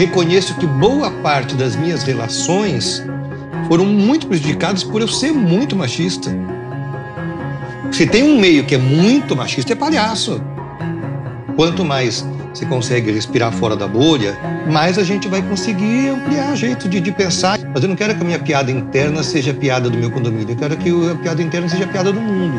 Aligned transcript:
reconheço 0.00 0.54
que 0.54 0.66
boa 0.66 1.10
parte 1.10 1.54
das 1.54 1.76
minhas 1.76 2.02
relações 2.02 3.04
foram 3.68 3.84
muito 3.84 4.26
prejudicadas 4.26 4.82
por 4.82 5.02
eu 5.02 5.08
ser 5.08 5.30
muito 5.30 5.76
machista. 5.76 6.30
Se 7.92 8.06
tem 8.06 8.22
um 8.22 8.40
meio 8.40 8.64
que 8.64 8.74
é 8.74 8.78
muito 8.78 9.36
machista, 9.36 9.74
é 9.74 9.76
palhaço. 9.76 10.40
Quanto 11.54 11.84
mais 11.84 12.24
você 12.50 12.64
consegue 12.64 13.12
respirar 13.12 13.52
fora 13.52 13.76
da 13.76 13.86
bolha, 13.86 14.34
mais 14.72 14.96
a 14.96 15.04
gente 15.04 15.28
vai 15.28 15.42
conseguir 15.42 16.08
ampliar 16.08 16.56
jeito 16.56 16.88
de, 16.88 16.98
de, 16.98 17.12
pensar. 17.12 17.58
Mas 17.58 17.82
eu 17.82 17.88
não 17.90 17.94
quero 17.94 18.14
que 18.14 18.22
a 18.22 18.24
minha 18.24 18.38
piada 18.38 18.72
interna 18.72 19.22
seja 19.22 19.50
a 19.50 19.54
piada 19.54 19.90
do 19.90 19.98
meu 19.98 20.10
condomínio, 20.10 20.52
eu 20.52 20.56
quero 20.56 20.78
que 20.78 20.88
a 21.10 21.14
piada 21.16 21.42
interna 21.42 21.68
seja 21.68 21.84
a 21.84 21.88
piada 21.88 22.10
do 22.10 22.20
mundo. 22.20 22.58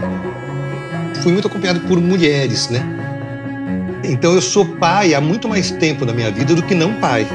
Fui 1.24 1.32
muito 1.32 1.48
acompanhado 1.48 1.80
por 1.82 2.00
mulheres, 2.00 2.70
né? 2.70 3.01
Então 4.04 4.34
eu 4.34 4.42
sou 4.42 4.66
pai 4.66 5.14
há 5.14 5.22
muito 5.22 5.48
mais 5.48 5.72
tempo 5.72 6.06
na 6.06 6.14
minha 6.14 6.32
vida 6.32 6.56
do 6.56 6.64
que 6.64 6.74
não 6.74 6.96
pai. 6.96 7.28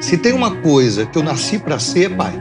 Se 0.00 0.16
tem 0.16 0.32
uma 0.32 0.52
coisa 0.56 1.04
que 1.06 1.18
eu 1.18 1.22
nasci 1.22 1.58
para 1.58 1.78
ser, 1.78 2.12
é 2.12 2.14
pai. 2.14 2.32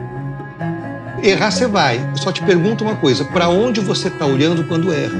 Errar 1.24 1.50
você 1.50 1.66
vai. 1.66 1.98
Eu 1.98 2.18
só 2.18 2.32
te 2.32 2.42
pergunto 2.44 2.84
uma 2.84 2.96
coisa: 2.96 3.26
para 3.26 3.50
onde 3.50 3.80
você 3.82 4.08
está 4.08 4.26
olhando 4.26 4.64
quando 4.66 4.94
erra? 4.94 5.18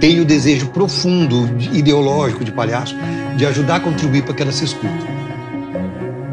Tenho 0.00 0.22
o 0.22 0.24
desejo 0.24 0.68
profundo, 0.68 1.48
ideológico 1.72 2.44
de 2.44 2.50
palhaço, 2.50 2.96
de 3.36 3.46
ajudar 3.46 3.76
a 3.76 3.80
contribuir 3.80 4.22
para 4.22 4.34
que 4.34 4.42
ela 4.42 4.52
se 4.52 4.64
escuta. 4.64 5.10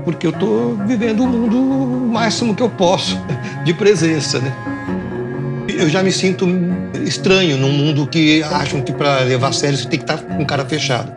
Porque 0.03 0.25
eu 0.25 0.31
estou 0.31 0.75
vivendo 0.87 1.23
o 1.23 1.27
mundo 1.27 1.57
o 1.57 2.09
máximo 2.11 2.55
que 2.55 2.63
eu 2.63 2.69
posso 2.69 3.19
de 3.63 3.73
presença, 3.73 4.39
né? 4.39 4.53
Eu 5.77 5.87
já 5.87 6.01
me 6.01 6.11
sinto 6.11 6.47
estranho 7.05 7.55
num 7.55 7.71
mundo 7.71 8.07
que 8.07 8.41
acham 8.41 8.81
que 8.81 8.91
para 8.91 9.19
levar 9.21 9.49
a 9.49 9.53
sério 9.53 9.77
você 9.77 9.87
tem 9.87 9.99
que 9.99 10.05
estar 10.05 10.17
tá 10.17 10.35
com 10.35 10.43
cara 10.43 10.65
fechada. 10.65 11.15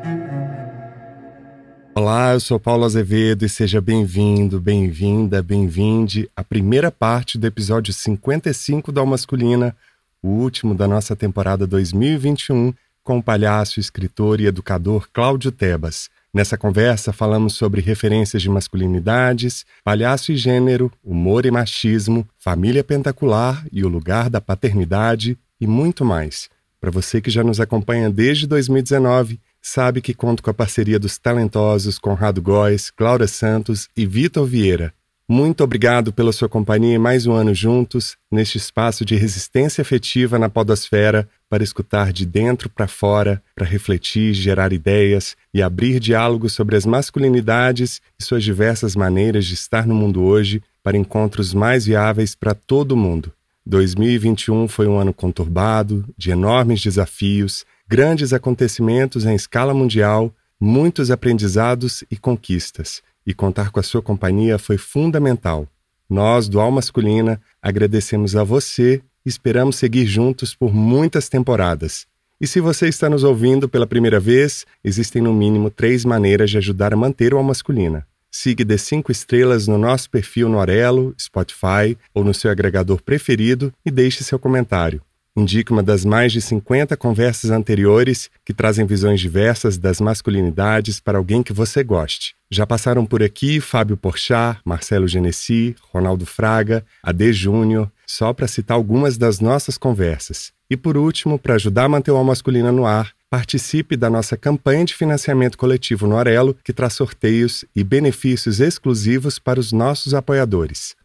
Olá, 1.95 2.35
eu 2.35 2.41
sou 2.41 2.61
Paulo 2.61 2.85
Azevedo 2.85 3.45
e 3.45 3.49
seja 3.49 3.81
bem-vindo, 3.81 4.61
bem-vinda, 4.61 5.43
bem-vinde 5.43 6.31
à 6.37 6.45
primeira 6.45 6.91
parte 6.91 7.39
do 7.39 7.47
episódio 7.47 7.93
55 7.93 8.93
da 8.93 9.05
Masculina, 9.05 9.75
o 10.23 10.29
último 10.29 10.75
da 10.75 10.87
nossa 10.87 11.17
temporada 11.17 11.67
2021, 11.67 12.75
com 13.03 13.17
o 13.17 13.23
palhaço, 13.23 13.81
escritor 13.81 14.41
e 14.41 14.47
educador 14.47 15.09
Cláudio 15.11 15.51
Tebas. 15.51 16.11
Nessa 16.33 16.57
conversa 16.57 17.13
falamos 17.13 17.55
sobre 17.55 17.81
referências 17.81 18.41
de 18.41 18.49
masculinidades, 18.49 19.65
palhaço 19.83 20.31
e 20.31 20.37
gênero, 20.37 20.91
humor 21.03 21.45
e 21.45 21.51
machismo, 21.51 22.27
família 22.39 22.85
pentacular 22.85 23.67
e 23.73 23.85
o 23.85 23.89
lugar 23.89 24.31
da 24.31 24.41
paternidade 24.41 25.37
e 25.61 25.67
muito 25.67 26.05
mais. 26.05 26.49
Para 26.81 26.91
você 26.91 27.21
que 27.21 27.31
já 27.31 27.43
nos 27.43 27.61
acompanha 27.61 28.09
desde 28.09 28.47
2019, 28.47 29.41
sabe 29.61 30.01
que 30.01 30.15
conto 30.15 30.41
com 30.41 30.51
a 30.51 30.55
parceria 30.55 31.01
dos 31.01 31.19
talentosos 31.19 31.99
Conrado 31.99 32.41
Góes, 32.41 32.91
Cláudia 32.91 33.27
Santos 33.27 33.89
e 33.97 34.07
Vitor 34.07 34.47
Vieira. 34.47 34.95
Muito 35.33 35.63
obrigado 35.63 36.13
pela 36.13 36.33
sua 36.33 36.49
companhia 36.49 36.97
em 36.97 36.99
mais 36.99 37.25
um 37.25 37.33
ano 37.33 37.55
juntos, 37.55 38.17
neste 38.29 38.59
espaço 38.59 39.05
de 39.05 39.15
resistência 39.15 39.81
afetiva 39.81 40.41
na 40.41 40.49
podosfera, 40.49 41.29
para 41.49 41.63
escutar 41.63 42.13
de 42.13 42.27
dentro 42.27 42.69
para 42.69 42.89
fora, 42.89 43.41
para 43.55 43.65
refletir, 43.65 44.35
gerar 44.35 44.73
ideias 44.73 45.37
e 45.55 45.63
abrir 45.63 46.01
diálogos 46.01 46.53
sobre 46.53 46.75
as 46.75 46.85
masculinidades 46.85 48.03
e 48.19 48.25
suas 48.25 48.43
diversas 48.43 48.97
maneiras 48.97 49.47
de 49.47 49.55
estar 49.55 49.87
no 49.87 49.95
mundo 49.95 50.21
hoje 50.21 50.61
para 50.83 50.97
encontros 50.97 51.55
mais 51.55 51.87
viáveis 51.87 52.35
para 52.35 52.53
todo 52.53 52.97
mundo. 52.97 53.33
2021 53.65 54.67
foi 54.67 54.89
um 54.89 54.99
ano 54.99 55.15
conturbado, 55.15 56.05
de 56.19 56.33
enormes 56.33 56.83
desafios, 56.83 57.65
grandes 57.87 58.33
acontecimentos 58.33 59.25
em 59.25 59.37
escala 59.37 59.73
mundial, 59.73 60.35
muitos 60.61 61.09
aprendizados 61.09 62.03
e 62.11 62.17
conquistas 62.17 63.01
e 63.31 63.35
contar 63.35 63.71
com 63.71 63.81
a 63.81 63.83
sua 63.83 64.03
companhia 64.03 64.59
foi 64.59 64.77
fundamental. 64.77 65.67
Nós, 66.09 66.49
do 66.49 66.61
Al 66.61 66.71
Masculina, 66.71 67.41
agradecemos 67.63 68.35
a 68.35 68.43
você 68.43 69.01
e 69.25 69.29
esperamos 69.29 69.77
seguir 69.77 70.07
juntos 70.07 70.55
por 70.55 70.75
muitas 70.75 71.29
temporadas. 71.29 72.07
E 72.41 72.47
se 72.47 72.61
você 72.61 72.89
está 72.89 73.09
nos 73.09 73.23
ouvindo 73.23 73.69
pela 73.69 73.87
primeira 73.87 74.19
vez, 74.19 74.67
existem 74.83 75.23
no 75.23 75.33
mínimo 75.33 75.71
três 75.71 76.05
maneiras 76.05 76.51
de 76.51 76.59
ajudar 76.59 76.93
a 76.93 76.97
manter 76.97 77.33
o 77.33 77.39
Al 77.39 77.45
Masculina. 77.45 78.07
Siga 78.33 78.65
de 78.65 78.79
cinco 78.79 79.13
estrelas 79.13 79.67
no 79.67 79.77
nosso 79.77 80.09
perfil 80.11 80.49
no 80.49 80.59
Orelo, 80.59 81.15
Spotify 81.21 81.97
ou 82.15 82.25
no 82.25 82.33
seu 82.33 82.51
agregador 82.51 83.03
preferido 83.03 83.73
e 83.85 83.91
deixe 83.91 84.25
seu 84.25 84.39
comentário. 84.39 85.03
Indique 85.37 85.71
uma 85.71 85.83
das 85.83 86.05
mais 86.05 86.33
de 86.33 86.41
50 86.41 86.97
conversas 86.97 87.51
anteriores 87.51 88.29
que 88.45 88.53
trazem 88.53 88.85
visões 88.85 89.21
diversas 89.21 89.79
das 89.79 90.01
masculinidades 90.01 90.99
para 90.99 91.19
alguém 91.19 91.43
que 91.43 91.53
você 91.53 91.85
goste. 91.85 92.35
Já 92.51 92.67
passaram 92.67 93.07
por 93.07 93.23
aqui 93.23 93.61
Fábio 93.61 93.97
Porchat, 93.97 94.59
Marcelo 94.65 95.07
Genesi, 95.07 95.77
Ronaldo 95.93 96.27
Fraga, 96.27 96.85
AD 97.03 97.33
Júnior, 97.33 97.91
só 98.05 98.33
para 98.33 98.49
citar 98.49 98.77
algumas 98.77 99.17
das 99.17 99.39
nossas 99.39 99.79
conversas. 99.79 100.53
E 100.69 100.77
por 100.77 100.97
último, 100.97 101.39
para 101.39 101.55
ajudar 101.55 101.85
a 101.85 101.89
manter 101.89 102.11
o 102.11 102.17
Alma 102.17 102.33
Masculina 102.33 102.73
no 102.73 102.85
ar, 102.85 103.13
participe 103.31 103.97
da 103.97 104.11
nossa 104.11 104.37
campanha 104.37 104.85
de 104.85 104.95
financiamento 104.95 105.57
coletivo 105.57 106.09
no 106.09 106.17
Arelo, 106.17 106.57
que 106.65 106.73
traz 106.73 106.95
sorteios 106.95 107.65
e 107.75 107.85
benefícios 107.85 108.59
exclusivos 108.59 109.39
para 109.39 109.61
os 109.61 109.71
nossos 109.71 110.13
apoiadores. 110.13 110.97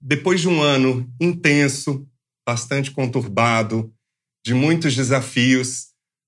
Depois 0.00 0.40
de 0.40 0.48
um 0.48 0.60
ano 0.60 1.08
intenso, 1.20 2.04
bastante 2.46 2.90
conturbado, 2.90 3.92
de 4.44 4.52
muitos 4.52 4.94
desafios, 4.94 5.86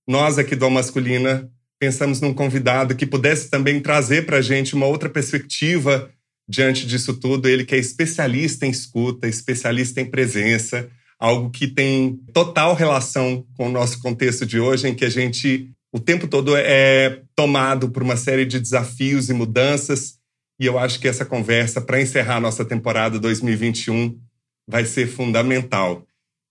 nós 0.08 0.38
aqui 0.38 0.56
do 0.56 0.70
Masculina 0.70 1.50
pensamos 1.78 2.20
num 2.20 2.32
convidado 2.32 2.94
que 2.94 3.04
pudesse 3.04 3.50
também 3.50 3.80
trazer 3.80 4.24
para 4.24 4.38
a 4.38 4.42
gente 4.42 4.74
uma 4.74 4.86
outra 4.86 5.10
perspectiva 5.10 6.10
diante 6.48 6.86
disso 6.86 7.14
tudo. 7.14 7.48
Ele 7.48 7.64
que 7.64 7.74
é 7.74 7.78
especialista 7.78 8.64
em 8.64 8.70
escuta, 8.70 9.28
especialista 9.28 10.00
em 10.00 10.06
presença, 10.06 10.88
algo 11.18 11.50
que 11.50 11.66
tem 11.66 12.18
total 12.32 12.74
relação 12.74 13.44
com 13.54 13.68
o 13.68 13.72
nosso 13.72 14.00
contexto 14.00 14.46
de 14.46 14.58
hoje, 14.58 14.88
em 14.88 14.94
que 14.94 15.04
a 15.04 15.10
gente 15.10 15.70
o 15.92 16.00
tempo 16.00 16.28
todo 16.28 16.54
é 16.54 17.22
tomado 17.34 17.88
por 17.90 18.02
uma 18.02 18.16
série 18.16 18.44
de 18.44 18.60
desafios 18.60 19.30
e 19.30 19.32
mudanças. 19.32 20.18
E 20.60 20.66
eu 20.66 20.78
acho 20.78 21.00
que 21.00 21.08
essa 21.08 21.24
conversa, 21.24 21.80
para 21.80 22.00
encerrar 22.00 22.36
a 22.36 22.40
nossa 22.40 22.64
temporada 22.64 23.18
2021, 23.18 24.18
vai 24.66 24.84
ser 24.84 25.06
fundamental. 25.06 26.04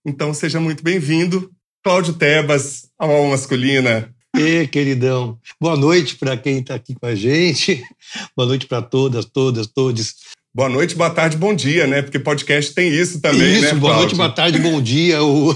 Então, 0.05 0.33
seja 0.33 0.59
muito 0.59 0.83
bem-vindo, 0.83 1.51
Cláudio 1.83 2.13
Tebas, 2.13 2.89
a 2.97 3.05
alma 3.05 3.31
masculina. 3.31 4.13
E 4.37 4.67
queridão, 4.67 5.39
boa 5.59 5.77
noite 5.77 6.15
para 6.15 6.35
quem 6.35 6.59
está 6.59 6.75
aqui 6.75 6.93
com 6.93 7.05
a 7.05 7.15
gente, 7.15 7.81
boa 8.35 8.47
noite 8.47 8.67
para 8.67 8.81
todas, 8.81 9.25
todas, 9.25 9.67
todos. 9.67 10.15
Boa 10.53 10.69
noite, 10.69 10.95
boa 10.95 11.09
tarde, 11.09 11.35
bom 11.35 11.53
dia, 11.53 11.85
né? 11.85 12.01
Porque 12.01 12.17
podcast 12.17 12.73
tem 12.73 12.89
isso 12.89 13.19
também, 13.19 13.51
isso, 13.51 13.61
né? 13.61 13.67
Isso, 13.67 13.75
boa 13.75 13.95
noite, 13.95 14.15
boa 14.15 14.29
tarde, 14.29 14.59
bom 14.59 14.81
dia, 14.81 15.21
o, 15.21 15.53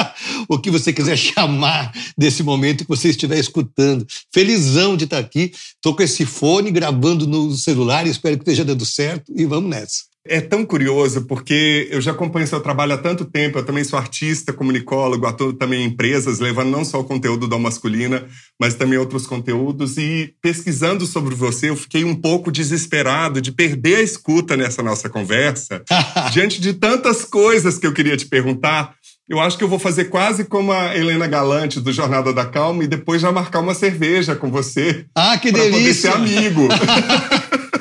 o 0.48 0.58
que 0.58 0.70
você 0.70 0.92
quiser 0.92 1.16
chamar 1.16 1.90
desse 2.18 2.42
momento 2.42 2.84
que 2.84 2.88
você 2.88 3.08
estiver 3.08 3.38
escutando. 3.38 4.06
Felizão 4.32 4.94
de 4.94 5.04
estar 5.04 5.18
aqui, 5.18 5.52
estou 5.54 5.96
com 5.96 6.02
esse 6.02 6.26
fone 6.26 6.70
gravando 6.70 7.26
no 7.26 7.52
celular, 7.52 8.06
espero 8.06 8.36
que 8.36 8.42
esteja 8.42 8.64
dando 8.64 8.84
certo 8.84 9.32
e 9.34 9.46
vamos 9.46 9.70
nessa. 9.70 10.11
É 10.24 10.40
tão 10.40 10.64
curioso, 10.64 11.22
porque 11.22 11.88
eu 11.90 12.00
já 12.00 12.12
acompanho 12.12 12.46
seu 12.46 12.60
trabalho 12.60 12.92
há 12.92 12.98
tanto 12.98 13.24
tempo, 13.24 13.58
eu 13.58 13.64
também 13.64 13.82
sou 13.82 13.98
artista, 13.98 14.52
comunicólogo, 14.52 15.26
atuo 15.26 15.52
também 15.52 15.82
em 15.82 15.86
empresas, 15.86 16.38
levando 16.38 16.70
não 16.70 16.84
só 16.84 17.00
o 17.00 17.04
conteúdo 17.04 17.48
da 17.48 17.58
masculina, 17.58 18.24
mas 18.60 18.76
também 18.76 18.98
outros 18.98 19.26
conteúdos. 19.26 19.98
E 19.98 20.32
pesquisando 20.40 21.06
sobre 21.06 21.34
você, 21.34 21.70
eu 21.70 21.76
fiquei 21.76 22.04
um 22.04 22.14
pouco 22.14 22.52
desesperado 22.52 23.40
de 23.40 23.50
perder 23.50 23.96
a 23.96 24.02
escuta 24.02 24.56
nessa 24.56 24.80
nossa 24.80 25.08
conversa, 25.08 25.82
diante 26.32 26.60
de 26.60 26.72
tantas 26.74 27.24
coisas 27.24 27.76
que 27.76 27.86
eu 27.86 27.92
queria 27.92 28.16
te 28.16 28.26
perguntar. 28.26 28.94
Eu 29.28 29.40
acho 29.40 29.58
que 29.58 29.64
eu 29.64 29.68
vou 29.68 29.78
fazer 29.78 30.04
quase 30.04 30.44
como 30.44 30.72
a 30.72 30.96
Helena 30.96 31.26
Galante 31.26 31.80
do 31.80 31.92
Jornada 31.92 32.32
da 32.32 32.44
Calma 32.44 32.84
e 32.84 32.88
depois 32.88 33.20
já 33.20 33.32
marcar 33.32 33.58
uma 33.58 33.74
cerveja 33.74 34.36
com 34.36 34.52
você. 34.52 35.04
Ah, 35.16 35.36
que 35.36 35.50
delícia! 35.50 36.12
Poder 36.12 36.28
ser 36.28 36.38
amigo. 36.38 36.68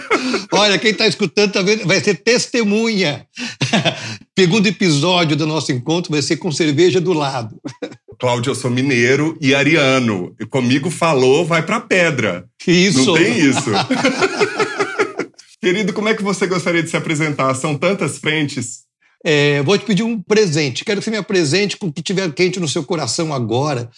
Olha, 0.61 0.77
quem 0.77 0.91
está 0.91 1.07
escutando 1.07 1.53
tá 1.53 1.61
vai 1.85 1.99
ser 1.99 2.21
testemunha. 2.21 3.25
Segundo 4.37 4.67
episódio 4.67 5.35
do 5.35 5.47
nosso 5.47 5.71
encontro 5.71 6.11
vai 6.11 6.21
ser 6.21 6.37
com 6.37 6.51
cerveja 6.51 7.01
do 7.01 7.13
lado. 7.13 7.59
Cláudio, 8.19 8.51
eu 8.51 8.55
sou 8.55 8.69
mineiro 8.69 9.35
e 9.41 9.55
ariano. 9.55 10.35
E 10.39 10.45
comigo 10.45 10.91
falou, 10.91 11.43
vai 11.43 11.65
pra 11.65 11.81
pedra. 11.81 12.45
Isso. 12.67 13.07
Não 13.07 13.15
tem 13.15 13.39
isso. 13.39 13.71
Querido, 15.59 15.93
como 15.93 16.09
é 16.09 16.13
que 16.13 16.21
você 16.21 16.45
gostaria 16.45 16.83
de 16.83 16.91
se 16.91 16.97
apresentar? 16.97 17.55
São 17.55 17.75
tantas 17.75 18.19
frentes. 18.19 18.81
É, 19.25 19.63
vou 19.63 19.75
te 19.79 19.85
pedir 19.85 20.03
um 20.03 20.21
presente. 20.21 20.85
Quero 20.85 20.99
que 20.99 21.05
você 21.05 21.11
me 21.11 21.17
apresente 21.17 21.75
com 21.75 21.87
o 21.87 21.93
que 21.93 22.03
tiver 22.03 22.31
quente 22.33 22.59
no 22.59 22.67
seu 22.67 22.83
coração 22.83 23.33
agora. 23.33 23.89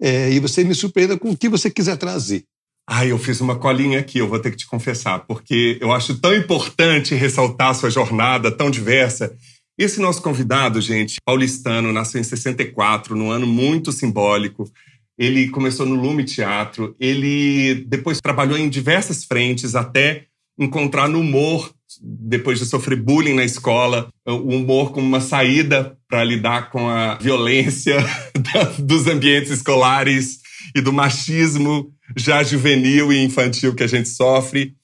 É, 0.00 0.30
e 0.30 0.38
você 0.38 0.62
me 0.62 0.74
surpreenda 0.74 1.18
com 1.18 1.30
o 1.30 1.36
que 1.36 1.48
você 1.48 1.68
quiser 1.68 1.96
trazer. 1.96 2.44
Ai, 2.88 3.12
eu 3.12 3.18
fiz 3.18 3.40
uma 3.40 3.56
colinha 3.56 4.00
aqui, 4.00 4.18
eu 4.18 4.28
vou 4.28 4.38
ter 4.40 4.50
que 4.50 4.56
te 4.56 4.66
confessar, 4.66 5.20
porque 5.20 5.78
eu 5.80 5.92
acho 5.92 6.18
tão 6.18 6.34
importante 6.34 7.14
ressaltar 7.14 7.74
sua 7.74 7.90
jornada 7.90 8.50
tão 8.50 8.70
diversa. 8.70 9.34
Esse 9.78 10.00
nosso 10.00 10.20
convidado, 10.20 10.80
gente, 10.80 11.16
paulistano, 11.24 11.92
nasceu 11.92 12.20
em 12.20 12.24
64, 12.24 13.16
num 13.16 13.30
ano 13.30 13.46
muito 13.46 13.92
simbólico. 13.92 14.70
ele 15.16 15.48
começou 15.48 15.86
no 15.86 15.94
Lume 15.94 16.24
Teatro, 16.24 16.96
ele 16.98 17.84
depois 17.86 18.20
trabalhou 18.20 18.58
em 18.58 18.68
diversas 18.68 19.24
frentes 19.24 19.74
até 19.74 20.24
encontrar 20.58 21.08
no 21.08 21.20
humor, 21.20 21.72
depois 22.00 22.58
de 22.58 22.66
sofrer 22.66 23.00
bullying 23.00 23.34
na 23.34 23.44
escola, 23.44 24.08
o 24.26 24.56
humor 24.56 24.92
como 24.92 25.06
uma 25.06 25.20
saída 25.20 25.96
para 26.08 26.24
lidar 26.24 26.70
com 26.70 26.88
a 26.88 27.14
violência 27.16 27.96
dos 28.78 29.06
ambientes 29.06 29.50
escolares 29.50 30.41
e 30.74 30.80
do 30.80 30.92
machismo 30.92 31.92
já 32.16 32.42
juvenil 32.42 33.12
e 33.12 33.24
infantil 33.24 33.74
que 33.74 33.82
a 33.82 33.86
gente 33.86 34.08
sofre. 34.08 34.74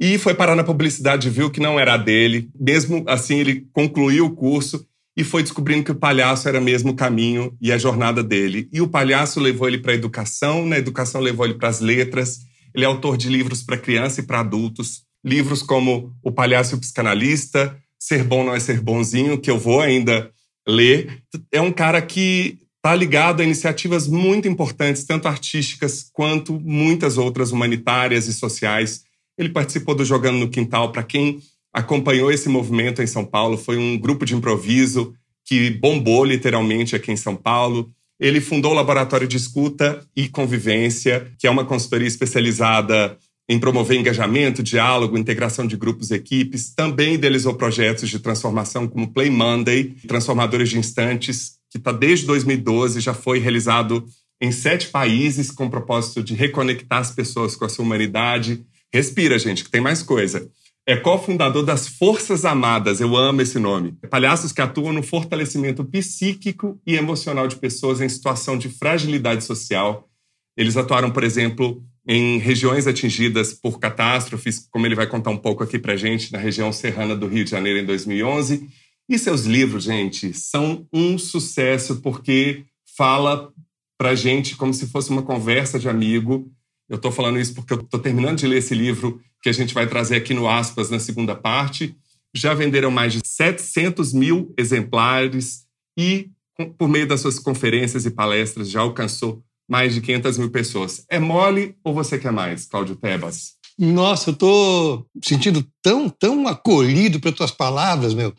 E 0.00 0.16
foi 0.16 0.34
parar 0.34 0.54
na 0.54 0.62
publicidade, 0.62 1.28
viu 1.28 1.50
que 1.50 1.60
não 1.60 1.78
era 1.78 1.96
dele. 1.96 2.48
Mesmo 2.58 3.04
assim, 3.08 3.38
ele 3.38 3.66
concluiu 3.72 4.26
o 4.26 4.34
curso 4.34 4.86
e 5.16 5.24
foi 5.24 5.42
descobrindo 5.42 5.82
que 5.82 5.90
o 5.90 5.96
palhaço 5.96 6.48
era 6.48 6.60
mesmo 6.60 6.92
o 6.92 6.94
caminho 6.94 7.52
e 7.60 7.72
a 7.72 7.78
jornada 7.78 8.22
dele. 8.22 8.68
E 8.72 8.80
o 8.80 8.86
palhaço 8.86 9.40
levou 9.40 9.66
ele 9.66 9.78
para 9.78 9.90
a 9.90 9.96
educação, 9.96 10.64
na 10.64 10.78
educação 10.78 11.20
levou 11.20 11.44
ele 11.44 11.54
para 11.54 11.68
as 11.68 11.80
letras. 11.80 12.38
Ele 12.72 12.84
é 12.84 12.86
autor 12.86 13.16
de 13.16 13.28
livros 13.28 13.60
para 13.62 13.76
criança 13.76 14.20
e 14.20 14.22
para 14.22 14.38
adultos. 14.38 15.02
Livros 15.24 15.60
como 15.60 16.14
O 16.22 16.30
Palhaço 16.30 16.74
e 16.74 16.78
o 16.78 16.80
Psicanalista, 16.80 17.76
Ser 17.98 18.22
Bom 18.22 18.44
Não 18.44 18.54
é 18.54 18.60
Ser 18.60 18.80
Bonzinho, 18.80 19.40
que 19.40 19.50
eu 19.50 19.58
vou 19.58 19.80
ainda 19.80 20.30
ler. 20.66 21.20
É 21.50 21.60
um 21.60 21.72
cara 21.72 22.00
que 22.00 22.58
está 22.88 22.96
ligado 22.96 23.42
a 23.42 23.44
iniciativas 23.44 24.08
muito 24.08 24.48
importantes, 24.48 25.04
tanto 25.04 25.28
artísticas 25.28 26.08
quanto 26.10 26.58
muitas 26.58 27.18
outras 27.18 27.52
humanitárias 27.52 28.26
e 28.28 28.32
sociais. 28.32 29.02
Ele 29.36 29.50
participou 29.50 29.94
do 29.94 30.06
Jogando 30.06 30.38
no 30.38 30.48
Quintal. 30.48 30.90
Para 30.90 31.02
quem 31.02 31.38
acompanhou 31.70 32.32
esse 32.32 32.48
movimento 32.48 33.02
em 33.02 33.06
São 33.06 33.26
Paulo, 33.26 33.58
foi 33.58 33.76
um 33.76 33.98
grupo 33.98 34.24
de 34.24 34.34
improviso 34.34 35.12
que 35.44 35.68
bombou 35.68 36.24
literalmente 36.24 36.96
aqui 36.96 37.12
em 37.12 37.16
São 37.16 37.36
Paulo. 37.36 37.90
Ele 38.18 38.40
fundou 38.40 38.72
o 38.72 38.74
Laboratório 38.74 39.28
de 39.28 39.36
Escuta 39.36 40.00
e 40.16 40.26
Convivência, 40.26 41.30
que 41.38 41.46
é 41.46 41.50
uma 41.50 41.66
consultoria 41.66 42.08
especializada 42.08 43.18
em 43.50 43.58
promover 43.58 43.98
engajamento, 43.98 44.62
diálogo, 44.62 45.18
integração 45.18 45.66
de 45.66 45.76
grupos 45.76 46.10
e 46.10 46.14
equipes. 46.14 46.72
Também 46.74 47.14
idealizou 47.14 47.52
projetos 47.52 48.08
de 48.08 48.18
transformação 48.18 48.88
como 48.88 49.12
Play 49.12 49.28
Monday, 49.28 49.94
Transformadores 50.06 50.70
de 50.70 50.78
Instantes, 50.78 51.57
que 51.70 51.78
está 51.78 51.92
desde 51.92 52.26
2012, 52.26 53.00
já 53.00 53.14
foi 53.14 53.38
realizado 53.38 54.04
em 54.40 54.52
sete 54.52 54.88
países 54.88 55.50
com 55.50 55.66
o 55.66 55.70
propósito 55.70 56.22
de 56.22 56.34
reconectar 56.34 57.00
as 57.00 57.10
pessoas 57.10 57.56
com 57.56 57.64
a 57.64 57.68
sua 57.68 57.84
humanidade. 57.84 58.64
Respira, 58.92 59.38
gente, 59.38 59.64
que 59.64 59.70
tem 59.70 59.80
mais 59.80 60.02
coisa. 60.02 60.48
É 60.86 60.96
cofundador 60.96 61.64
das 61.64 61.86
Forças 61.86 62.46
Amadas, 62.46 63.00
eu 63.00 63.14
amo 63.14 63.42
esse 63.42 63.58
nome. 63.58 63.92
Palhaços 64.08 64.52
que 64.52 64.62
atuam 64.62 64.92
no 64.92 65.02
fortalecimento 65.02 65.84
psíquico 65.84 66.80
e 66.86 66.94
emocional 66.94 67.46
de 67.46 67.56
pessoas 67.56 68.00
em 68.00 68.08
situação 68.08 68.56
de 68.56 68.70
fragilidade 68.70 69.44
social. 69.44 70.08
Eles 70.56 70.78
atuaram, 70.78 71.10
por 71.10 71.24
exemplo, 71.24 71.82
em 72.06 72.38
regiões 72.38 72.86
atingidas 72.86 73.52
por 73.52 73.78
catástrofes, 73.78 74.66
como 74.70 74.86
ele 74.86 74.94
vai 74.94 75.06
contar 75.06 75.30
um 75.30 75.36
pouco 75.36 75.62
aqui 75.62 75.78
para 75.78 75.94
gente, 75.94 76.32
na 76.32 76.38
região 76.38 76.72
serrana 76.72 77.14
do 77.14 77.26
Rio 77.26 77.44
de 77.44 77.50
Janeiro 77.50 77.78
em 77.78 77.84
2011 77.84 78.66
e 79.08 79.18
seus 79.18 79.44
livros, 79.44 79.84
gente, 79.84 80.34
são 80.34 80.86
um 80.92 81.16
sucesso 81.16 82.00
porque 82.02 82.64
fala 82.96 83.52
pra 83.96 84.14
gente 84.14 84.54
como 84.56 84.74
se 84.74 84.86
fosse 84.86 85.10
uma 85.10 85.22
conversa 85.22 85.78
de 85.78 85.88
amigo. 85.88 86.50
Eu 86.88 86.96
estou 86.96 87.10
falando 87.10 87.38
isso 87.38 87.54
porque 87.54 87.72
eu 87.72 87.80
estou 87.80 87.98
terminando 87.98 88.38
de 88.38 88.46
ler 88.46 88.58
esse 88.58 88.74
livro 88.74 89.20
que 89.42 89.48
a 89.48 89.52
gente 89.52 89.72
vai 89.72 89.86
trazer 89.86 90.16
aqui 90.16 90.34
no 90.34 90.48
Aspas 90.48 90.90
na 90.90 90.98
segunda 90.98 91.34
parte. 91.34 91.96
Já 92.34 92.52
venderam 92.54 92.90
mais 92.90 93.12
de 93.12 93.20
700 93.24 94.12
mil 94.12 94.52
exemplares 94.58 95.64
e, 95.98 96.30
por 96.76 96.88
meio 96.88 97.06
das 97.06 97.20
suas 97.20 97.38
conferências 97.38 98.04
e 98.04 98.10
palestras, 98.10 98.68
já 98.68 98.80
alcançou 98.80 99.42
mais 99.68 99.94
de 99.94 100.00
500 100.00 100.38
mil 100.38 100.50
pessoas. 100.50 101.04
É 101.08 101.18
mole 101.18 101.74
ou 101.82 101.94
você 101.94 102.18
quer 102.18 102.32
mais, 102.32 102.66
Cláudio 102.66 102.96
Tebas? 102.96 103.57
Nossa, 103.78 104.30
eu 104.30 104.32
estou 104.32 105.06
sentindo 105.22 105.64
tão, 105.80 106.08
tão 106.08 106.48
acolhido 106.48 107.20
pelas 107.20 107.36
tuas 107.36 107.50
palavras, 107.52 108.12
meu. 108.12 108.34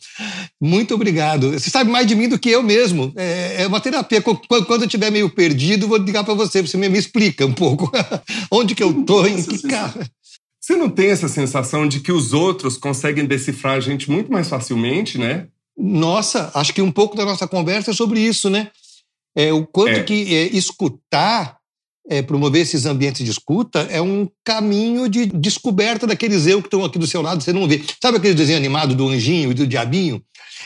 Muito 0.60 0.94
obrigado. 0.94 1.52
Você 1.52 1.70
sabe 1.70 1.90
mais 1.90 2.06
de 2.06 2.14
mim 2.14 2.28
do 2.28 2.38
que 2.38 2.50
eu 2.50 2.62
mesmo. 2.62 3.14
É, 3.16 3.64
é 3.64 3.68
uma 3.68 3.80
terapia. 3.80 4.22
Quando 4.22 4.82
eu 4.82 4.86
estiver 4.86 5.10
meio 5.10 5.30
perdido, 5.30 5.88
vou 5.88 5.98
ligar 5.98 6.26
para 6.26 6.34
você. 6.34 6.62
Você 6.62 6.76
me, 6.76 6.90
me 6.90 7.00
explica 7.00 7.46
um 7.46 7.54
pouco 7.54 7.90
onde 8.52 8.76
que 8.76 8.84
eu 8.84 8.92
estou, 8.92 9.26
em 9.26 9.42
que 9.42 9.66
carro. 9.70 10.02
Você 10.60 10.76
não 10.76 10.90
tem 10.90 11.10
essa 11.10 11.30
sensação 11.30 11.88
de 11.88 12.02
que 12.02 12.12
os 12.12 12.34
outros 12.34 12.78
conseguem 12.78 13.26
decifrar 13.26 13.76
a 13.76 13.80
gente 13.80 14.12
muito 14.12 14.30
mais 14.30 14.50
facilmente, 14.50 15.18
né? 15.18 15.48
Nossa, 15.78 16.52
acho 16.54 16.74
que 16.74 16.82
um 16.82 16.92
pouco 16.92 17.16
da 17.16 17.24
nossa 17.24 17.48
conversa 17.48 17.92
é 17.92 17.94
sobre 17.94 18.20
isso, 18.20 18.50
né? 18.50 18.70
É, 19.34 19.54
o 19.54 19.66
quanto 19.66 20.00
é. 20.00 20.04
que 20.04 20.36
é, 20.36 20.48
escutar 20.48 21.59
é, 22.10 22.24
promover 22.24 22.64
esses 22.64 22.88
ambientes 22.88 23.24
de 23.24 23.30
escuta 23.30 23.88
é 23.92 24.02
um 24.02 24.28
caminho 24.44 25.08
de 25.08 25.28
descoberta 25.28 26.08
daqueles 26.08 26.48
eu 26.48 26.60
que 26.60 26.68
estão 26.68 26.84
aqui 26.84 26.98
do 26.98 27.06
seu 27.06 27.22
lado, 27.22 27.44
você 27.44 27.54
não 27.54 27.68
vê. 27.68 27.84
Sabe 28.02 28.18
aquele 28.18 28.34
desenho 28.34 28.58
animado 28.58 28.96
do 28.96 29.08
anjinho 29.08 29.52
e 29.52 29.54
do 29.54 29.68
diabinho? 29.68 30.22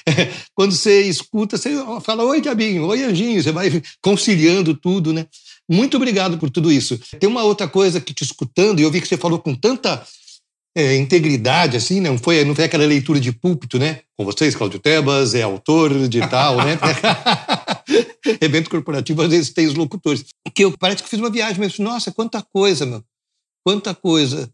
Quando 0.55 0.71
você 0.71 1.01
escuta, 1.01 1.57
você 1.57 1.71
fala, 2.01 2.23
oi, 2.23 2.39
diabinho, 2.39 2.85
oi, 2.85 3.03
anjinho, 3.03 3.43
você 3.43 3.51
vai 3.51 3.83
conciliando 4.01 4.73
tudo, 4.73 5.11
né? 5.11 5.25
Muito 5.69 5.97
obrigado 5.97 6.37
por 6.37 6.49
tudo 6.49 6.71
isso. 6.71 6.97
Tem 7.19 7.29
uma 7.29 7.43
outra 7.43 7.67
coisa 7.67 7.99
que 7.99 8.13
te 8.13 8.23
escutando, 8.23 8.79
e 8.79 8.83
eu 8.83 8.91
vi 8.91 9.01
que 9.01 9.07
você 9.07 9.17
falou 9.17 9.39
com 9.39 9.53
tanta 9.53 10.01
é, 10.75 10.95
integridade, 10.95 11.77
assim, 11.77 11.99
não 11.99 12.17
foi, 12.17 12.43
não 12.43 12.55
foi 12.55 12.65
aquela 12.65 12.85
leitura 12.85 13.19
de 13.19 13.31
púlpito, 13.31 13.77
né? 13.77 13.99
Com 14.17 14.25
vocês, 14.25 14.55
Cláudio 14.55 14.79
Tebas, 14.79 15.35
é 15.35 15.41
autor 15.41 16.07
de 16.07 16.19
tal, 16.27 16.57
né? 16.57 16.77
evento 18.41 18.69
corporativo, 18.69 19.21
às 19.21 19.29
vezes 19.29 19.49
tem 19.51 19.67
os 19.67 19.75
locutores. 19.75 20.25
Que 20.53 20.65
eu 20.65 20.77
parece 20.77 21.03
que 21.03 21.09
fiz 21.09 21.19
uma 21.19 21.29
viagem, 21.29 21.59
mas 21.59 21.79
nossa, 21.79 22.11
quanta 22.11 22.41
coisa, 22.41 22.85
meu. 22.85 23.03
Quanta 23.65 23.93
coisa. 23.93 24.49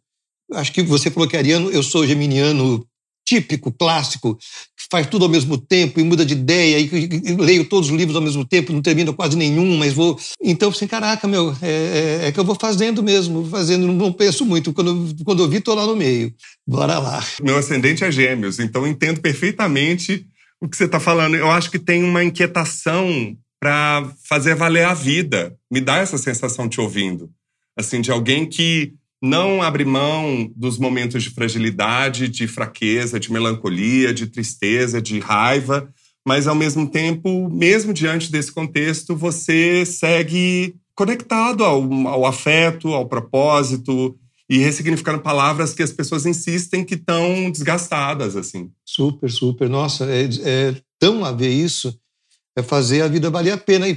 Acho 0.53 0.71
que 0.71 0.81
você 0.81 1.11
falou 1.11 1.29
que 1.29 1.37
ariano, 1.37 1.69
eu 1.69 1.83
sou 1.83 2.05
geminiano 2.05 2.87
típico, 3.29 3.71
clássico, 3.71 4.35
que 4.35 4.87
faz 4.89 5.05
tudo 5.05 5.25
ao 5.25 5.29
mesmo 5.29 5.55
tempo 5.55 5.99
e 5.99 6.03
muda 6.03 6.25
de 6.25 6.33
ideia, 6.33 6.79
e 6.79 7.35
leio 7.35 7.63
todos 7.65 7.91
os 7.91 7.95
livros 7.95 8.15
ao 8.15 8.23
mesmo 8.23 8.43
tempo, 8.43 8.73
não 8.73 8.81
termino 8.81 9.13
quase 9.13 9.37
nenhum, 9.37 9.77
mas 9.77 9.93
vou. 9.93 10.19
Então, 10.41 10.69
assim, 10.69 10.87
caraca, 10.87 11.27
meu, 11.27 11.55
é, 11.61 12.21
é, 12.23 12.27
é 12.27 12.31
que 12.31 12.39
eu 12.39 12.43
vou 12.43 12.55
fazendo 12.59 13.03
mesmo, 13.03 13.45
fazendo, 13.45 13.85
não 13.85 14.11
penso 14.11 14.43
muito. 14.43 14.73
Quando, 14.73 15.15
quando 15.23 15.43
eu 15.43 15.47
vi, 15.47 15.57
estou 15.57 15.75
lá 15.75 15.85
no 15.85 15.95
meio. 15.95 16.33
Bora 16.67 16.97
lá. 16.97 17.23
Meu 17.39 17.55
ascendente 17.57 18.03
é 18.03 18.11
gêmeos, 18.11 18.57
então 18.57 18.87
entendo 18.87 19.21
perfeitamente 19.21 20.25
o 20.61 20.67
que 20.67 20.75
você 20.75 20.85
está 20.85 20.99
falando. 20.99 21.35
Eu 21.35 21.49
acho 21.49 21.71
que 21.71 21.79
tem 21.79 22.03
uma 22.03 22.23
inquietação 22.23 23.35
para 23.59 24.09
fazer 24.27 24.55
valer 24.55 24.85
a 24.85 24.93
vida. 24.93 25.55
Me 25.71 25.81
dá 25.81 25.97
essa 25.97 26.17
sensação 26.17 26.67
te 26.67 26.79
ouvindo. 26.79 27.29
Assim, 27.77 28.01
de 28.01 28.11
alguém 28.11 28.45
que 28.45 28.93
não 29.21 29.61
abre 29.61 29.83
mão 29.83 30.49
dos 30.55 30.77
momentos 30.77 31.23
de 31.23 31.29
fragilidade, 31.29 32.29
de 32.29 32.47
fraqueza, 32.47 33.19
de 33.19 33.31
melancolia, 33.31 34.13
de 34.13 34.27
tristeza, 34.27 35.01
de 35.01 35.19
raiva, 35.19 35.89
mas 36.25 36.47
ao 36.47 36.55
mesmo 36.55 36.89
tempo, 36.89 37.49
mesmo 37.49 37.93
diante 37.93 38.31
desse 38.31 38.51
contexto, 38.51 39.15
você 39.15 39.85
segue 39.85 40.75
conectado 40.95 41.63
ao, 41.63 41.81
ao 42.07 42.25
afeto, 42.25 42.93
ao 42.93 43.07
propósito 43.07 44.17
e 44.49 44.57
ressignificando 44.57 45.19
palavras 45.21 45.73
que 45.73 45.83
as 45.83 45.91
pessoas 45.91 46.25
insistem 46.25 46.83
que 46.83 46.95
estão 46.95 47.51
desgastadas, 47.51 48.35
assim. 48.35 48.71
Super, 48.83 49.29
super. 49.29 49.69
Nossa, 49.69 50.05
é, 50.05 50.27
é 50.43 50.75
tão 50.99 51.23
a 51.23 51.31
ver 51.31 51.49
isso 51.51 51.97
é 52.59 52.63
fazer 52.63 53.01
a 53.01 53.07
vida 53.07 53.29
valer 53.29 53.51
a 53.51 53.57
pena 53.57 53.87
e 53.87 53.95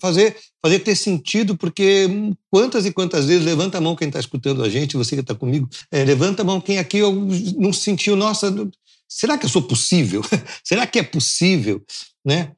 fazer, 0.00 0.36
fazer 0.62 0.78
ter 0.80 0.96
sentido, 0.96 1.56
porque 1.56 2.08
quantas 2.50 2.86
e 2.86 2.92
quantas 2.92 3.26
vezes, 3.26 3.44
levanta 3.44 3.78
a 3.78 3.80
mão 3.80 3.96
quem 3.96 4.08
está 4.08 4.20
escutando 4.20 4.62
a 4.62 4.68
gente, 4.68 4.96
você 4.96 5.16
que 5.16 5.20
está 5.20 5.34
comigo, 5.34 5.68
é, 5.90 6.04
levanta 6.04 6.42
a 6.42 6.44
mão 6.44 6.60
quem 6.60 6.78
aqui 6.78 6.98
eu 6.98 7.12
não 7.58 7.72
sentiu, 7.72 8.16
nossa, 8.16 8.54
será 9.08 9.36
que 9.36 9.44
eu 9.44 9.50
sou 9.50 9.62
possível? 9.62 10.22
será 10.64 10.86
que 10.86 10.98
é 10.98 11.02
possível? 11.02 11.82
Né? 12.24 12.52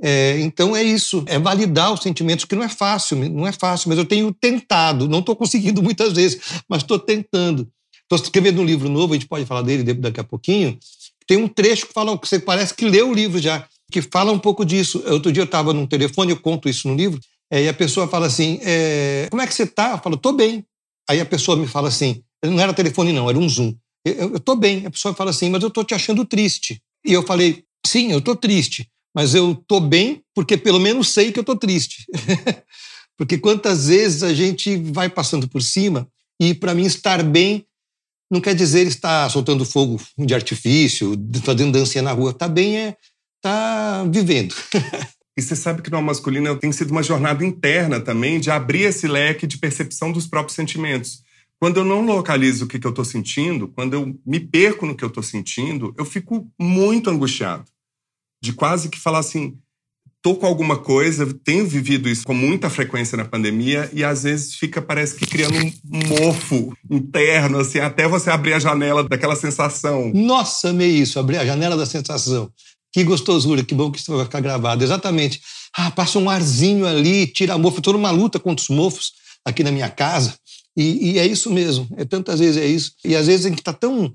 É, 0.00 0.38
então 0.40 0.76
é 0.76 0.82
isso, 0.82 1.24
é 1.26 1.38
validar 1.38 1.92
os 1.92 2.00
sentimentos, 2.00 2.44
que 2.44 2.54
não 2.54 2.62
é 2.62 2.68
fácil, 2.68 3.16
não 3.16 3.46
é 3.46 3.52
fácil, 3.52 3.88
mas 3.88 3.98
eu 3.98 4.04
tenho 4.04 4.32
tentado, 4.32 5.08
não 5.08 5.18
estou 5.18 5.34
conseguindo 5.34 5.82
muitas 5.82 6.12
vezes, 6.12 6.40
mas 6.68 6.82
estou 6.82 6.98
tentando. 6.98 7.68
Estou 8.02 8.16
escrevendo 8.16 8.62
um 8.62 8.64
livro 8.64 8.88
novo, 8.88 9.12
a 9.12 9.16
gente 9.16 9.28
pode 9.28 9.44
falar 9.44 9.62
dele 9.62 9.92
daqui 9.94 10.20
a 10.20 10.24
pouquinho. 10.24 10.78
Tem 11.26 11.36
um 11.36 11.48
trecho 11.48 11.86
que 11.86 11.92
fala 11.92 12.16
que 12.16 12.26
você 12.26 12.38
parece 12.38 12.72
que 12.72 12.88
leu 12.88 13.10
o 13.10 13.14
livro 13.14 13.38
já, 13.38 13.66
que 13.92 14.00
fala 14.00 14.32
um 14.32 14.38
pouco 14.38 14.64
disso. 14.64 15.02
Outro 15.06 15.30
dia 15.30 15.42
eu 15.42 15.46
estava 15.46 15.74
num 15.74 15.86
telefone, 15.86 16.30
eu 16.30 16.40
conto 16.40 16.68
isso 16.68 16.88
no 16.88 16.94
livro, 16.94 17.20
é, 17.50 17.64
e 17.64 17.68
a 17.68 17.74
pessoa 17.74 18.06
fala 18.08 18.26
assim: 18.26 18.58
é, 18.62 19.26
Como 19.30 19.42
é 19.42 19.46
que 19.46 19.54
você 19.54 19.64
está? 19.64 19.92
Eu 19.92 19.98
falo: 19.98 20.14
Estou 20.14 20.32
bem. 20.32 20.64
Aí 21.08 21.20
a 21.20 21.26
pessoa 21.26 21.56
me 21.56 21.66
fala 21.66 21.88
assim: 21.88 22.22
Não 22.42 22.60
era 22.60 22.72
telefone, 22.72 23.12
não, 23.12 23.28
era 23.28 23.38
um 23.38 23.48
Zoom. 23.48 23.74
Eu 24.04 24.36
estou 24.36 24.56
bem. 24.56 24.86
A 24.86 24.90
pessoa 24.90 25.14
fala 25.14 25.30
assim: 25.30 25.50
Mas 25.50 25.62
eu 25.62 25.68
estou 25.68 25.84
te 25.84 25.94
achando 25.94 26.24
triste. 26.24 26.80
E 27.04 27.12
eu 27.12 27.22
falei: 27.22 27.64
Sim, 27.86 28.12
eu 28.12 28.18
estou 28.18 28.36
triste, 28.36 28.88
mas 29.18 29.34
eu 29.34 29.50
estou 29.50 29.80
bem 29.80 30.22
porque 30.32 30.56
pelo 30.56 30.78
menos 30.78 31.08
sei 31.08 31.32
que 31.32 31.40
eu 31.40 31.42
estou 31.42 31.56
triste. 31.56 32.06
porque 33.18 33.36
quantas 33.36 33.88
vezes 33.88 34.22
a 34.22 34.32
gente 34.32 34.76
vai 34.76 35.08
passando 35.08 35.48
por 35.48 35.60
cima 35.60 36.08
e 36.40 36.54
para 36.54 36.72
mim 36.72 36.84
estar 36.84 37.20
bem 37.24 37.66
não 38.30 38.40
quer 38.40 38.54
dizer 38.54 38.86
estar 38.86 39.28
soltando 39.28 39.64
fogo 39.64 40.00
de 40.16 40.32
artifício, 40.36 41.16
fazendo 41.42 41.72
dancinha 41.72 42.00
na 42.00 42.12
rua. 42.12 42.32
Tá 42.32 42.46
bem 42.46 42.78
é 42.78 42.96
está 43.38 44.04
vivendo. 44.04 44.54
E 45.36 45.42
você 45.42 45.54
sabe 45.54 45.82
que 45.82 45.90
no 45.90 46.02
masculino 46.02 46.56
tem 46.56 46.72
sido 46.72 46.90
uma 46.90 47.00
jornada 47.00 47.44
interna 47.44 48.00
também 48.00 48.40
de 48.40 48.50
abrir 48.50 48.82
esse 48.82 49.06
leque 49.06 49.46
de 49.46 49.56
percepção 49.56 50.10
dos 50.10 50.26
próprios 50.26 50.56
sentimentos. 50.56 51.22
Quando 51.60 51.76
eu 51.76 51.84
não 51.84 52.04
localizo 52.04 52.64
o 52.64 52.68
que, 52.68 52.76
que 52.76 52.84
eu 52.84 52.90
estou 52.90 53.04
sentindo, 53.04 53.68
quando 53.68 53.94
eu 53.94 54.18
me 54.26 54.40
perco 54.40 54.84
no 54.84 54.96
que 54.96 55.04
eu 55.04 55.08
estou 55.08 55.22
sentindo, 55.22 55.94
eu 55.96 56.04
fico 56.04 56.50
muito 56.58 57.08
angustiado. 57.08 57.64
De 58.42 58.52
quase 58.52 58.88
que 58.88 58.98
falar 58.98 59.18
assim, 59.18 59.56
tô 60.22 60.34
com 60.34 60.46
alguma 60.46 60.76
coisa, 60.76 61.26
tenho 61.44 61.66
vivido 61.66 62.08
isso 62.08 62.24
com 62.24 62.34
muita 62.34 62.68
frequência 62.68 63.16
na 63.16 63.24
pandemia 63.24 63.90
e 63.92 64.04
às 64.04 64.22
vezes 64.24 64.54
fica, 64.54 64.82
parece 64.82 65.16
que 65.16 65.26
criando 65.26 65.56
um 65.56 66.08
mofo 66.08 66.72
interno, 66.90 67.58
assim, 67.58 67.78
até 67.78 68.06
você 68.06 68.30
abrir 68.30 68.54
a 68.54 68.58
janela 68.58 69.02
daquela 69.02 69.36
sensação. 69.36 70.12
Nossa, 70.14 70.70
amei 70.70 70.90
isso, 70.90 71.18
abrir 71.18 71.38
a 71.38 71.46
janela 71.46 71.76
da 71.76 71.86
sensação. 71.86 72.50
Que 72.92 73.04
gostosura, 73.04 73.62
que 73.62 73.74
bom 73.74 73.90
que 73.90 73.98
isso 73.98 74.14
vai 74.16 74.24
ficar 74.24 74.40
gravado. 74.40 74.82
Exatamente. 74.82 75.40
Ah, 75.76 75.90
passa 75.90 76.18
um 76.18 76.30
arzinho 76.30 76.86
ali, 76.86 77.26
tira 77.26 77.54
a 77.54 77.58
mofo. 77.58 77.78
Estou 77.78 77.92
numa 77.92 78.10
luta 78.10 78.38
contra 78.38 78.62
os 78.62 78.68
mofos 78.70 79.12
aqui 79.44 79.62
na 79.62 79.70
minha 79.70 79.90
casa. 79.90 80.34
E, 80.76 81.12
e, 81.12 81.18
é 81.18 81.26
isso 81.26 81.50
mesmo. 81.50 81.86
É 81.96 82.04
tantas 82.04 82.38
vezes 82.38 82.56
é 82.56 82.66
isso. 82.66 82.92
E 83.04 83.14
às 83.14 83.26
vezes 83.26 83.46
a 83.46 83.48
gente 83.50 83.58
está 83.58 83.72
tão 83.72 84.12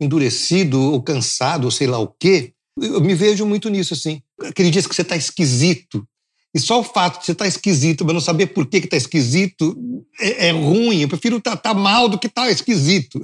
endurecido 0.00 0.80
ou 0.80 1.02
cansado, 1.02 1.64
ou 1.64 1.70
sei 1.70 1.86
lá 1.86 1.98
o 1.98 2.08
quê. 2.08 2.52
Eu 2.80 3.00
me 3.00 3.14
vejo 3.14 3.44
muito 3.44 3.68
nisso, 3.68 3.94
assim. 3.94 4.22
Aquele 4.40 4.70
dia 4.70 4.82
que 4.82 4.94
você 4.94 5.02
está 5.02 5.16
esquisito. 5.16 6.06
E 6.54 6.58
só 6.58 6.80
o 6.80 6.84
fato 6.84 7.20
de 7.20 7.26
você 7.26 7.32
estar 7.32 7.44
tá 7.44 7.48
esquisito, 7.48 8.04
mas 8.04 8.14
não 8.14 8.20
saber 8.20 8.48
por 8.48 8.66
que 8.66 8.76
está 8.78 8.96
esquisito, 8.96 9.76
é, 10.20 10.48
é, 10.48 10.50
ruim. 10.50 11.00
Eu 11.00 11.08
prefiro 11.08 11.38
estar 11.38 11.56
tá, 11.56 11.72
tá 11.72 11.74
mal 11.74 12.08
do 12.08 12.18
que 12.18 12.26
estar 12.26 12.44
tá 12.44 12.50
esquisito. 12.50 13.22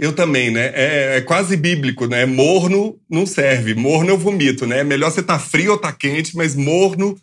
Eu 0.00 0.14
também, 0.14 0.50
né? 0.50 0.72
É, 0.74 1.16
é, 1.16 1.20
quase 1.20 1.56
bíblico, 1.56 2.06
né? 2.06 2.24
Morno 2.24 2.98
não 3.10 3.26
serve. 3.26 3.74
Morno 3.74 4.10
eu 4.10 4.18
vomito, 4.18 4.66
né? 4.66 4.82
Melhor 4.82 5.10
você 5.10 5.20
estar 5.20 5.38
tá 5.38 5.44
frio 5.44 5.72
ou 5.72 5.76
estar 5.76 5.92
tá 5.92 5.98
quente, 5.98 6.34
mas 6.34 6.54
morno 6.54 7.16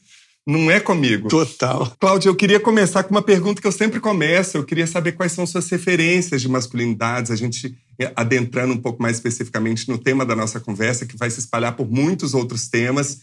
não 0.50 0.72
é 0.72 0.79
comigo. 0.79 1.29
Total. 1.29 1.96
Cláudia, 2.00 2.27
eu 2.27 2.36
queria 2.36 2.60
começar 2.60 3.03
com 3.03 3.12
uma 3.12 3.22
pergunta 3.22 3.62
que 3.62 3.68
eu 3.68 3.72
sempre 3.72 4.00
começo. 4.00 4.58
Eu 4.58 4.63
queria 4.63 4.88
saber 4.88 5.12
quais 5.12 5.32
são 5.32 5.46
suas 5.46 5.70
referências 5.70 6.41
de 6.41 6.50
masculinidades, 6.50 7.29
a 7.29 7.36
gente 7.36 7.77
adentrando 8.15 8.74
um 8.74 8.77
pouco 8.77 9.00
mais 9.01 9.18
especificamente 9.18 9.88
no 9.88 9.98
tema 9.98 10.25
da 10.25 10.36
nossa 10.36 10.60
conversa, 10.60 11.06
que 11.06 11.15
vai 11.15 11.29
se 11.29 11.39
espalhar 11.39 11.75
por 11.75 11.88
muitos 11.88 12.34
outros 12.34 12.68
temas. 12.68 13.20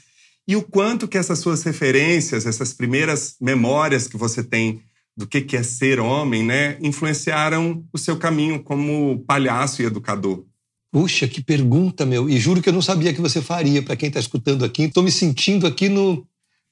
E 0.46 0.54
o 0.54 0.62
quanto 0.62 1.08
que 1.08 1.18
essas 1.18 1.40
suas 1.40 1.64
referências, 1.64 2.46
essas 2.46 2.72
primeiras 2.72 3.34
memórias 3.40 4.06
que 4.06 4.16
você 4.16 4.44
tem 4.44 4.80
do 5.16 5.26
que, 5.26 5.40
que 5.40 5.56
é 5.56 5.62
ser 5.64 5.98
homem, 5.98 6.44
né, 6.44 6.76
influenciaram 6.80 7.82
o 7.92 7.98
seu 7.98 8.16
caminho 8.16 8.62
como 8.62 9.24
palhaço 9.26 9.82
e 9.82 9.86
educador? 9.86 10.44
Puxa, 10.92 11.26
que 11.26 11.42
pergunta, 11.42 12.06
meu. 12.06 12.28
E 12.28 12.38
juro 12.38 12.62
que 12.62 12.68
eu 12.68 12.72
não 12.72 12.82
sabia 12.82 13.12
que 13.12 13.20
você 13.20 13.42
faria, 13.42 13.82
para 13.82 13.96
quem 13.96 14.08
está 14.08 14.20
escutando 14.20 14.64
aqui. 14.64 14.84
Estou 14.84 15.02
me 15.02 15.10
sentindo 15.10 15.66
aqui 15.66 15.88
no, 15.88 16.24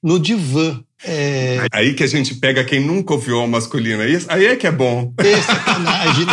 no 0.05 0.21
divã. 0.21 0.85
É... 1.03 1.67
Aí 1.73 1.95
que 1.95 2.05
a 2.05 2.07
gente 2.07 2.35
pega 2.35 2.63
quem 2.63 2.79
nunca 2.79 3.15
ouviu 3.15 3.39
o 3.39 3.49
masculino. 3.49 4.03
Aí, 4.03 4.19
aí 4.29 4.47
é 4.47 4.57
que 4.57 4.67
é 4.67 4.73
bom. 4.73 5.15
É 5.17 5.41
sacanagem, 5.41 6.27
né? 6.27 6.33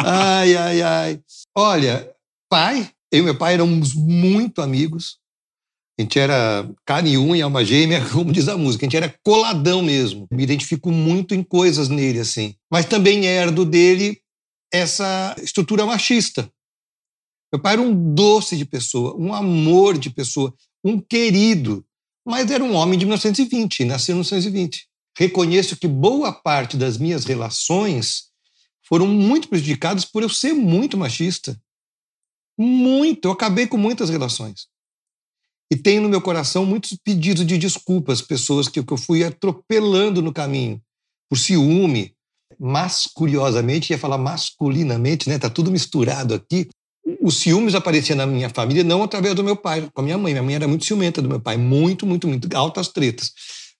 ai, 0.02 0.56
ai, 0.56 0.82
ai. 0.82 1.20
Olha, 1.54 2.10
pai, 2.48 2.90
eu 3.12 3.20
e 3.20 3.22
meu 3.22 3.36
pai 3.36 3.54
éramos 3.54 3.92
muito 3.92 4.62
amigos. 4.62 5.18
A 5.98 6.02
gente 6.02 6.18
era 6.18 6.68
carne 6.86 7.12
e 7.12 7.18
unha, 7.18 7.44
alma 7.44 7.64
gêmea, 7.64 8.02
como 8.10 8.32
diz 8.32 8.48
a 8.48 8.56
música. 8.56 8.84
A 8.84 8.86
gente 8.86 8.96
era 8.96 9.14
coladão 9.22 9.82
mesmo. 9.82 10.26
Me 10.32 10.42
identifico 10.42 10.90
muito 10.90 11.34
em 11.34 11.42
coisas 11.42 11.90
nele, 11.90 12.20
assim. 12.20 12.54
Mas 12.70 12.86
também 12.86 13.26
herdo 13.26 13.64
dele 13.64 14.18
essa 14.72 15.36
estrutura 15.42 15.84
machista. 15.84 16.50
Meu 17.52 17.60
pai 17.60 17.74
era 17.74 17.82
um 17.82 18.14
doce 18.14 18.56
de 18.56 18.64
pessoa, 18.64 19.14
um 19.16 19.32
amor 19.32 19.98
de 19.98 20.10
pessoa, 20.10 20.52
um 20.82 20.98
querido. 20.98 21.84
Mas 22.26 22.50
era 22.50 22.64
um 22.64 22.74
homem 22.74 22.98
de 22.98 23.06
1920, 23.06 23.84
nasceu 23.84 24.14
em 24.14 24.16
1920. 24.16 24.88
Reconheço 25.16 25.76
que 25.76 25.86
boa 25.86 26.32
parte 26.32 26.76
das 26.76 26.98
minhas 26.98 27.24
relações 27.24 28.24
foram 28.82 29.06
muito 29.06 29.48
prejudicadas 29.48 30.04
por 30.04 30.24
eu 30.24 30.28
ser 30.28 30.52
muito 30.52 30.98
machista. 30.98 31.56
Muito. 32.58 33.26
Eu 33.26 33.32
acabei 33.32 33.68
com 33.68 33.78
muitas 33.78 34.10
relações. 34.10 34.66
E 35.70 35.76
tenho 35.76 36.02
no 36.02 36.08
meu 36.08 36.20
coração 36.20 36.66
muitos 36.66 36.98
pedidos 37.02 37.46
de 37.46 37.58
desculpas, 37.58 38.20
pessoas 38.20 38.68
que, 38.68 38.82
que 38.82 38.92
eu 38.92 38.98
fui 38.98 39.22
atropelando 39.22 40.20
no 40.20 40.32
caminho, 40.32 40.82
por 41.28 41.38
ciúme. 41.38 42.12
Mas, 42.58 43.06
curiosamente, 43.06 43.92
ia 43.92 43.98
falar 43.98 44.18
masculinamente, 44.18 45.28
né? 45.28 45.38
Tá 45.38 45.50
tudo 45.50 45.70
misturado 45.70 46.34
aqui. 46.34 46.68
Os 47.20 47.36
ciúmes 47.36 47.74
apareciam 47.74 48.16
na 48.16 48.26
minha 48.26 48.50
família 48.50 48.82
não 48.82 49.02
através 49.02 49.34
do 49.34 49.44
meu 49.44 49.56
pai, 49.56 49.88
com 49.92 50.00
a 50.00 50.04
minha 50.04 50.18
mãe. 50.18 50.32
Minha 50.32 50.42
mãe 50.42 50.54
era 50.54 50.66
muito 50.66 50.84
ciumenta 50.84 51.22
do 51.22 51.28
meu 51.28 51.40
pai, 51.40 51.56
muito, 51.56 52.06
muito, 52.06 52.26
muito, 52.26 52.54
altas 52.56 52.88
tretas. 52.88 53.30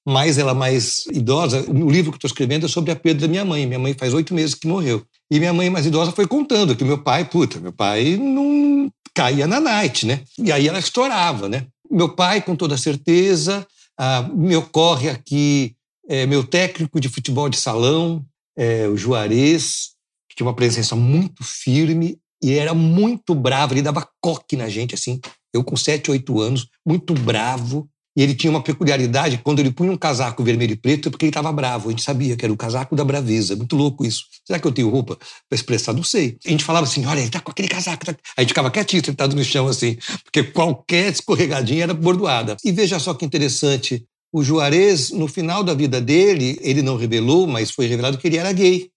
Mas 0.07 0.39
ela 0.39 0.55
mais 0.55 1.05
idosa, 1.13 1.65
o 1.69 1.91
livro 1.91 2.13
que 2.13 2.19
estou 2.19 2.29
escrevendo 2.29 2.67
é 2.67 2.69
sobre 2.69 2.93
a 2.93 2.97
perda 2.97 3.23
da 3.23 3.29
minha 3.29 3.45
mãe. 3.45 3.67
Minha 3.67 3.81
mãe 3.81 3.95
faz 3.95 4.15
oito 4.15 4.33
meses 4.33 4.55
que 4.55 4.69
morreu. 4.69 5.05
E 5.29 5.41
minha 5.41 5.53
mãe 5.53 5.69
mais 5.69 5.85
idosa 5.85 6.13
foi 6.13 6.27
contando 6.27 6.77
que 6.77 6.85
meu 6.85 6.99
pai, 6.99 7.25
puta, 7.25 7.59
meu 7.59 7.73
pai 7.73 8.17
não 8.17 8.89
caía 9.13 9.47
na 9.47 9.59
night, 9.59 10.07
né? 10.07 10.21
E 10.39 10.53
aí 10.53 10.69
ela 10.69 10.79
estourava, 10.79 11.49
né? 11.49 11.67
Meu 11.91 12.09
pai, 12.09 12.41
com 12.41 12.55
toda 12.55 12.77
certeza, 12.77 13.67
ah, 13.99 14.29
me 14.33 14.55
ocorre 14.55 15.09
aqui 15.09 15.75
é, 16.09 16.27
meu 16.27 16.45
técnico 16.45 17.01
de 17.01 17.09
futebol 17.09 17.49
de 17.49 17.57
salão, 17.57 18.25
é, 18.57 18.87
o 18.87 18.97
Juarez, 18.97 19.91
que 20.29 20.37
tinha 20.37 20.47
uma 20.47 20.55
presença 20.55 20.95
muito 20.95 21.43
firme 21.43 22.19
e 22.43 22.55
era 22.55 22.75
muito 22.75 23.35
bravo, 23.35 23.75
ele 23.75 23.83
dava 23.83 24.07
coque 24.21 24.57
na 24.57 24.69
gente, 24.69 24.95
assim, 24.95 25.21
eu 25.53 25.65
com 25.65 25.77
7, 25.77 26.11
8 26.11 26.41
anos, 26.41 26.69
muito 26.87 27.15
bravo, 27.15 27.89
e 28.17 28.23
ele 28.23 28.35
tinha 28.35 28.51
uma 28.51 28.63
peculiaridade, 28.63 29.39
quando 29.45 29.59
ele 29.59 29.71
punha 29.71 29.93
um 29.93 29.97
casaco 29.97 30.43
vermelho 30.43 30.73
e 30.73 30.77
preto, 30.77 31.09
é 31.09 31.11
porque 31.11 31.27
ele 31.27 31.31
estava 31.31 31.53
bravo. 31.53 31.89
A 31.89 31.91
gente 31.91 32.03
sabia 32.03 32.35
que 32.35 32.47
era 32.47 32.53
o 32.53 32.57
casaco 32.57 32.97
da 32.97 33.05
braveza. 33.05 33.55
Muito 33.55 33.77
louco 33.77 34.07
isso. 34.07 34.25
Será 34.43 34.59
que 34.59 34.67
eu 34.67 34.73
tenho 34.73 34.89
roupa 34.89 35.17
para 35.17 35.55
expressar? 35.55 35.93
Não 35.93 36.03
sei. 36.03 36.39
A 36.47 36.49
gente 36.49 36.65
falava 36.65 36.87
assim: 36.87 37.05
olha, 37.05 37.19
ele 37.19 37.27
está 37.27 37.41
com 37.41 37.51
aquele 37.51 37.69
casaco. 37.69 38.07
Tá... 38.07 38.17
A 38.35 38.41
gente 38.41 38.49
ficava 38.49 38.71
quietinho, 38.71 39.05
sentado 39.05 39.37
no 39.37 39.45
chão, 39.45 39.67
assim, 39.67 39.99
porque 40.25 40.43
qualquer 40.45 41.13
escorregadinha 41.13 41.83
era 41.83 41.93
bordoada. 41.93 42.57
E 42.65 42.73
veja 42.73 42.99
só 42.99 43.13
que 43.13 43.27
interessante: 43.27 44.07
o 44.33 44.43
Juarez, 44.43 45.11
no 45.11 45.29
final 45.29 45.63
da 45.63 45.75
vida 45.75 46.01
dele, 46.01 46.59
ele 46.63 46.81
não 46.81 46.97
revelou, 46.97 47.47
mas 47.47 47.71
foi 47.71 47.87
revelado 47.87 48.17
que 48.17 48.27
ele 48.27 48.39
era 48.39 48.51
gay. 48.51 48.89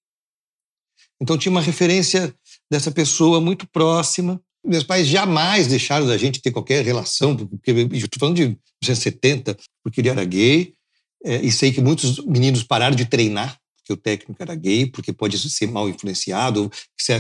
Então 1.21 1.37
tinha 1.37 1.51
uma 1.51 1.61
referência 1.61 2.33
dessa 2.69 2.91
pessoa 2.91 3.41
muito 3.41 3.67
próxima 3.67 4.41
meus 4.63 4.83
pais 4.83 5.07
jamais 5.07 5.67
deixaram 5.67 6.05
da 6.05 6.17
gente 6.17 6.41
ter 6.41 6.51
qualquer 6.51 6.83
relação, 6.83 7.35
porque 7.35 7.71
estou 7.71 8.19
falando 8.19 8.35
de 8.35 8.43
1970, 8.43 9.57
porque 9.83 10.01
ele 10.01 10.09
era 10.09 10.23
gay, 10.25 10.73
é, 11.23 11.37
e 11.37 11.51
sei 11.51 11.71
que 11.71 11.81
muitos 11.81 12.23
meninos 12.25 12.63
pararam 12.63 12.95
de 12.95 13.05
treinar, 13.05 13.57
porque 13.77 13.93
o 13.93 13.97
técnico 13.97 14.41
era 14.41 14.55
gay, 14.55 14.85
porque 14.85 15.13
pode 15.13 15.37
ser 15.37 15.67
mal 15.67 15.89
influenciado, 15.89 16.71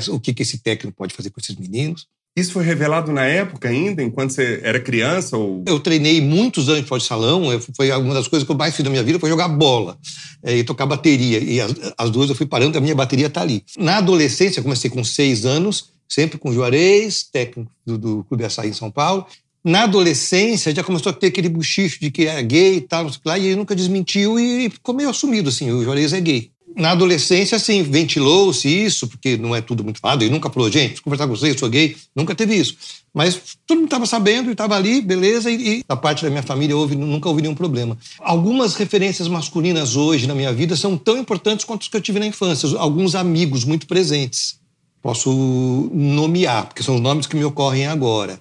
o 0.09 0.19
que, 0.19 0.33
que 0.33 0.43
esse 0.43 0.59
técnico 0.59 0.95
pode 0.95 1.13
fazer 1.13 1.29
com 1.29 1.39
esses 1.39 1.55
meninos. 1.55 2.07
Isso 2.35 2.53
foi 2.53 2.63
revelado 2.63 3.11
na 3.11 3.25
época 3.25 3.67
ainda, 3.67 4.01
enquanto 4.01 4.31
você 4.31 4.61
era 4.63 4.79
criança? 4.79 5.35
Ou... 5.35 5.63
Eu 5.67 5.79
treinei 5.79 6.21
muitos 6.21 6.69
anos 6.69 6.85
de 6.85 7.03
salão, 7.05 7.47
foi 7.75 7.91
uma 7.91 8.13
das 8.13 8.27
coisas 8.27 8.45
que 8.45 8.51
eu 8.51 8.55
mais 8.55 8.75
fiz 8.75 8.83
na 8.83 8.89
minha 8.89 9.03
vida, 9.03 9.19
foi 9.19 9.29
jogar 9.29 9.49
bola 9.49 9.97
é, 10.43 10.57
e 10.57 10.63
tocar 10.63 10.85
bateria. 10.85 11.39
E 11.39 11.59
as, 11.59 11.73
as 11.97 12.09
duas 12.09 12.29
eu 12.29 12.35
fui 12.35 12.45
parando, 12.45 12.77
a 12.77 12.81
minha 12.81 12.95
bateria 12.95 13.27
está 13.27 13.41
ali. 13.41 13.63
Na 13.77 13.97
adolescência, 13.97 14.61
comecei 14.61 14.89
com 14.89 15.03
seis 15.03 15.45
anos, 15.45 15.91
sempre 16.07 16.37
com 16.37 16.49
o 16.49 16.53
Juarez, 16.53 17.23
técnico 17.23 17.71
do, 17.85 17.97
do 17.97 18.23
Clube 18.23 18.45
Açaí 18.45 18.69
em 18.69 18.73
São 18.73 18.89
Paulo. 18.89 19.25
Na 19.63 19.83
adolescência, 19.83 20.73
já 20.73 20.83
começou 20.83 21.09
a 21.09 21.13
ter 21.13 21.27
aquele 21.27 21.49
buchicho 21.49 21.99
de 21.99 22.09
que 22.09 22.25
era 22.25 22.41
gay 22.41 22.77
e 22.77 22.81
tal, 22.81 23.11
lá, 23.25 23.37
e 23.37 23.47
ele 23.47 23.55
nunca 23.57 23.75
desmentiu 23.75 24.39
e 24.39 24.69
ficou 24.69 24.95
meio 24.95 25.09
assumido, 25.09 25.49
assim, 25.49 25.69
o 25.71 25.83
Juarez 25.83 26.13
é 26.13 26.21
gay. 26.21 26.51
Na 26.79 26.91
adolescência, 26.91 27.57
assim, 27.57 27.83
ventilou-se 27.83 28.67
isso, 28.67 29.07
porque 29.07 29.37
não 29.37 29.55
é 29.55 29.61
tudo 29.61 29.83
muito 29.83 29.99
falado, 29.99 30.23
e 30.23 30.29
nunca 30.29 30.49
falou, 30.49 30.71
gente, 30.71 31.01
conversar 31.01 31.27
com 31.27 31.35
vocês, 31.35 31.59
sou 31.59 31.69
gay, 31.69 31.95
nunca 32.15 32.33
teve 32.33 32.55
isso. 32.55 32.75
Mas 33.13 33.57
todo 33.67 33.77
mundo 33.77 33.87
estava 33.87 34.05
sabendo 34.05 34.49
e 34.49 34.53
estava 34.53 34.75
ali, 34.75 35.01
beleza, 35.01 35.51
e, 35.51 35.79
e, 35.79 35.83
da 35.87 35.97
parte 35.97 36.23
da 36.23 36.29
minha 36.29 36.43
família 36.43 36.77
houve, 36.77 36.95
nunca 36.95 37.27
houve 37.27 37.41
nenhum 37.41 37.55
problema. 37.55 37.97
Algumas 38.19 38.75
referências 38.75 39.27
masculinas 39.27 39.95
hoje 39.95 40.25
na 40.25 40.33
minha 40.33 40.53
vida 40.53 40.75
são 40.75 40.97
tão 40.97 41.17
importantes 41.17 41.65
quanto 41.65 41.81
as 41.81 41.87
que 41.87 41.97
eu 41.97 42.01
tive 42.01 42.19
na 42.19 42.25
infância, 42.25 42.69
alguns 42.77 43.13
amigos 43.13 43.65
muito 43.65 43.85
presentes 43.85 44.59
posso 45.01 45.89
nomear, 45.93 46.67
porque 46.67 46.83
são 46.83 46.95
os 46.95 47.01
nomes 47.01 47.27
que 47.27 47.35
me 47.35 47.43
ocorrem 47.43 47.87
agora, 47.87 48.39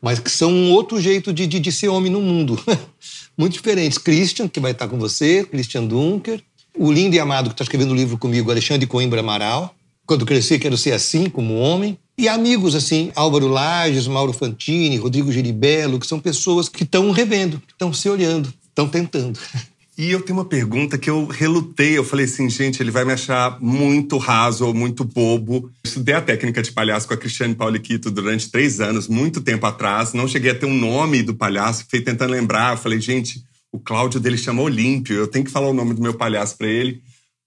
mas 0.00 0.18
que 0.18 0.30
são 0.30 0.50
um 0.50 0.72
outro 0.72 1.00
jeito 1.00 1.32
de, 1.32 1.46
de, 1.46 1.60
de 1.60 1.72
ser 1.72 1.88
homem 1.88 2.10
no 2.10 2.20
mundo. 2.20 2.58
Muito 3.36 3.52
diferentes. 3.52 3.98
Christian, 3.98 4.48
que 4.48 4.58
vai 4.58 4.72
estar 4.72 4.88
com 4.88 4.98
você, 4.98 5.44
Christian 5.44 5.84
Dunker. 5.84 6.42
O 6.78 6.92
lindo 6.92 7.16
e 7.16 7.18
amado 7.18 7.48
que 7.48 7.54
está 7.54 7.64
escrevendo 7.64 7.90
o 7.90 7.94
livro 7.94 8.16
comigo, 8.16 8.52
Alexandre 8.52 8.86
Coimbra 8.86 9.18
Amaral. 9.18 9.74
Quando 10.06 10.24
crescer, 10.24 10.60
quero 10.60 10.78
ser 10.78 10.92
assim, 10.92 11.28
como 11.28 11.56
homem. 11.56 11.98
E 12.16 12.28
amigos, 12.28 12.76
assim, 12.76 13.10
Álvaro 13.16 13.48
Lages, 13.48 14.06
Mauro 14.06 14.32
Fantini, 14.32 14.96
Rodrigo 14.96 15.32
Geribello, 15.32 15.98
que 15.98 16.06
são 16.06 16.20
pessoas 16.20 16.68
que 16.68 16.84
estão 16.84 17.10
revendo, 17.10 17.60
que 17.66 17.72
estão 17.72 17.92
se 17.92 18.08
olhando, 18.08 18.54
estão 18.68 18.88
tentando. 18.88 19.40
E 19.98 20.12
eu 20.12 20.22
tenho 20.22 20.38
uma 20.38 20.44
pergunta 20.44 20.96
que 20.96 21.10
eu 21.10 21.26
relutei. 21.26 21.98
Eu 21.98 22.04
falei 22.04 22.26
assim, 22.26 22.48
gente, 22.48 22.80
ele 22.80 22.92
vai 22.92 23.04
me 23.04 23.12
achar 23.12 23.60
muito 23.60 24.16
raso 24.16 24.64
ou 24.64 24.72
muito 24.72 25.02
bobo. 25.02 25.72
estudei 25.82 26.14
a 26.14 26.22
técnica 26.22 26.62
de 26.62 26.70
palhaço 26.70 27.08
com 27.08 27.14
a 27.14 27.16
Cristiane 27.16 27.56
Pauliquito 27.56 28.08
durante 28.08 28.48
três 28.48 28.80
anos, 28.80 29.08
muito 29.08 29.40
tempo 29.40 29.66
atrás. 29.66 30.12
Não 30.12 30.28
cheguei 30.28 30.52
a 30.52 30.54
ter 30.54 30.66
um 30.66 30.78
nome 30.78 31.24
do 31.24 31.34
palhaço, 31.34 31.82
fiquei 31.82 32.00
tentando 32.00 32.30
lembrar. 32.30 32.74
Eu 32.74 32.78
falei, 32.78 33.00
gente, 33.00 33.42
o 33.72 33.78
Cláudio 33.78 34.20
dele 34.20 34.38
chama 34.38 34.62
Olímpio, 34.62 35.16
eu 35.16 35.28
tenho 35.28 35.44
que 35.44 35.50
falar 35.50 35.68
o 35.68 35.74
nome 35.74 35.94
do 35.94 36.02
meu 36.02 36.14
palhaço 36.14 36.56
para 36.56 36.68
ele. 36.68 37.02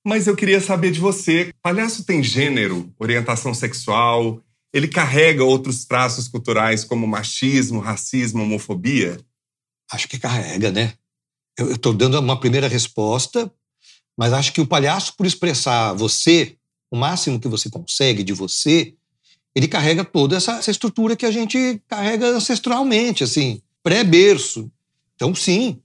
Mas 0.05 0.27
eu 0.27 0.35
queria 0.35 0.59
saber 0.59 0.91
de 0.91 0.99
você: 0.99 1.53
palhaço 1.61 2.03
tem 2.03 2.23
gênero, 2.23 2.93
orientação 2.99 3.53
sexual? 3.53 4.41
Ele 4.73 4.87
carrega 4.87 5.43
outros 5.43 5.85
traços 5.85 6.27
culturais 6.27 6.83
como 6.83 7.05
machismo, 7.05 7.79
racismo, 7.79 8.43
homofobia? 8.43 9.19
Acho 9.91 10.07
que 10.07 10.17
carrega, 10.17 10.71
né? 10.71 10.93
eu 11.57 11.73
estou 11.73 11.93
dando 11.93 12.19
uma 12.19 12.39
primeira 12.39 12.67
resposta, 12.67 13.51
mas 14.17 14.33
acho 14.33 14.53
que 14.53 14.61
o 14.61 14.67
palhaço, 14.67 15.15
por 15.15 15.25
expressar 15.25 15.93
você, 15.93 16.55
o 16.89 16.97
máximo 16.97 17.39
que 17.39 17.47
você 17.47 17.69
consegue 17.69 18.23
de 18.23 18.33
você, 18.33 18.93
ele 19.55 19.67
carrega 19.67 20.03
toda 20.03 20.37
essa, 20.37 20.53
essa 20.53 20.71
estrutura 20.71 21.15
que 21.15 21.25
a 21.25 21.31
gente 21.31 21.81
carrega 21.87 22.27
ancestralmente, 22.27 23.23
assim, 23.23 23.61
pré-berço. 23.83 24.71
Então, 25.15 25.35
sim, 25.35 25.79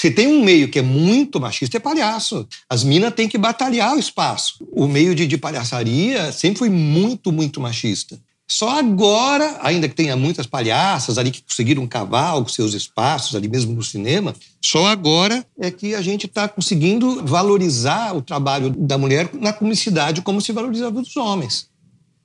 se 0.00 0.10
tem 0.10 0.26
um 0.26 0.42
meio 0.42 0.70
que 0.70 0.78
é 0.78 0.82
muito 0.82 1.38
machista, 1.38 1.76
é 1.76 1.80
palhaço. 1.80 2.48
As 2.70 2.82
minas 2.82 3.12
têm 3.12 3.28
que 3.28 3.36
batalhar 3.36 3.94
o 3.94 3.98
espaço. 3.98 4.66
O 4.72 4.88
meio 4.88 5.14
de, 5.14 5.26
de 5.26 5.36
palhaçaria 5.36 6.32
sempre 6.32 6.60
foi 6.60 6.70
muito, 6.70 7.30
muito 7.30 7.60
machista. 7.60 8.18
Só 8.48 8.78
agora, 8.78 9.58
ainda 9.60 9.86
que 9.86 9.94
tenha 9.94 10.16
muitas 10.16 10.46
palhaças 10.46 11.18
ali 11.18 11.30
que 11.30 11.42
conseguiram 11.42 11.86
cavar 11.86 12.40
os 12.40 12.54
seus 12.54 12.72
espaços 12.72 13.36
ali 13.36 13.46
mesmo 13.46 13.74
no 13.74 13.82
cinema, 13.82 14.34
só 14.64 14.86
agora 14.86 15.46
é 15.58 15.70
que 15.70 15.94
a 15.94 16.00
gente 16.00 16.24
está 16.24 16.48
conseguindo 16.48 17.22
valorizar 17.26 18.16
o 18.16 18.22
trabalho 18.22 18.70
da 18.70 18.96
mulher 18.96 19.28
na 19.34 19.52
comicidade 19.52 20.22
como 20.22 20.40
se 20.40 20.50
valorizava 20.50 21.02
dos 21.02 21.14
homens. 21.14 21.68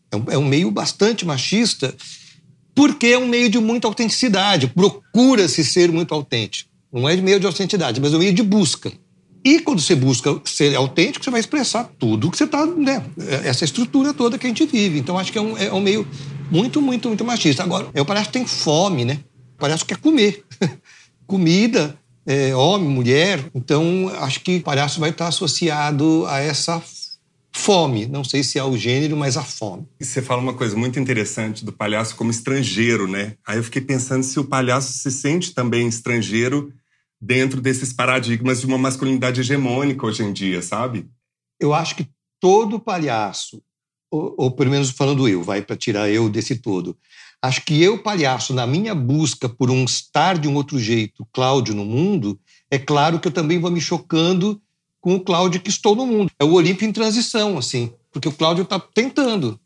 É 0.10 0.16
um, 0.16 0.24
é 0.30 0.38
um 0.38 0.46
meio 0.46 0.72
bastante 0.72 1.26
machista 1.26 1.94
porque 2.74 3.08
é 3.08 3.18
um 3.18 3.28
meio 3.28 3.50
de 3.50 3.60
muita 3.60 3.86
autenticidade, 3.86 4.68
procura-se 4.68 5.62
ser 5.66 5.92
muito 5.92 6.14
autêntico. 6.14 6.74
Não 6.96 7.10
é 7.10 7.16
de 7.16 7.22
meio 7.22 7.40
de 7.42 7.46
autenticidade, 7.46 8.00
mas 8.00 8.14
é 8.14 8.16
um 8.16 8.20
meio 8.20 8.34
de 8.34 8.42
busca. 8.42 8.90
E 9.44 9.60
quando 9.60 9.82
você 9.82 9.94
busca 9.94 10.42
ser 10.46 10.74
autêntico, 10.76 11.24
você 11.24 11.30
vai 11.30 11.42
expressar 11.42 11.84
tudo 12.00 12.32
que 12.32 12.38
você 12.38 12.46
está, 12.46 12.66
né? 12.66 13.04
Essa 13.44 13.66
estrutura 13.66 14.14
toda 14.14 14.38
que 14.38 14.48
a 14.48 14.50
gente 14.50 14.66
vive. 14.66 14.98
Então, 14.98 15.20
acho 15.20 15.32
que 15.32 15.38
é 15.38 15.42
um, 15.42 15.58
é 15.58 15.72
um 15.72 15.82
meio 15.82 16.08
muito, 16.50 16.82
muito, 16.82 17.10
muito 17.10 17.26
machista. 17.26 17.64
Agora, 17.64 17.90
eu 17.94 18.06
parece 18.06 18.28
que 18.28 18.34
tem 18.34 18.48
fome, 18.48 19.04
né? 19.04 19.20
Parece 19.58 19.84
que 19.84 19.94
quer 19.94 20.02
comer. 20.02 20.44
Comida, 21.28 21.96
é, 22.26 22.56
homem, 22.56 22.90
mulher. 22.90 23.44
Então, 23.54 24.10
acho 24.22 24.40
que 24.40 24.58
o 24.58 24.62
palhaço 24.62 25.00
vai 25.00 25.10
estar 25.10 25.28
associado 25.28 26.26
a 26.28 26.40
essa 26.40 26.82
fome. 27.54 28.06
Não 28.08 28.24
sei 28.24 28.42
se 28.42 28.58
é 28.58 28.64
o 28.64 28.78
gênero, 28.78 29.18
mas 29.18 29.38
a 29.38 29.44
fome. 29.44 29.86
E 30.00 30.06
você 30.06 30.22
fala 30.22 30.42
uma 30.42 30.54
coisa 30.54 30.76
muito 30.76 31.00
interessante 31.00 31.64
do 31.64 31.72
palhaço 31.72 32.16
como 32.16 32.32
estrangeiro, 32.32 33.08
né? 33.08 33.34
Aí 33.46 33.58
eu 33.58 33.64
fiquei 33.64 33.82
pensando 33.82 34.24
se 34.24 34.40
o 34.40 34.46
palhaço 34.46 34.94
se 34.94 35.12
sente 35.12 35.54
também 35.54 35.88
estrangeiro 35.88 36.72
dentro 37.20 37.62
desses 37.62 37.94
paradigmas 37.94 38.60
de 38.60 38.66
uma 38.66 38.78
masculinidade 38.78 39.42
hegemônica 39.42 40.06
hoje 40.06 40.24
em 40.24 40.34
dia, 40.34 40.62
sabe? 40.62 41.08
Eu 41.60 41.74
acho 41.74 41.96
que 41.96 42.08
todo 42.40 42.80
palhaço, 42.80 43.62
ou, 44.12 44.36
ou 44.38 44.52
pelo 44.52 44.72
menos 44.72 44.92
falando 44.92 45.28
eu, 45.28 45.42
vai 45.42 45.62
para 45.62 45.76
tirar 45.76 46.10
eu 46.10 46.30
desse 46.30 46.58
todo, 46.58 46.98
acho 47.42 47.64
que 47.64 47.82
eu, 47.82 48.02
palhaço, 48.02 48.54
na 48.54 48.68
minha 48.68 48.94
busca 48.94 49.48
por 49.48 49.72
um 49.72 49.86
estar 49.86 50.38
de 50.38 50.48
um 50.48 50.56
outro 50.56 50.78
jeito, 50.80 51.28
Cláudio 51.32 51.74
no 51.74 51.86
mundo, 51.86 52.40
é 52.70 52.78
claro 52.78 53.20
que 53.20 53.28
eu 53.28 53.32
também 53.32 53.60
vou 53.60 53.72
me 53.72 53.82
chocando 53.82 54.62
com 55.00 55.16
o 55.16 55.20
Cláudio 55.20 55.62
que 55.62 55.70
estou 55.70 55.96
no 55.96 56.06
mundo. 56.06 56.32
É 56.40 56.44
o 56.44 56.54
Olímpio 56.54 56.88
em 56.88 56.92
transição, 56.92 57.58
assim, 57.58 57.94
porque 58.12 58.28
o 58.28 58.32
Cláudio 58.32 58.64
está 58.64 58.80
tentando. 58.80 59.60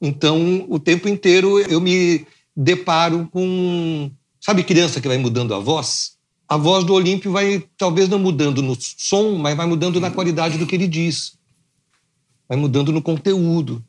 Então, 0.00 0.66
o 0.68 0.78
tempo 0.78 1.08
inteiro 1.08 1.58
eu 1.60 1.80
me 1.80 2.26
deparo 2.54 3.28
com. 3.32 4.10
Sabe 4.40 4.64
criança 4.64 5.00
que 5.00 5.08
vai 5.08 5.16
mudando 5.16 5.54
a 5.54 5.58
voz? 5.58 6.18
A 6.52 6.56
voz 6.58 6.84
do 6.84 6.92
Olímpio 6.92 7.32
vai 7.32 7.64
talvez 7.78 8.10
não 8.10 8.18
mudando 8.18 8.60
no 8.60 8.76
som, 8.78 9.38
mas 9.38 9.56
vai 9.56 9.66
mudando 9.66 9.98
na 9.98 10.10
qualidade 10.10 10.58
do 10.58 10.66
que 10.66 10.74
ele 10.74 10.86
diz. 10.86 11.32
Vai 12.46 12.58
mudando 12.58 12.92
no 12.92 13.00
conteúdo. 13.00 13.82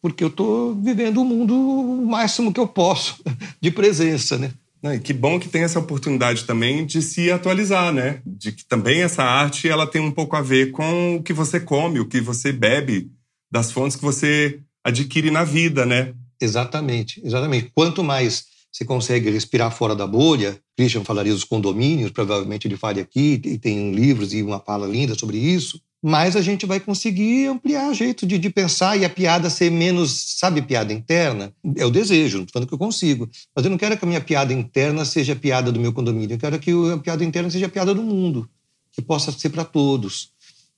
Porque 0.00 0.22
eu 0.22 0.28
estou 0.28 0.76
vivendo 0.76 1.20
o 1.20 1.24
mundo 1.24 1.52
o 1.56 2.06
máximo 2.06 2.52
que 2.52 2.60
eu 2.60 2.68
posso 2.68 3.16
de 3.60 3.72
presença, 3.72 4.38
né? 4.38 4.52
E 4.80 5.00
que 5.00 5.12
bom 5.12 5.40
que 5.40 5.48
tem 5.48 5.64
essa 5.64 5.80
oportunidade 5.80 6.44
também 6.44 6.86
de 6.86 7.02
se 7.02 7.32
atualizar, 7.32 7.92
né? 7.92 8.22
De 8.24 8.52
que 8.52 8.64
também 8.64 9.02
essa 9.02 9.24
arte 9.24 9.68
ela 9.68 9.84
tem 9.84 10.00
um 10.00 10.12
pouco 10.12 10.36
a 10.36 10.40
ver 10.40 10.70
com 10.70 11.16
o 11.16 11.22
que 11.24 11.32
você 11.32 11.58
come, 11.58 11.98
o 11.98 12.06
que 12.06 12.20
você 12.20 12.52
bebe, 12.52 13.10
das 13.50 13.72
fontes 13.72 13.96
que 13.96 14.04
você 14.04 14.60
adquire 14.84 15.32
na 15.32 15.42
vida, 15.42 15.84
né? 15.84 16.14
Exatamente, 16.40 17.20
exatamente. 17.24 17.72
Quanto 17.74 18.04
mais 18.04 18.44
você 18.70 18.84
consegue 18.84 19.30
respirar 19.30 19.70
fora 19.70 19.94
da 19.94 20.06
bolha. 20.06 20.58
Christian 20.76 21.04
falaria 21.04 21.32
dos 21.32 21.44
condomínios, 21.44 22.10
provavelmente 22.10 22.68
ele 22.68 22.76
fale 22.76 23.00
aqui, 23.00 23.40
e 23.44 23.58
tem 23.58 23.92
livros 23.92 24.32
e 24.32 24.42
uma 24.42 24.60
fala 24.60 24.86
linda 24.86 25.14
sobre 25.14 25.38
isso. 25.38 25.80
Mas 26.00 26.36
a 26.36 26.40
gente 26.40 26.64
vai 26.64 26.78
conseguir 26.78 27.46
ampliar 27.48 27.90
o 27.90 27.94
jeito 27.94 28.24
de, 28.24 28.38
de 28.38 28.50
pensar 28.50 28.96
e 28.96 29.04
a 29.04 29.10
piada 29.10 29.50
ser 29.50 29.68
menos, 29.68 30.36
sabe, 30.38 30.62
piada 30.62 30.92
interna? 30.92 31.52
É 31.76 31.84
o 31.84 31.90
desejo, 31.90 32.36
não 32.36 32.44
estou 32.44 32.52
falando 32.52 32.68
que 32.68 32.74
eu 32.74 32.78
consigo. 32.78 33.28
Mas 33.54 33.64
eu 33.64 33.70
não 33.70 33.76
quero 33.76 33.98
que 33.98 34.04
a 34.04 34.08
minha 34.08 34.20
piada 34.20 34.52
interna 34.52 35.04
seja 35.04 35.32
a 35.32 35.36
piada 35.36 35.72
do 35.72 35.80
meu 35.80 35.92
condomínio, 35.92 36.34
eu 36.34 36.38
quero 36.38 36.58
que 36.60 36.70
a 36.70 36.98
piada 36.98 37.24
interna 37.24 37.50
seja 37.50 37.66
a 37.66 37.68
piada 37.68 37.92
do 37.92 38.02
mundo, 38.02 38.48
que 38.92 39.02
possa 39.02 39.32
ser 39.32 39.48
para 39.48 39.64
todos. 39.64 40.30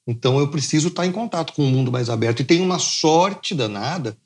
Então 0.07 0.39
eu 0.39 0.49
preciso 0.49 0.89
estar 0.89 1.05
em 1.05 1.13
contato 1.13 1.53
com 1.53 1.65
um 1.65 1.71
mundo 1.71 1.93
mais 1.93 2.09
aberto. 2.09 2.41
E 2.41 2.45
tem 2.45 2.63
uma 2.63 2.79
sorte 2.79 3.55
danada 3.55 4.17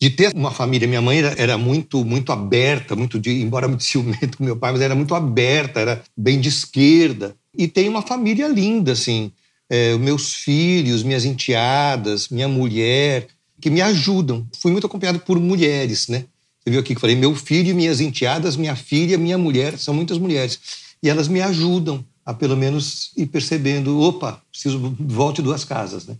de 0.00 0.10
ter 0.10 0.32
uma 0.34 0.50
família. 0.50 0.86
Minha 0.86 1.00
mãe 1.00 1.18
era, 1.18 1.34
era, 1.40 1.58
muito 1.58 2.04
muito 2.04 2.32
aberta, 2.32 2.94
muito 2.94 3.18
de, 3.18 3.42
embora 3.42 3.68
muito 3.68 3.84
ciumento 3.84 4.38
com 4.38 4.44
meu 4.44 4.56
pai, 4.56 4.72
mas 4.72 4.80
era 4.80 4.94
muito 4.94 5.14
aberta, 5.14 5.80
era 5.80 6.02
bem 6.16 6.40
de 6.40 6.48
esquerda. 6.48 7.34
E 7.56 7.68
tem 7.68 7.88
uma 7.88 8.02
família 8.02 8.48
linda, 8.48 8.92
assim. 8.92 9.32
É, 9.70 9.96
meus 9.96 10.34
filhos, 10.34 11.02
minhas 11.02 11.24
enteadas, 11.24 12.28
minha 12.28 12.48
mulher, 12.48 13.28
que 13.60 13.70
me 13.70 13.80
ajudam. 13.80 14.46
Fui 14.60 14.70
muito 14.70 14.86
acompanhado 14.86 15.20
por 15.20 15.40
mulheres, 15.40 16.08
né? 16.08 16.24
Você 16.60 16.70
viu 16.70 16.80
aqui 16.80 16.94
que 16.94 17.00
falei, 17.00 17.16
meu 17.16 17.34
filho, 17.34 17.74
minhas 17.74 18.00
enteadas, 18.00 18.56
minha 18.56 18.76
filha, 18.76 19.16
minha 19.16 19.38
mulher, 19.38 19.78
são 19.78 19.94
muitas 19.94 20.18
mulheres. 20.18 20.58
E 21.02 21.08
elas 21.08 21.28
me 21.28 21.40
ajudam 21.40 22.04
a 22.24 22.32
pelo 22.32 22.56
menos 22.56 23.12
ir 23.16 23.26
percebendo, 23.26 24.00
opa, 24.00 24.40
preciso 24.50 24.94
volte 24.98 25.42
duas 25.42 25.64
casas, 25.64 26.06
né? 26.06 26.16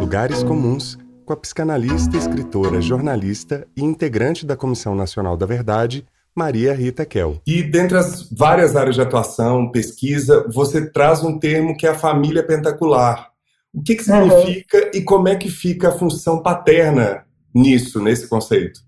Lugares 0.00 0.42
comuns 0.42 0.96
com 1.24 1.32
a 1.32 1.36
psicanalista, 1.36 2.16
escritora, 2.16 2.80
jornalista 2.80 3.66
e 3.76 3.82
integrante 3.82 4.44
da 4.44 4.56
Comissão 4.56 4.94
Nacional 4.94 5.36
da 5.36 5.46
Verdade, 5.46 6.06
Maria 6.34 6.74
Rita 6.74 7.06
Kel. 7.06 7.40
E 7.46 7.62
dentre 7.62 7.96
as 7.96 8.28
várias 8.30 8.76
áreas 8.76 8.94
de 8.94 9.00
atuação, 9.00 9.70
pesquisa, 9.70 10.46
você 10.52 10.90
traz 10.90 11.24
um 11.24 11.38
termo 11.38 11.76
que 11.76 11.86
é 11.86 11.90
a 11.90 11.98
família 11.98 12.46
pentacular. 12.46 13.30
O 13.72 13.82
que, 13.82 13.96
que 13.96 14.04
significa 14.04 14.78
uhum. 14.78 14.90
e 14.94 15.02
como 15.02 15.28
é 15.28 15.36
que 15.36 15.48
fica 15.48 15.88
a 15.88 15.92
função 15.92 16.42
paterna 16.42 17.24
nisso, 17.54 18.00
nesse 18.00 18.28
conceito? 18.28 18.80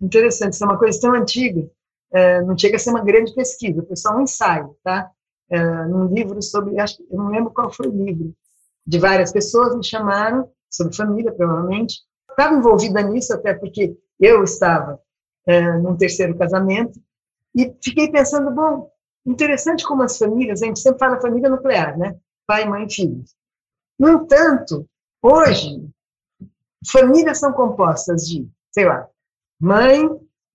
Interessante, 0.00 0.52
isso 0.52 0.64
é 0.64 0.66
uma 0.66 0.78
coisa 0.78 1.00
tão 1.00 1.14
antiga. 1.14 1.68
É, 2.12 2.42
não 2.42 2.56
chega 2.56 2.76
a 2.76 2.78
ser 2.78 2.90
uma 2.90 3.02
grande 3.04 3.34
pesquisa, 3.34 3.84
foi 3.86 3.96
só 3.96 4.14
um 4.16 4.20
ensaio, 4.20 4.76
tá? 4.84 5.10
É, 5.50 5.86
num 5.86 6.06
livro 6.06 6.40
sobre, 6.42 6.78
acho, 6.78 7.02
eu 7.10 7.18
não 7.18 7.28
lembro 7.28 7.50
qual 7.50 7.72
foi 7.72 7.88
o 7.88 8.04
livro, 8.04 8.32
de 8.86 8.98
várias 8.98 9.32
pessoas 9.32 9.74
me 9.74 9.84
chamaram 9.84 10.48
sobre 10.72 10.96
família, 10.96 11.32
provavelmente. 11.32 12.00
Estava 12.30 12.54
envolvida 12.54 13.02
nisso 13.02 13.34
até 13.34 13.54
porque 13.54 13.96
eu 14.18 14.42
estava 14.42 14.98
é, 15.46 15.78
num 15.78 15.96
terceiro 15.96 16.36
casamento 16.36 16.98
e 17.54 17.74
fiquei 17.82 18.10
pensando, 18.10 18.50
bom, 18.50 18.90
interessante 19.26 19.84
como 19.84 20.02
as 20.02 20.16
famílias, 20.16 20.62
a 20.62 20.66
gente 20.66 20.80
sempre 20.80 20.98
fala 20.98 21.20
família 21.20 21.50
nuclear, 21.50 21.98
né? 21.98 22.16
Pai, 22.46 22.64
mãe, 22.64 22.88
filhos. 22.88 23.34
No 23.98 24.08
entanto, 24.08 24.88
hoje, 25.22 25.88
famílias 26.90 27.38
são 27.38 27.52
compostas 27.52 28.26
de, 28.26 28.48
sei 28.70 28.86
lá, 28.86 29.06
mãe, 29.60 30.08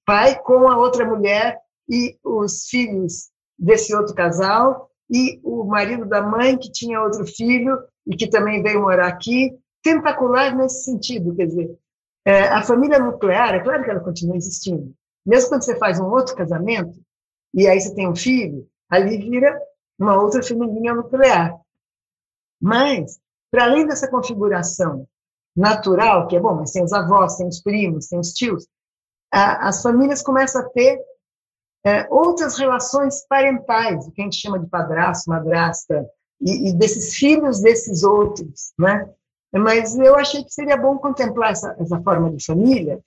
pai 0.06 0.40
com 0.42 0.68
a 0.70 0.78
outra 0.78 1.06
mulher 1.06 1.60
e 1.88 2.18
os 2.24 2.68
filhos 2.68 3.30
desse 3.58 3.96
outro 3.96 4.14
casal 4.14 4.90
e 5.10 5.40
o 5.44 5.64
marido 5.64 6.06
da 6.06 6.22
mãe 6.22 6.58
que 6.58 6.72
tinha 6.72 7.02
outro 7.02 7.26
filho 7.26 7.78
e 8.06 8.16
que 8.16 8.28
também 8.28 8.62
veio 8.62 8.82
morar 8.82 9.08
aqui 9.08 9.58
tentacular 9.88 10.56
nesse 10.56 10.84
sentido, 10.84 11.34
quer 11.34 11.46
dizer, 11.46 11.78
é, 12.26 12.50
a 12.50 12.62
família 12.62 13.00
nuclear, 13.00 13.56
é 13.56 13.64
claro 13.64 13.84
que 13.84 13.90
ela 13.90 14.02
continua 14.02 14.36
existindo. 14.36 14.94
Mesmo 15.26 15.50
quando 15.50 15.64
você 15.64 15.78
faz 15.78 15.98
um 16.00 16.10
outro 16.10 16.36
casamento, 16.36 17.00
e 17.54 17.68
aí 17.68 17.80
você 17.80 17.96
tem 17.96 18.08
um 18.08 18.16
filho, 18.16 18.68
ali 18.90 19.18
vira 19.18 19.58
uma 19.98 20.22
outra 20.22 20.44
família 20.44 20.94
nuclear. 20.94 21.58
Mas, 22.62 23.18
para 23.50 23.64
além 23.64 23.88
dessa 23.88 24.10
configuração 24.10 25.08
natural, 25.56 26.28
que 26.28 26.36
é 26.36 26.40
bom, 26.40 26.56
mas 26.56 26.72
tem 26.72 26.84
os 26.84 26.92
avós, 26.92 27.38
tem 27.38 27.48
os 27.48 27.62
primos, 27.62 28.08
tem 28.08 28.20
os 28.20 28.34
tios, 28.34 28.68
a, 29.32 29.70
as 29.70 29.82
famílias 29.82 30.22
começam 30.22 30.62
a 30.62 30.70
ter 30.70 31.00
é, 31.86 32.08
outras 32.10 32.58
relações 32.58 33.26
parentais, 33.28 34.06
o 34.06 34.12
que 34.12 34.22
a 34.22 34.26
gente 34.26 34.38
chama 34.38 34.60
de 34.60 34.68
padrasto, 34.68 35.30
madrasta, 35.30 36.06
e, 36.42 36.70
e 36.70 36.74
desses 36.74 37.16
filhos 37.16 37.62
desses 37.62 38.04
outros, 38.04 38.74
né? 38.78 39.10
Mas 39.54 39.98
eu 39.98 40.16
achei 40.16 40.44
que 40.44 40.52
seria 40.52 40.78
bom 40.78 40.98
contemplar 40.98 41.52
essa, 41.52 41.76
essa 41.80 42.02
forma 42.02 42.32
de 42.32 42.46
família, 42.46 43.00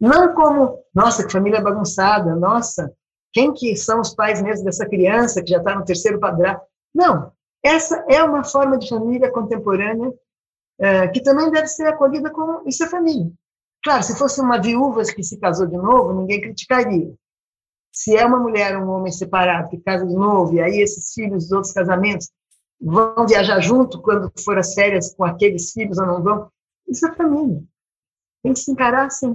não 0.00 0.34
como, 0.34 0.78
nossa, 0.94 1.26
que 1.26 1.32
família 1.32 1.60
bagunçada, 1.60 2.34
nossa, 2.36 2.92
quem 3.32 3.52
que 3.52 3.74
são 3.76 4.00
os 4.00 4.14
pais 4.14 4.42
mesmo 4.42 4.64
dessa 4.64 4.86
criança 4.86 5.42
que 5.42 5.50
já 5.50 5.58
está 5.58 5.74
no 5.74 5.84
terceiro 5.84 6.20
padrão? 6.20 6.60
Não, 6.94 7.32
essa 7.62 8.04
é 8.08 8.22
uma 8.22 8.44
forma 8.44 8.78
de 8.78 8.88
família 8.88 9.30
contemporânea 9.30 10.12
é, 10.78 11.08
que 11.08 11.22
também 11.22 11.50
deve 11.50 11.66
ser 11.66 11.86
acolhida 11.86 12.30
como 12.30 12.62
isso 12.66 12.84
é 12.84 12.88
família. 12.88 13.30
Claro, 13.82 14.02
se 14.02 14.16
fosse 14.16 14.40
uma 14.40 14.60
viúva 14.60 15.02
que 15.02 15.22
se 15.22 15.38
casou 15.38 15.66
de 15.66 15.76
novo, 15.76 16.12
ninguém 16.12 16.40
criticaria. 16.40 17.14
Se 17.92 18.14
é 18.16 18.26
uma 18.26 18.38
mulher 18.38 18.76
ou 18.76 18.84
um 18.84 18.90
homem 18.90 19.12
separado 19.12 19.70
que 19.70 19.78
casa 19.78 20.06
de 20.06 20.14
novo, 20.14 20.54
e 20.54 20.60
aí 20.60 20.80
esses 20.80 21.12
filhos 21.14 21.44
dos 21.44 21.52
outros 21.52 21.72
casamentos 21.72 22.30
vão 22.80 23.26
viajar 23.26 23.60
junto 23.60 24.00
quando 24.00 24.30
for 24.44 24.58
as 24.58 24.74
férias 24.74 25.14
com 25.14 25.24
aqueles 25.24 25.72
filhos 25.72 25.98
ou 25.98 26.06
não 26.06 26.22
vão, 26.22 26.50
isso 26.88 27.06
é 27.06 27.14
família. 27.14 27.62
Tem 28.42 28.52
que 28.52 28.60
se 28.60 28.70
encarar 28.70 29.06
assim. 29.06 29.34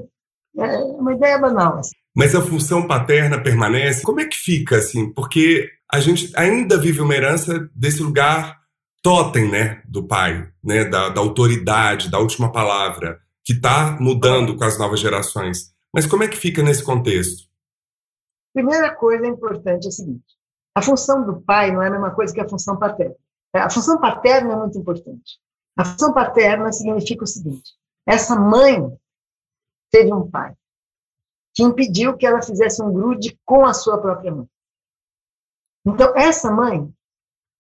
É 0.58 0.78
uma 0.78 1.14
ideia 1.14 1.38
banal. 1.38 1.78
Assim. 1.78 1.92
Mas 2.16 2.36
a 2.36 2.42
função 2.42 2.88
paterna 2.88 3.42
permanece? 3.42 4.04
Como 4.04 4.20
é 4.20 4.26
que 4.26 4.38
fica, 4.38 4.78
assim? 4.78 5.12
Porque 5.14 5.70
a 5.92 6.00
gente 6.00 6.32
ainda 6.36 6.78
vive 6.78 7.02
uma 7.02 7.16
herança 7.16 7.70
desse 7.76 8.02
lugar 8.02 8.62
totem, 9.04 9.50
né, 9.50 9.82
do 9.86 10.08
pai, 10.08 10.48
né, 10.64 10.86
da, 10.86 11.10
da 11.10 11.20
autoridade, 11.20 12.10
da 12.10 12.20
última 12.20 12.52
palavra, 12.52 13.20
que 13.44 13.54
está 13.54 13.98
mudando 14.00 14.56
com 14.56 14.64
as 14.64 14.78
novas 14.78 15.00
gerações. 15.00 15.74
Mas 15.94 16.06
como 16.06 16.24
é 16.24 16.28
que 16.28 16.38
fica 16.38 16.62
nesse 16.62 16.84
contexto? 16.84 17.50
Primeira 18.54 18.94
coisa 18.94 19.26
importante 19.26 19.86
é 19.86 19.88
a 19.88 19.92
seguinte: 19.92 20.24
a 20.76 20.82
função 20.82 21.26
do 21.26 21.42
pai 21.42 21.72
não 21.72 21.82
é 21.82 21.88
a 21.88 21.92
mesma 21.92 22.12
coisa 22.12 22.34
que 22.34 22.42
a 22.42 22.48
função 22.48 22.78
paterna. 22.78 23.16
A 23.54 23.70
função 23.70 24.00
paterna 24.00 24.54
é 24.54 24.56
muito 24.56 24.78
importante. 24.78 25.40
A 25.78 25.86
função 25.86 26.14
paterna 26.14 26.72
significa 26.72 27.24
o 27.24 27.28
seguinte: 27.28 27.74
essa 28.06 28.36
mãe 28.36 28.98
teve 29.92 30.14
um 30.14 30.30
pai 30.30 30.56
que 31.54 31.64
impediu 31.64 32.16
que 32.16 32.26
ela 32.26 32.42
fizesse 32.42 32.82
um 32.82 32.94
grude 32.94 33.38
com 33.46 33.66
a 33.66 33.74
sua 33.74 34.00
própria 34.00 34.34
mãe. 34.34 34.48
Então, 35.86 36.16
essa 36.16 36.52
mãe 36.52 36.90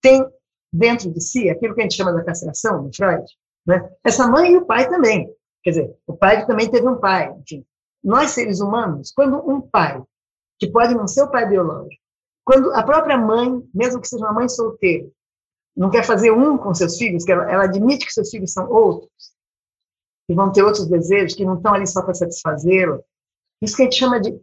tem 0.02 0.26
dentro 0.72 1.12
de 1.12 1.20
si 1.22 1.50
aquilo 1.50 1.76
que 1.76 1.82
a 1.82 1.84
gente 1.84 1.96
chama 1.96 2.14
da 2.14 2.24
castração, 2.24 2.84
no 2.84 2.96
Freud. 2.96 3.26
Né? 3.66 3.92
Essa 4.04 4.28
mãe 4.28 4.54
e 4.54 4.58
o 4.58 4.66
pai 4.66 4.90
também. 4.90 5.34
Quer 5.64 5.72
dizer, 5.72 5.98
o 6.08 6.16
pai 6.16 6.46
também 6.46 6.70
teve 6.70 6.88
um 6.88 7.00
pai. 7.00 7.36
Enfim, 7.40 7.66
nós, 8.04 8.32
seres 8.32 8.62
humanos, 8.62 9.12
quando 9.12 9.38
um 9.48 9.62
pai, 9.62 10.02
que 10.58 10.72
pode 10.72 10.96
não 10.96 11.08
ser 11.08 11.24
o 11.24 11.30
pai 11.30 11.48
biológico, 11.48 12.02
quando 12.44 12.74
a 12.74 12.84
própria 12.84 13.18
mãe, 13.18 13.62
mesmo 13.74 14.02
que 14.02 14.08
seja 14.08 14.24
uma 14.26 14.34
mãe 14.34 14.48
solteira, 14.48 15.08
não 15.76 15.90
quer 15.90 16.04
fazer 16.04 16.32
um 16.32 16.58
com 16.58 16.74
seus 16.74 16.98
filhos, 16.98 17.24
que 17.24 17.32
ela, 17.32 17.50
ela 17.50 17.64
admite 17.64 18.06
que 18.06 18.14
seus 18.14 18.30
filhos 18.30 18.52
são 18.52 18.70
outros, 18.70 19.12
que 20.28 20.36
vão 20.36 20.52
ter 20.52 20.64
outros 20.64 20.88
desejos, 20.88 21.36
que 21.36 21.46
não 21.46 21.56
estão 21.56 21.74
ali 21.74 21.88
só 21.88 22.02
para 22.02 22.14
satisfazê-lo. 22.14 23.04
Isso 23.62 23.76
que 23.76 23.84
a 23.84 23.86
gente 23.86 23.98
chama 23.98 24.20
de 24.20 24.40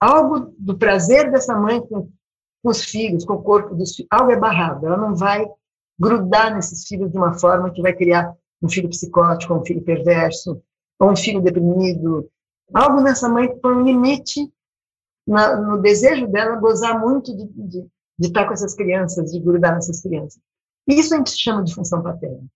algo 0.00 0.54
do 0.58 0.76
prazer 0.76 1.30
dessa 1.30 1.54
mãe 1.54 1.80
com, 1.80 2.10
com 2.62 2.70
os 2.70 2.84
filhos, 2.84 3.24
com 3.24 3.34
o 3.34 3.42
corpo 3.42 3.74
dos 3.74 3.94
filhos. 3.94 4.08
Algo 4.10 4.30
é 4.30 4.36
barrado, 4.36 4.86
ela 4.86 4.96
não 4.96 5.14
vai 5.14 5.46
grudar 5.98 6.54
nesses 6.54 6.86
filhos 6.86 7.10
de 7.10 7.16
uma 7.16 7.38
forma 7.38 7.70
que 7.70 7.80
vai 7.80 7.94
criar 7.94 8.34
um 8.62 8.68
filho 8.68 8.88
psicótico, 8.88 9.54
um 9.54 9.64
filho 9.64 9.82
perverso, 9.82 10.62
ou 10.98 11.10
um 11.10 11.16
filho 11.16 11.40
deprimido. 11.40 12.28
Algo 12.72 13.00
nessa 13.00 13.28
mãe 13.28 13.54
põe 13.58 13.74
um 13.74 13.84
limite 13.84 14.52
na, 15.26 15.56
no 15.56 15.80
desejo 15.80 16.26
dela 16.26 16.56
gozar 16.56 17.00
muito 17.00 17.34
de, 17.36 17.46
de, 17.46 17.80
de 18.18 18.26
estar 18.26 18.46
com 18.46 18.52
essas 18.52 18.74
crianças, 18.74 19.32
de 19.32 19.40
grudar 19.40 19.74
nessas 19.74 20.00
crianças. 20.00 20.40
Isso 20.86 21.14
a 21.14 21.18
gente 21.18 21.30
chama 21.30 21.64
de 21.64 21.74
função 21.74 22.02
paterna. 22.02 22.46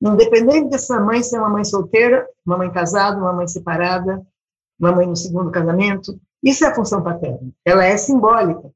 Independente 0.00 0.70
dessa 0.70 1.00
mãe 1.00 1.22
ser 1.22 1.38
uma 1.38 1.48
mãe 1.48 1.64
solteira, 1.64 2.28
uma 2.46 2.56
mãe 2.56 2.70
casada, 2.70 3.18
uma 3.18 3.32
mãe 3.32 3.48
separada, 3.48 4.24
uma 4.78 4.92
mãe 4.92 5.06
no 5.06 5.16
segundo 5.16 5.50
casamento, 5.50 6.18
isso 6.42 6.64
é 6.64 6.68
a 6.68 6.74
função 6.74 7.02
paterna. 7.02 7.50
Ela 7.64 7.84
é 7.84 7.96
simbólica. 7.96 8.70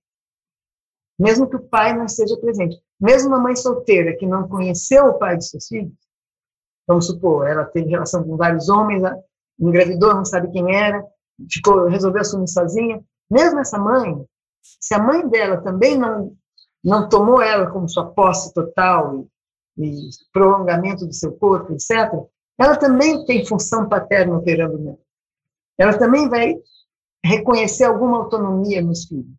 Mesmo 1.18 1.48
que 1.48 1.56
o 1.56 1.62
pai 1.62 1.96
não 1.96 2.06
esteja 2.06 2.36
presente. 2.38 2.82
Mesmo 3.00 3.28
uma 3.28 3.38
mãe 3.38 3.54
solteira 3.54 4.16
que 4.16 4.26
não 4.26 4.48
conheceu 4.48 5.06
o 5.06 5.18
pai 5.18 5.36
de 5.36 5.48
seus 5.48 5.68
filhos, 5.68 5.92
vamos 6.86 7.06
supor, 7.06 7.46
ela 7.46 7.64
teve 7.64 7.90
relação 7.90 8.24
com 8.24 8.36
vários 8.36 8.68
homens, 8.68 9.02
engravidou, 9.58 10.14
não 10.14 10.24
sabe 10.24 10.50
quem 10.50 10.74
era, 10.74 11.04
ficou, 11.50 11.86
resolveu 11.86 12.20
assumir 12.20 12.48
sozinha. 12.48 13.02
Mesmo 13.30 13.60
essa 13.60 13.78
mãe, 13.78 14.24
se 14.60 14.94
a 14.94 14.98
mãe 14.98 15.28
dela 15.28 15.60
também 15.62 15.96
não 15.96 16.36
não 16.82 17.08
tomou 17.08 17.40
ela 17.40 17.70
como 17.70 17.88
sua 17.88 18.10
posse 18.10 18.52
total 18.52 19.26
e, 19.76 19.86
e 19.86 20.10
prolongamento 20.32 21.06
do 21.06 21.12
seu 21.12 21.32
corpo, 21.32 21.72
etc., 21.72 22.12
ela 22.58 22.76
também 22.76 23.24
tem 23.24 23.46
função 23.46 23.88
paterna 23.88 24.36
operando 24.36 24.78
nela. 24.78 24.98
Ela 25.78 25.98
também 25.98 26.28
vai 26.28 26.54
reconhecer 27.24 27.84
alguma 27.84 28.18
autonomia 28.18 28.82
nos 28.82 29.04
filhos. 29.06 29.34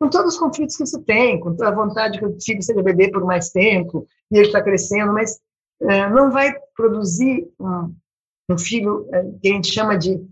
Com 0.00 0.08
todos 0.08 0.34
os 0.34 0.40
conflitos 0.40 0.76
que 0.76 0.84
isso 0.84 1.00
tem, 1.02 1.40
com 1.40 1.56
a 1.62 1.70
vontade 1.70 2.18
que 2.18 2.24
o 2.24 2.40
filho 2.40 2.62
seja 2.62 2.82
bebê 2.82 3.10
por 3.10 3.24
mais 3.24 3.50
tempo, 3.50 4.06
e 4.30 4.36
ele 4.36 4.46
está 4.46 4.62
crescendo, 4.62 5.12
mas 5.12 5.40
é, 5.82 6.08
não 6.10 6.30
vai 6.30 6.54
produzir 6.76 7.48
um, 7.58 7.94
um 8.50 8.58
filho 8.58 9.08
é, 9.12 9.22
que 9.40 9.48
a 9.48 9.52
gente 9.52 9.72
chama 9.72 9.96
de 9.96 10.24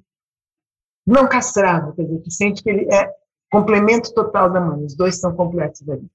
não 1.06 1.28
castrado, 1.28 1.94
quer 1.94 2.04
dizer, 2.04 2.20
que 2.20 2.30
sente 2.30 2.62
que 2.62 2.70
ele 2.70 2.92
é 2.92 3.12
complemento 3.50 4.14
total 4.14 4.50
da 4.50 4.60
mãe, 4.60 4.84
os 4.84 4.94
dois 4.94 5.18
são 5.18 5.34
completos 5.34 5.82
ali. 5.88 6.06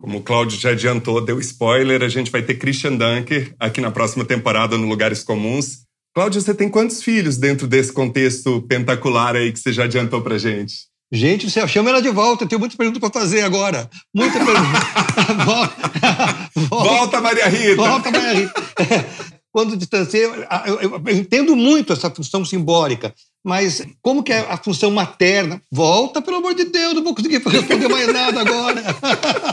Como 0.00 0.18
o 0.18 0.22
Cláudio 0.22 0.58
já 0.58 0.70
adiantou, 0.70 1.24
deu 1.24 1.40
spoiler, 1.40 2.02
a 2.02 2.08
gente 2.08 2.30
vai 2.30 2.42
ter 2.42 2.54
Christian 2.54 2.96
Dunker 2.96 3.54
aqui 3.58 3.80
na 3.80 3.90
próxima 3.90 4.24
temporada 4.24 4.76
no 4.76 4.86
Lugares 4.86 5.24
Comuns. 5.24 5.86
Cláudio, 6.14 6.40
você 6.40 6.54
tem 6.54 6.68
quantos 6.68 7.02
filhos 7.02 7.36
dentro 7.36 7.66
desse 7.66 7.92
contexto 7.92 8.62
pentacular 8.62 9.34
aí 9.34 9.52
que 9.52 9.58
você 9.58 9.72
já 9.72 9.84
adiantou 9.84 10.22
pra 10.22 10.38
gente? 10.38 10.74
Gente, 11.10 11.50
você 11.50 11.66
chama 11.68 11.90
ela 11.90 12.02
de 12.02 12.10
volta, 12.10 12.44
eu 12.44 12.48
tenho 12.48 12.58
muitas 12.58 12.76
perguntas 12.76 13.00
para 13.00 13.20
fazer 13.20 13.42
agora. 13.42 13.88
Muita 14.14 14.38
pergunta. 14.38 15.44
volta, 15.44 16.50
volta, 16.68 17.20
Maria 17.20 17.48
Rita. 17.48 17.76
Volta, 17.76 18.10
Maria 18.10 18.32
Rita. 18.32 18.54
Quando 19.52 19.76
distanciei, 19.76 20.24
eu, 20.24 20.34
eu, 20.80 21.02
eu 21.06 21.16
entendo 21.16 21.56
muito 21.56 21.92
essa 21.92 22.10
função 22.10 22.44
simbólica 22.44 23.14
mas 23.46 23.80
como 24.02 24.24
que 24.24 24.32
é 24.32 24.40
a 24.40 24.56
função 24.56 24.90
materna? 24.90 25.62
Volta, 25.70 26.20
pelo 26.20 26.38
amor 26.38 26.52
de 26.52 26.64
Deus, 26.64 26.94
não 26.94 27.04
vou 27.04 27.14
conseguir 27.14 27.38
responder 27.38 27.86
mais 27.86 28.12
nada 28.12 28.40
agora. 28.40 28.82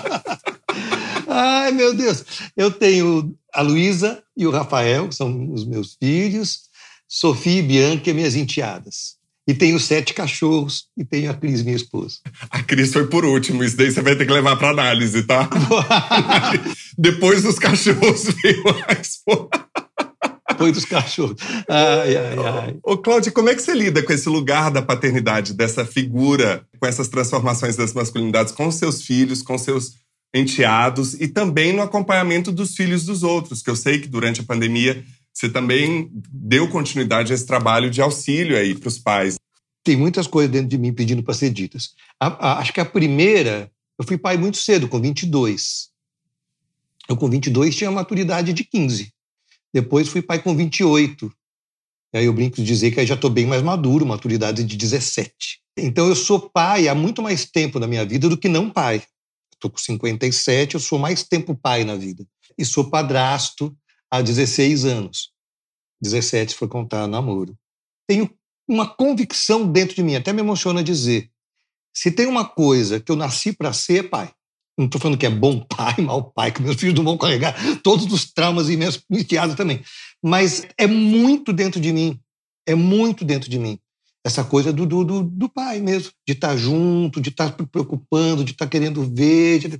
Ai, 1.29 1.71
meu 1.73 1.93
Deus. 1.93 2.25
Eu 2.57 2.71
tenho 2.71 3.37
a 3.53 3.61
Luísa 3.61 4.23
e 4.35 4.47
o 4.47 4.49
Rafael, 4.49 5.07
que 5.07 5.13
são 5.13 5.53
os 5.53 5.63
meus 5.63 5.93
filhos, 5.93 6.61
Sofia 7.07 7.59
e 7.59 7.61
Bianca, 7.61 8.11
minhas 8.15 8.35
enteadas. 8.35 9.13
E 9.47 9.53
tenho 9.53 9.79
sete 9.79 10.15
cachorros 10.15 10.87
e 10.97 11.05
tenho 11.05 11.29
a 11.29 11.35
Cris, 11.35 11.61
minha 11.61 11.75
esposa. 11.75 12.15
A 12.49 12.63
Cris 12.63 12.91
foi 12.91 13.05
por 13.05 13.23
último, 13.23 13.63
isso 13.63 13.77
daí 13.77 13.91
você 13.91 14.01
vai 14.01 14.15
ter 14.15 14.25
que 14.25 14.33
levar 14.33 14.55
para 14.55 14.71
análise, 14.71 15.21
tá? 15.21 15.47
Depois 16.97 17.43
dos 17.43 17.59
cachorros 17.59 18.23
veio 18.41 18.63
a 18.87 18.93
esposa 18.93 19.49
foi 20.57 20.71
dos 20.71 20.85
cachorros. 20.85 21.35
Ai, 21.69 22.15
ai, 22.15 22.35
ai. 22.37 22.77
Ô, 22.83 22.97
Cláudia, 22.97 23.31
como 23.31 23.49
é 23.49 23.55
que 23.55 23.61
você 23.61 23.73
lida 23.73 24.01
com 24.03 24.13
esse 24.13 24.29
lugar 24.29 24.71
da 24.71 24.81
paternidade, 24.81 25.53
dessa 25.53 25.85
figura, 25.85 26.65
com 26.79 26.85
essas 26.85 27.07
transformações 27.07 27.75
das 27.75 27.93
masculinidades 27.93 28.53
com 28.53 28.71
seus 28.71 29.03
filhos, 29.03 29.41
com 29.41 29.57
seus 29.57 29.95
enteados 30.33 31.13
e 31.15 31.27
também 31.27 31.73
no 31.73 31.81
acompanhamento 31.81 32.51
dos 32.51 32.75
filhos 32.75 33.05
dos 33.05 33.23
outros? 33.23 33.61
Que 33.61 33.69
eu 33.69 33.75
sei 33.75 33.99
que 33.99 34.07
durante 34.07 34.41
a 34.41 34.43
pandemia 34.43 35.03
você 35.33 35.49
também 35.49 36.09
deu 36.31 36.69
continuidade 36.69 37.31
a 37.31 37.35
esse 37.35 37.45
trabalho 37.45 37.89
de 37.89 38.01
auxílio 38.01 38.55
aí 38.55 38.75
para 38.75 38.87
os 38.87 38.99
pais. 38.99 39.35
Tem 39.83 39.97
muitas 39.97 40.27
coisas 40.27 40.51
dentro 40.51 40.69
de 40.69 40.77
mim 40.77 40.93
pedindo 40.93 41.23
para 41.23 41.33
ser 41.33 41.49
ditas. 41.49 41.91
A, 42.19 42.27
a, 42.27 42.59
acho 42.59 42.71
que 42.71 42.79
a 42.79 42.85
primeira, 42.85 43.69
eu 43.99 44.05
fui 44.05 44.17
pai 44.17 44.37
muito 44.37 44.57
cedo, 44.57 44.87
com 44.87 45.01
22. 45.01 45.89
Eu, 47.09 47.17
com 47.17 47.29
22, 47.29 47.75
tinha 47.75 47.91
maturidade 47.91 48.53
de 48.53 48.63
15. 48.63 49.12
Depois 49.73 50.07
fui 50.07 50.21
pai 50.21 50.41
com 50.41 50.55
28. 50.55 51.33
E 52.13 52.17
aí 52.17 52.25
eu 52.25 52.33
brinco 52.33 52.57
de 52.57 52.63
dizer 52.63 52.91
que 52.91 52.99
aí 52.99 53.07
já 53.07 53.15
estou 53.15 53.29
bem 53.29 53.47
mais 53.47 53.63
maduro, 53.63 54.05
maturidade 54.05 54.63
de 54.63 54.77
17. 54.77 55.61
Então 55.77 56.07
eu 56.07 56.15
sou 56.15 56.49
pai 56.49 56.87
há 56.87 56.93
muito 56.93 57.21
mais 57.21 57.45
tempo 57.45 57.79
na 57.79 57.87
minha 57.87 58.05
vida 58.05 58.29
do 58.29 58.37
que 58.37 58.47
não 58.47 58.69
pai. 58.69 59.03
Estou 59.53 59.71
com 59.71 59.77
57, 59.77 60.75
eu 60.75 60.79
sou 60.79 60.99
mais 60.99 61.23
tempo 61.23 61.55
pai 61.55 61.83
na 61.83 61.95
vida. 61.95 62.25
E 62.57 62.63
sou 62.63 62.89
padrasto 62.89 63.75
há 64.11 64.21
16 64.21 64.85
anos. 64.85 65.31
17 66.01 66.53
foi 66.53 66.67
contar 66.67 67.07
namoro. 67.07 67.57
Tenho 68.07 68.29
uma 68.67 68.87
convicção 68.87 69.65
dentro 69.65 69.95
de 69.95 70.03
mim, 70.03 70.15
até 70.15 70.31
me 70.31 70.41
emociona 70.41 70.83
dizer. 70.83 71.31
Se 71.95 72.11
tem 72.11 72.27
uma 72.27 72.45
coisa 72.45 72.99
que 72.99 73.11
eu 73.11 73.15
nasci 73.15 73.53
para 73.53 73.73
ser, 73.73 74.05
é 74.05 74.07
pai. 74.07 74.31
Não 74.77 74.85
estou 74.85 74.99
falando 74.99 75.17
que 75.17 75.25
é 75.25 75.29
bom 75.29 75.59
pai, 75.59 75.95
mau 76.01 76.31
pai, 76.31 76.51
que 76.51 76.61
meus 76.61 76.77
filhos 76.77 76.95
não 76.95 77.03
vão 77.03 77.17
carregar 77.17 77.55
todos 77.83 78.11
os 78.11 78.31
traumas 78.31 78.69
e 78.69 78.77
minhas 78.77 78.99
enteadas 79.09 79.55
também. 79.55 79.81
Mas 80.23 80.65
é 80.77 80.87
muito 80.87 81.53
dentro 81.53 81.79
de 81.79 81.91
mim. 81.91 82.19
É 82.67 82.75
muito 82.75 83.23
dentro 83.25 83.49
de 83.49 83.59
mim. 83.59 83.77
essa 84.25 84.43
coisa 84.43 84.71
do, 84.71 84.85
do, 84.85 85.23
do, 85.23 85.49
pai 85.49 85.81
mesmo, 85.81 86.11
de 86.25 86.33
estar 86.33 86.49
tá 86.49 86.57
junto, 86.57 87.19
de 87.19 87.29
estar 87.29 87.51
tá 87.51 87.65
preocupando, 87.65 88.43
de 88.43 88.51
estar 88.51 88.65
tá 88.65 88.69
querendo 88.69 89.03
ver. 89.13 89.59
De... 89.59 89.79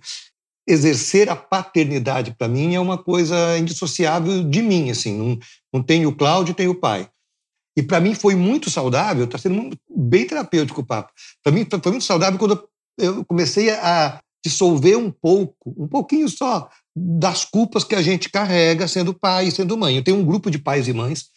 Exercer 0.66 1.30
a 1.30 1.36
paternidade, 1.36 2.36
para 2.38 2.48
mim, 2.48 2.74
é 2.74 2.80
uma 2.80 2.98
coisa 2.98 3.58
indissociável 3.58 4.50
de 4.50 4.62
mim. 4.62 4.90
Assim, 4.90 5.18
não, 5.18 5.38
não 5.74 5.84
tenho 5.84 6.08
o 6.08 6.16
Cláudio, 6.16 6.54
tenho 6.54 6.72
o 6.72 6.80
pai. 6.80 7.10
E 7.76 7.82
para 7.82 8.00
mim 8.00 8.14
foi 8.14 8.36
muito 8.36 8.70
saudável, 8.70 9.26
está 9.26 9.38
sendo 9.38 9.76
bem 9.90 10.26
terapêutico 10.26 10.82
o 10.82 10.86
papo. 10.86 11.12
Para 11.44 11.52
mim 11.52 11.66
foi 11.70 11.92
muito 11.92 12.06
saudável 12.06 12.38
quando 12.38 12.64
eu 12.98 13.26
comecei 13.26 13.72
a 13.72 14.22
dissolver 14.44 14.98
um 14.98 15.10
pouco, 15.10 15.74
um 15.78 15.88
pouquinho 15.88 16.28
só, 16.28 16.70
das 16.96 17.46
culpas 17.46 17.84
que 17.84 17.96
a 17.96 18.02
gente 18.02 18.30
carrega 18.30 18.88
sendo 18.88 19.14
pai 19.14 19.48
e 19.48 19.52
sendo 19.52 19.78
mãe. 19.78 19.96
Eu 19.96 20.04
tenho 20.04 20.18
um 20.18 20.26
grupo 20.26 20.52
de 20.52 20.60
pais 20.60 20.88
e 20.88 20.94
mães 20.94 21.28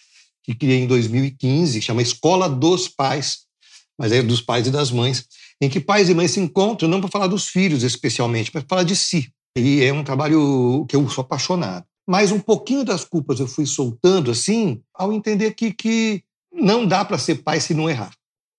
que 0.43 0.55
criei 0.55 0.81
em 0.81 0.87
2015, 0.87 1.81
chama 1.83 2.03
Escola 2.03 2.49
dos 2.49 2.89
Pais, 2.89 3.47
mas 3.99 4.13
é 4.13 4.23
dos 4.23 4.41
pais 4.41 4.67
e 4.67 4.71
das 4.71 4.91
mães, 4.91 5.27
em 5.61 5.69
que 5.69 5.81
pais 5.81 6.09
e 6.09 6.15
mães 6.15 6.33
se 6.33 6.41
encontram 6.41 6.89
não 6.89 7.01
para 7.01 7.11
falar 7.11 7.27
dos 7.27 7.49
filhos 7.49 7.83
especialmente, 7.83 8.51
mas 8.55 8.63
para 8.63 8.77
falar 8.77 8.85
de 8.85 8.95
si. 8.95 9.33
E 9.57 9.83
é 9.83 9.93
um 9.93 10.05
trabalho 10.05 10.85
que 10.89 10.95
eu 10.95 11.09
sou 11.09 11.23
apaixonado. 11.23 11.85
Mas 12.07 12.31
um 12.31 12.39
pouquinho 12.39 12.85
das 12.85 13.05
culpas 13.05 13.41
eu 13.41 13.49
fui 13.49 13.67
soltando 13.67 14.31
assim, 14.31 14.81
ao 14.95 15.13
entender 15.13 15.55
que, 15.55 15.73
que 15.73 16.23
não 16.53 16.87
dá 16.87 17.05
para 17.05 17.19
ser 17.19 17.37
pai 17.37 17.59
se 17.59 17.75
não 17.75 17.91
errar. 17.91 18.13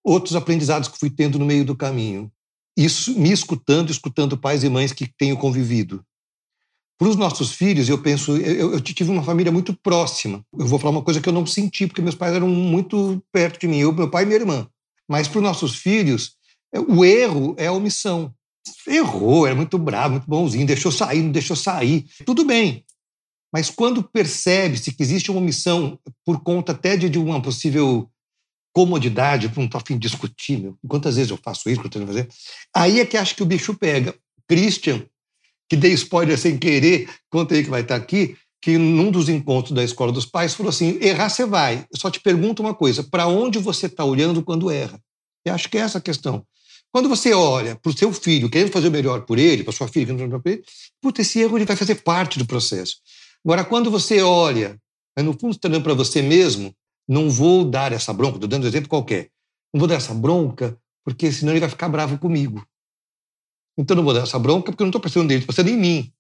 Outros 0.04 0.36
aprendizados 0.36 0.90
que 0.90 0.98
fui 1.00 1.10
tendo 1.10 1.40
no 1.40 1.46
meio 1.46 1.64
do 1.64 1.76
caminho. 1.76 2.32
Isso 2.78 3.20
me 3.20 3.32
escutando, 3.32 3.90
escutando 3.90 4.38
pais 4.38 4.64
e 4.64 4.70
mães 4.70 4.94
que 4.94 5.12
tenho 5.18 5.36
convivido. 5.36 6.06
Para 7.00 7.10
os 7.10 7.16
nossos 7.16 7.52
filhos, 7.52 7.90
eu 7.90 7.98
penso, 7.98 8.38
eu, 8.38 8.74
eu, 8.74 8.82
tive 8.82 9.10
uma 9.10 9.24
família 9.24 9.52
muito 9.52 9.74
próxima. 9.74 10.46
Eu 10.58 10.68
vou 10.68 10.78
falar 10.78 10.92
uma 10.92 11.04
coisa 11.04 11.20
que 11.20 11.28
eu 11.28 11.34
não 11.34 11.46
senti, 11.46 11.88
porque 11.88 12.02
meus 12.02 12.16
pais 12.16 12.36
eram 12.36 12.48
muito 12.48 13.22
perto 13.32 13.60
de 13.60 13.68
mim, 13.68 13.78
eu, 13.78 13.92
meu 13.92 14.10
pai 14.10 14.24
e 14.24 14.26
minha 14.28 14.40
irmã. 14.40 14.68
Mas 15.10 15.28
para 15.28 15.40
os 15.40 15.44
nossos 15.44 15.76
filhos, 15.76 16.36
é, 16.72 16.80
o 16.80 17.04
erro 17.04 17.56
é 17.58 17.68
a 17.68 17.72
omissão. 17.72 18.34
Errou, 18.88 19.48
era 19.48 19.56
muito 19.56 19.78
bravo, 19.78 20.14
muito 20.14 20.28
bonzinho, 20.28 20.66
deixou 20.66 20.92
sair, 20.92 21.22
não 21.22 21.32
deixou 21.32 21.56
sair. 21.56 22.06
Tudo 22.26 22.46
bem. 22.46 22.84
Mas 23.52 23.70
quando 23.70 24.04
percebe-se 24.04 24.92
que 24.92 25.02
existe 25.02 25.32
uma 25.32 25.40
omissão 25.40 25.98
por 26.26 26.42
conta 26.42 26.74
até 26.74 26.98
de 26.98 27.18
uma 27.18 27.42
possível 27.42 28.10
comodidade, 28.78 29.52
não 29.56 29.66
estou 29.66 29.82
afim 29.82 29.98
de 29.98 30.08
discutir, 30.08 30.60
meu. 30.60 30.78
quantas 30.88 31.16
vezes 31.16 31.32
eu 31.32 31.40
faço 31.44 31.68
isso, 31.68 31.82
que 31.82 31.88
eu 31.88 31.90
tenho 31.90 32.06
que 32.06 32.14
fazer, 32.14 32.30
aí 32.76 33.00
é 33.00 33.06
que 33.08 33.18
acho 33.18 33.36
que 33.36 33.42
o 33.42 33.46
bicho 33.46 33.74
pega. 33.74 34.14
Christian, 34.48 35.04
que 35.68 35.76
dei 35.76 35.94
spoiler 35.94 36.38
sem 36.38 36.60
querer, 36.60 37.10
conta 37.28 37.56
aí 37.56 37.64
que 37.64 37.72
vai 37.72 37.82
estar 37.82 37.96
aqui, 37.96 38.38
que 38.62 38.78
num 38.78 39.10
dos 39.10 39.30
encontros 39.30 39.74
da 39.74 39.84
Escola 39.84 40.12
dos 40.12 40.28
Pais 40.28 40.54
falou 40.54 40.70
assim, 40.70 41.00
errar 41.02 41.30
você 41.30 41.44
vai, 41.44 41.88
eu 41.92 42.00
só 42.00 42.12
te 42.12 42.20
pergunto 42.20 42.62
uma 42.62 42.76
coisa, 42.76 43.02
para 43.02 43.26
onde 43.26 43.58
você 43.58 43.88
está 43.88 44.06
olhando 44.06 44.44
quando 44.44 44.70
erra? 44.70 45.02
Eu 45.44 45.56
acho 45.56 45.68
que 45.70 45.80
é 45.80 45.82
essa 45.82 45.98
a 45.98 46.02
questão. 46.02 46.46
Quando 46.92 47.10
você 47.10 47.34
olha 47.34 47.76
para 47.76 47.90
o 47.90 47.98
seu 47.98 48.14
filho, 48.14 48.48
querendo 48.48 48.72
fazer 48.72 48.90
o 48.90 48.92
melhor 48.92 49.22
por 49.22 49.40
ele, 49.40 49.64
para 49.64 49.74
sua 49.74 49.88
filha, 49.88 50.06
querendo 50.06 50.20
fazer 50.20 50.26
o 50.26 50.28
melhor 50.28 50.42
por 50.44 50.52
ele, 50.52 50.64
esse 51.20 51.40
erro 51.40 51.58
ele 51.58 51.66
vai 51.66 51.76
fazer 51.76 51.96
parte 51.96 52.38
do 52.38 52.46
processo. 52.46 52.98
Agora, 53.44 53.66
quando 53.66 53.90
você 53.90 54.22
olha, 54.22 54.78
no 55.18 55.34
fundo 55.34 55.56
está 55.56 55.68
olhando 55.68 55.84
para 55.84 55.96
você 55.96 56.22
mesmo, 56.22 56.72
não 57.08 57.30
vou 57.30 57.64
dar 57.64 57.92
essa 57.92 58.12
bronca, 58.14 58.38
estou 58.38 58.50
dando 58.50 58.66
um 58.66 58.68
exemplo 58.68 58.90
qualquer, 58.90 59.30
não 59.74 59.80
vou 59.80 59.88
dar 59.88 59.96
essa 59.96 60.14
bronca, 60.14 60.78
porque 61.04 61.32
senão 61.32 61.54
ele 61.54 61.60
vai 61.60 61.70
ficar 61.70 61.88
bravo 61.88 62.18
comigo. 62.18 62.66
Então 63.78 63.96
não 63.96 64.04
vou 64.04 64.14
dar 64.14 64.24
essa 64.24 64.40
bronca 64.40 64.72
porque 64.72 64.82
eu 64.82 64.86
não 64.86 64.90
estou 64.90 65.02
precisando 65.02 65.28
dele, 65.28 65.42
estou 65.42 65.54
precisando 65.54 65.78
em 65.78 65.80
mim. 65.80 66.12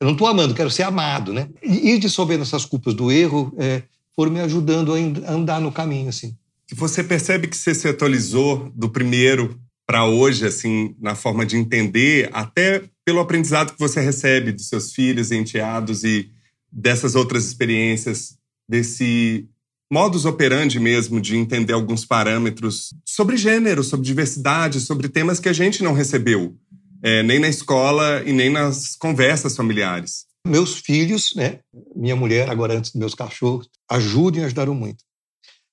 Eu 0.00 0.06
não 0.06 0.12
estou 0.12 0.28
amando, 0.28 0.54
quero 0.54 0.70
ser 0.70 0.84
amado, 0.84 1.32
né? 1.32 1.48
E 1.62 1.90
ir 1.90 1.98
dissolvendo 1.98 2.42
essas 2.42 2.64
culpas 2.64 2.94
do 2.94 3.10
erro 3.10 3.52
é, 3.58 3.82
foram 4.14 4.30
me 4.30 4.40
ajudando 4.40 4.94
a 4.94 5.32
andar 5.32 5.60
no 5.60 5.72
caminho, 5.72 6.08
assim. 6.08 6.36
E 6.70 6.74
você 6.74 7.02
percebe 7.02 7.48
que 7.48 7.56
você 7.56 7.74
se 7.74 7.88
atualizou 7.88 8.70
do 8.74 8.88
primeiro 8.88 9.58
para 9.86 10.04
hoje, 10.04 10.46
assim, 10.46 10.94
na 10.98 11.14
forma 11.14 11.46
de 11.46 11.56
entender, 11.56 12.28
até 12.32 12.82
pelo 13.04 13.20
aprendizado 13.20 13.72
que 13.72 13.78
você 13.78 14.00
recebe 14.00 14.50
dos 14.50 14.68
seus 14.68 14.92
filhos, 14.92 15.30
enteados 15.30 16.02
e 16.02 16.30
dessas 16.70 17.14
outras 17.14 17.44
experiências, 17.44 18.36
desse 18.68 19.48
modus 19.90 20.24
operandi 20.24 20.80
mesmo 20.80 21.20
de 21.20 21.36
entender 21.36 21.72
alguns 21.72 22.04
parâmetros 22.04 22.94
sobre 23.04 23.36
gênero, 23.36 23.84
sobre 23.84 24.06
diversidade, 24.06 24.80
sobre 24.80 25.08
temas 25.08 25.38
que 25.38 25.48
a 25.48 25.52
gente 25.52 25.82
não 25.82 25.92
recebeu, 25.92 26.56
é, 27.02 27.22
nem 27.22 27.38
na 27.38 27.48
escola 27.48 28.22
e 28.24 28.32
nem 28.32 28.50
nas 28.50 28.96
conversas 28.96 29.56
familiares. 29.56 30.26
Meus 30.46 30.78
filhos, 30.78 31.34
né, 31.34 31.60
minha 31.94 32.16
mulher, 32.16 32.50
agora 32.50 32.76
antes 32.76 32.92
dos 32.92 33.00
meus 33.00 33.14
cachorros, 33.14 33.68
ajudam 33.90 34.42
e 34.42 34.44
ajudaram 34.44 34.74
muito. 34.74 35.04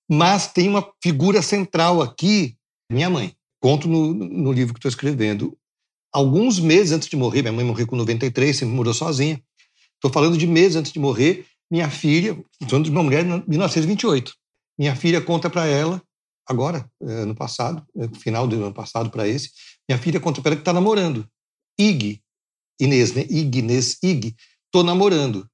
Mas 0.09 0.47
tem 0.47 0.67
uma 0.67 0.87
figura 1.01 1.41
central 1.41 2.01
aqui, 2.01 2.55
minha 2.91 3.09
mãe. 3.09 3.33
Conto 3.59 3.87
no, 3.87 4.13
no 4.13 4.51
livro 4.51 4.73
que 4.73 4.79
estou 4.79 4.89
escrevendo. 4.89 5.57
Alguns 6.11 6.59
meses 6.59 6.91
antes 6.91 7.07
de 7.07 7.15
morrer, 7.15 7.41
minha 7.41 7.53
mãe 7.53 7.65
morreu 7.65 7.87
com 7.87 7.95
93, 7.95 8.55
sempre 8.55 8.75
morou 8.75 8.93
sozinha. 8.93 9.41
Estou 9.95 10.11
falando 10.11 10.37
de 10.37 10.45
meses 10.45 10.75
antes 10.75 10.91
de 10.91 10.99
morrer, 10.99 11.45
minha 11.71 11.89
filha, 11.89 12.37
falando 12.69 12.85
de 12.85 12.91
uma 12.91 13.03
mulher 13.03 13.23
de 13.23 13.49
1928. 13.49 14.33
Minha 14.77 14.95
filha 14.95 15.21
conta 15.21 15.49
para 15.49 15.65
ela, 15.65 16.01
agora, 16.47 16.89
eh, 17.01 17.21
ano 17.21 17.35
passado, 17.35 17.85
eh, 17.97 18.09
final 18.19 18.47
do 18.47 18.55
ano 18.55 18.73
passado 18.73 19.09
para 19.09 19.27
esse, 19.27 19.51
minha 19.87 19.99
filha 19.99 20.19
conta 20.19 20.41
para 20.41 20.49
ela 20.49 20.55
que 20.57 20.61
está 20.61 20.73
namorando. 20.73 21.27
Ig, 21.79 22.21
Inês, 22.79 23.13
né? 23.13 23.25
Ig, 23.29 23.59
Inês, 23.59 23.97
Ig, 24.03 24.35
estou 24.65 24.83
namorando. 24.83 25.47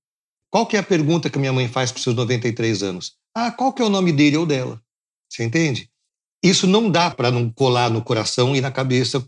Qual 0.52 0.66
que 0.66 0.76
é 0.76 0.80
a 0.80 0.84
pergunta 0.84 1.30
que 1.30 1.38
minha 1.38 1.54
mãe 1.54 1.68
faz 1.68 1.92
para 1.92 2.02
seus 2.02 2.16
93 2.16 2.84
anos? 2.84 3.16
Ah, 3.36 3.52
qual 3.52 3.72
que 3.72 3.82
é 3.82 3.86
o 3.86 3.90
nome 3.90 4.12
dele 4.12 4.38
ou 4.38 4.46
dela? 4.46 4.82
Você 5.30 5.44
entende? 5.44 5.90
Isso 6.44 6.66
não 6.66 6.90
dá 6.90 7.12
para 7.12 7.30
não 7.30 7.52
colar 7.52 7.90
no 7.90 8.04
coração 8.04 8.56
e 8.56 8.62
na 8.62 8.72
cabeça, 8.72 9.26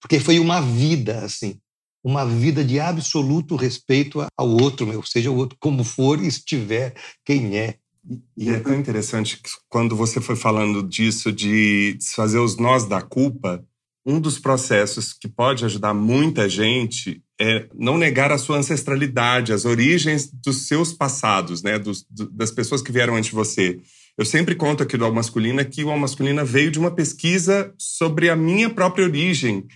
porque 0.00 0.18
foi 0.18 0.38
uma 0.40 0.60
vida 0.60 1.24
assim 1.24 1.60
uma 2.06 2.24
vida 2.24 2.64
de 2.64 2.78
absoluto 2.78 3.56
respeito 3.56 4.24
ao 4.38 4.48
outro, 4.48 5.04
seja 5.04 5.28
o 5.28 5.34
outro 5.34 5.58
como 5.58 5.82
for 5.82 6.22
e 6.22 6.28
estiver, 6.28 6.94
quem 7.24 7.58
é. 7.58 7.74
E 8.36 8.48
é 8.48 8.60
tão 8.60 8.76
interessante 8.76 9.38
que 9.42 9.50
quando 9.68 9.96
você 9.96 10.20
foi 10.20 10.36
falando 10.36 10.84
disso, 10.84 11.32
de 11.32 11.94
desfazer 11.94 12.38
os 12.38 12.56
nós 12.58 12.86
da 12.86 13.02
culpa, 13.02 13.64
um 14.06 14.20
dos 14.20 14.38
processos 14.38 15.12
que 15.12 15.26
pode 15.26 15.64
ajudar 15.64 15.92
muita 15.92 16.48
gente 16.48 17.20
é 17.40 17.68
não 17.74 17.98
negar 17.98 18.30
a 18.30 18.38
sua 18.38 18.58
ancestralidade, 18.58 19.52
as 19.52 19.64
origens 19.64 20.30
dos 20.30 20.68
seus 20.68 20.92
passados, 20.92 21.60
né, 21.60 21.76
dos, 21.76 22.06
das 22.30 22.52
pessoas 22.52 22.80
que 22.80 22.92
vieram 22.92 23.16
antes 23.16 23.30
de 23.30 23.36
você. 23.36 23.80
Eu 24.16 24.24
sempre 24.24 24.54
conto 24.54 24.84
aqui 24.84 24.96
do 24.96 25.04
Al 25.04 25.12
Masculina 25.12 25.64
que 25.64 25.82
o 25.82 25.90
Al 25.90 25.98
Masculina 25.98 26.44
veio 26.44 26.70
de 26.70 26.78
uma 26.78 26.92
pesquisa 26.92 27.74
sobre 27.76 28.30
a 28.30 28.36
minha 28.36 28.70
própria 28.70 29.04
origem, 29.04 29.66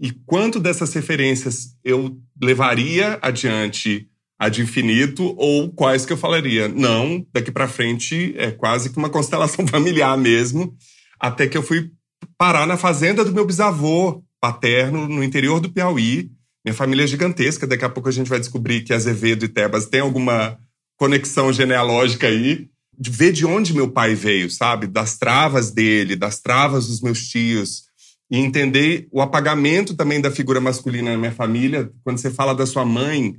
e 0.00 0.10
quanto 0.10 0.58
dessas 0.58 0.92
referências 0.92 1.76
eu 1.84 2.18
levaria 2.40 3.18
adiante 3.22 4.08
ad 4.38 4.60
infinito 4.60 5.34
ou 5.38 5.70
quais 5.72 6.04
que 6.04 6.12
eu 6.12 6.16
falaria? 6.16 6.68
Não, 6.68 7.24
daqui 7.32 7.52
para 7.52 7.68
frente 7.68 8.34
é 8.36 8.50
quase 8.50 8.90
que 8.90 8.98
uma 8.98 9.08
constelação 9.08 9.66
familiar 9.68 10.16
mesmo, 10.18 10.76
até 11.18 11.46
que 11.46 11.56
eu 11.56 11.62
fui 11.62 11.90
parar 12.36 12.66
na 12.66 12.76
fazenda 12.76 13.24
do 13.24 13.32
meu 13.32 13.46
bisavô 13.46 14.22
paterno 14.40 15.08
no 15.08 15.22
interior 15.22 15.60
do 15.60 15.70
Piauí. 15.70 16.30
Minha 16.64 16.74
família 16.74 17.04
é 17.04 17.06
gigantesca, 17.06 17.66
daqui 17.66 17.84
a 17.84 17.88
pouco 17.88 18.08
a 18.08 18.12
gente 18.12 18.28
vai 18.28 18.40
descobrir 18.40 18.82
que 18.82 18.92
Azevedo 18.92 19.44
e 19.44 19.48
Tebas 19.48 19.86
têm 19.86 20.00
alguma 20.00 20.58
conexão 20.96 21.52
genealógica 21.52 22.26
aí. 22.26 22.68
De 22.96 23.10
ver 23.10 23.32
de 23.32 23.44
onde 23.44 23.74
meu 23.74 23.90
pai 23.90 24.14
veio, 24.14 24.48
sabe? 24.48 24.86
Das 24.86 25.18
travas 25.18 25.72
dele, 25.72 26.14
das 26.14 26.40
travas 26.40 26.86
dos 26.86 27.00
meus 27.00 27.26
tios, 27.26 27.86
e 28.34 28.38
entender 28.38 29.06
o 29.12 29.22
apagamento 29.22 29.94
também 29.94 30.20
da 30.20 30.28
figura 30.28 30.60
masculina 30.60 31.12
na 31.12 31.16
minha 31.16 31.30
família. 31.30 31.88
Quando 32.02 32.18
você 32.18 32.32
fala 32.32 32.52
da 32.52 32.66
sua 32.66 32.84
mãe, 32.84 33.36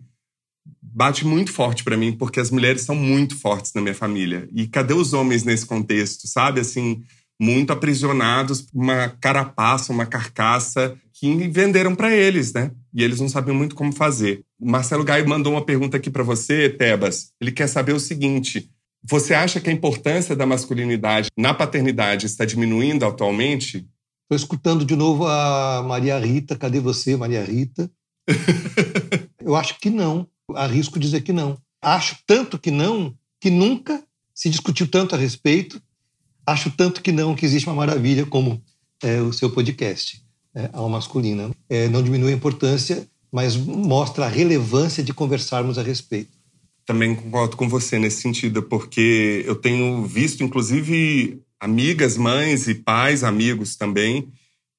bate 0.81 1.27
muito 1.27 1.51
forte 1.51 1.83
para 1.83 1.97
mim, 1.97 2.13
porque 2.13 2.39
as 2.39 2.49
mulheres 2.49 2.83
são 2.83 2.95
muito 2.95 3.37
fortes 3.37 3.73
na 3.73 3.81
minha 3.81 3.93
família. 3.93 4.47
E 4.53 4.67
cadê 4.67 4.93
os 4.93 5.11
homens 5.11 5.43
nesse 5.43 5.65
contexto, 5.65 6.29
sabe? 6.29 6.61
Assim, 6.61 7.03
muito 7.37 7.73
aprisionados 7.73 8.67
uma 8.73 9.09
carapaça, 9.19 9.91
uma 9.91 10.05
carcaça 10.05 10.95
que 11.11 11.45
venderam 11.49 11.93
para 11.93 12.15
eles, 12.15 12.53
né? 12.53 12.71
E 12.93 13.03
eles 13.03 13.19
não 13.19 13.27
sabiam 13.27 13.53
muito 13.53 13.75
como 13.75 13.91
fazer. 13.91 14.45
O 14.57 14.71
Marcelo 14.71 15.03
Gaio 15.03 15.27
mandou 15.27 15.51
uma 15.51 15.65
pergunta 15.65 15.97
aqui 15.97 16.09
para 16.09 16.23
você, 16.23 16.69
Tebas. 16.69 17.33
Ele 17.41 17.51
quer 17.51 17.67
saber 17.67 17.91
o 17.91 17.99
seguinte: 17.99 18.71
você 19.03 19.33
acha 19.33 19.59
que 19.59 19.69
a 19.69 19.73
importância 19.73 20.37
da 20.37 20.45
masculinidade 20.45 21.27
na 21.37 21.53
paternidade 21.53 22.27
está 22.27 22.45
diminuindo 22.45 23.05
atualmente? 23.05 23.85
Estou 24.25 24.35
escutando 24.37 24.83
de 24.83 24.95
novo 24.95 25.27
a 25.27 25.83
Maria 25.87 26.17
Rita. 26.17 26.55
Cadê 26.55 26.79
você, 26.79 27.15
Maria 27.15 27.43
Rita? 27.43 27.91
Eu 29.39 29.55
acho 29.55 29.79
que 29.79 29.91
não. 29.91 30.27
Arrisco 30.55 30.97
dizer 30.97 31.21
que 31.21 31.31
não. 31.31 31.59
Acho 31.79 32.17
tanto 32.25 32.57
que 32.57 32.71
não 32.71 33.15
que 33.39 33.51
nunca 33.51 34.03
se 34.33 34.49
discutiu 34.49 34.87
tanto 34.87 35.13
a 35.13 35.17
respeito. 35.17 35.79
Acho 36.43 36.71
tanto 36.71 37.03
que 37.03 37.11
não 37.11 37.35
que 37.35 37.45
existe 37.45 37.69
uma 37.69 37.75
maravilha 37.75 38.25
como 38.25 38.59
é, 39.03 39.21
o 39.21 39.31
seu 39.31 39.51
podcast, 39.51 40.23
é, 40.55 40.71
Alma 40.73 40.97
Masculina. 40.97 41.51
É, 41.69 41.87
não 41.87 42.01
diminui 42.01 42.31
a 42.31 42.35
importância, 42.35 43.07
mas 43.31 43.55
mostra 43.55 44.25
a 44.25 44.29
relevância 44.29 45.03
de 45.03 45.13
conversarmos 45.13 45.77
a 45.77 45.83
respeito. 45.83 46.35
Também 46.83 47.15
concordo 47.15 47.55
com 47.55 47.69
você 47.69 47.99
nesse 47.99 48.21
sentido, 48.21 48.63
porque 48.63 49.43
eu 49.45 49.55
tenho 49.55 50.03
visto, 50.05 50.43
inclusive, 50.43 51.44
amigas, 51.65 52.15
mães 52.15 52.67
e 52.67 52.75
pais, 52.75 53.23
amigos 53.23 53.75
também, 53.75 54.29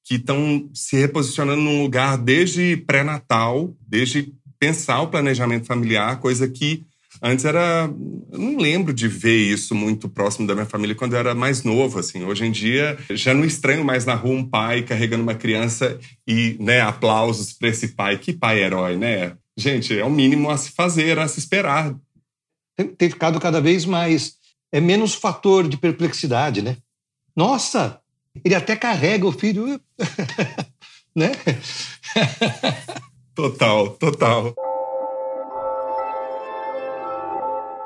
que 0.03 0.15
estão 0.15 0.69
se 0.73 0.95
reposicionando 0.95 1.61
num 1.61 1.83
lugar 1.83 2.17
desde 2.17 2.77
pré-natal, 2.77 3.75
desde 3.85 4.33
pensar 4.57 5.01
o 5.01 5.09
planejamento 5.09 5.67
familiar, 5.67 6.19
coisa 6.19 6.47
que 6.47 6.85
antes 7.21 7.45
era. 7.45 7.89
Eu 8.31 8.39
não 8.39 8.57
lembro 8.57 8.93
de 8.93 9.07
ver 9.07 9.37
isso 9.37 9.75
muito 9.75 10.07
próximo 10.07 10.47
da 10.47 10.53
minha 10.53 10.65
família 10.65 10.95
quando 10.95 11.13
eu 11.13 11.19
era 11.19 11.35
mais 11.35 11.63
novo. 11.63 11.99
Assim. 11.99 12.23
Hoje 12.23 12.45
em 12.45 12.51
dia, 12.51 12.97
já 13.11 13.33
não 13.33 13.43
estranho 13.43 13.83
mais 13.83 14.05
na 14.05 14.15
rua 14.15 14.35
um 14.35 14.47
pai 14.47 14.81
carregando 14.83 15.23
uma 15.23 15.35
criança 15.35 15.99
e 16.25 16.55
né, 16.59 16.81
aplausos 16.81 17.53
para 17.53 17.69
esse 17.69 17.89
pai. 17.89 18.17
Que 18.17 18.33
pai 18.33 18.63
herói, 18.63 18.95
né? 18.95 19.33
Gente, 19.57 19.97
é 19.97 20.05
o 20.05 20.09
mínimo 20.09 20.49
a 20.49 20.57
se 20.57 20.71
fazer, 20.71 21.19
a 21.19 21.27
se 21.27 21.39
esperar. 21.39 21.93
Tem, 22.77 22.87
tem 22.87 23.09
ficado 23.09 23.39
cada 23.39 23.59
vez 23.59 23.85
mais. 23.85 24.36
É 24.71 24.81
menos 24.81 25.15
fator 25.15 25.67
de 25.67 25.77
perplexidade, 25.77 26.61
né? 26.61 26.77
Nossa, 27.35 28.01
ele 28.43 28.55
até 28.55 28.75
carrega 28.75 29.25
o 29.25 29.31
filho, 29.31 29.79
né? 31.15 31.31
total, 33.33 33.89
total. 33.91 34.53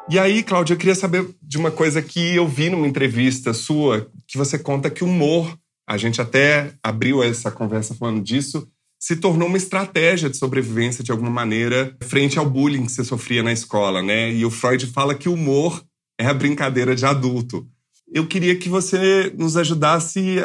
E 0.09 0.19
aí, 0.19 0.43
Cláudia, 0.43 0.73
eu 0.73 0.77
queria 0.77 0.95
saber 0.95 1.25
de 1.41 1.57
uma 1.57 1.71
coisa 1.71 2.01
que 2.01 2.35
eu 2.35 2.47
vi 2.47 2.69
numa 2.69 2.87
entrevista 2.87 3.53
sua, 3.53 4.09
que 4.27 4.37
você 4.37 4.59
conta 4.59 4.89
que 4.89 5.03
o 5.03 5.07
humor, 5.07 5.57
a 5.87 5.95
gente 5.97 6.19
até 6.19 6.73
abriu 6.83 7.23
essa 7.23 7.49
conversa 7.49 7.95
falando 7.95 8.21
disso, 8.21 8.67
se 8.99 9.15
tornou 9.15 9.47
uma 9.47 9.57
estratégia 9.57 10.29
de 10.29 10.37
sobrevivência 10.37 11.03
de 11.03 11.11
alguma 11.11 11.29
maneira 11.29 11.95
frente 12.03 12.37
ao 12.37 12.49
bullying 12.49 12.85
que 12.85 12.91
você 12.91 13.03
sofria 13.03 13.41
na 13.41 13.53
escola, 13.53 14.01
né? 14.01 14.31
E 14.33 14.45
o 14.45 14.51
Freud 14.51 14.85
fala 14.87 15.15
que 15.15 15.29
o 15.29 15.33
humor 15.33 15.81
é 16.21 16.27
a 16.27 16.33
brincadeira 16.33 16.95
de 16.95 17.05
adulto. 17.05 17.67
Eu 18.13 18.27
queria 18.27 18.55
que 18.55 18.69
você 18.69 19.33
nos 19.35 19.57
ajudasse 19.57 20.37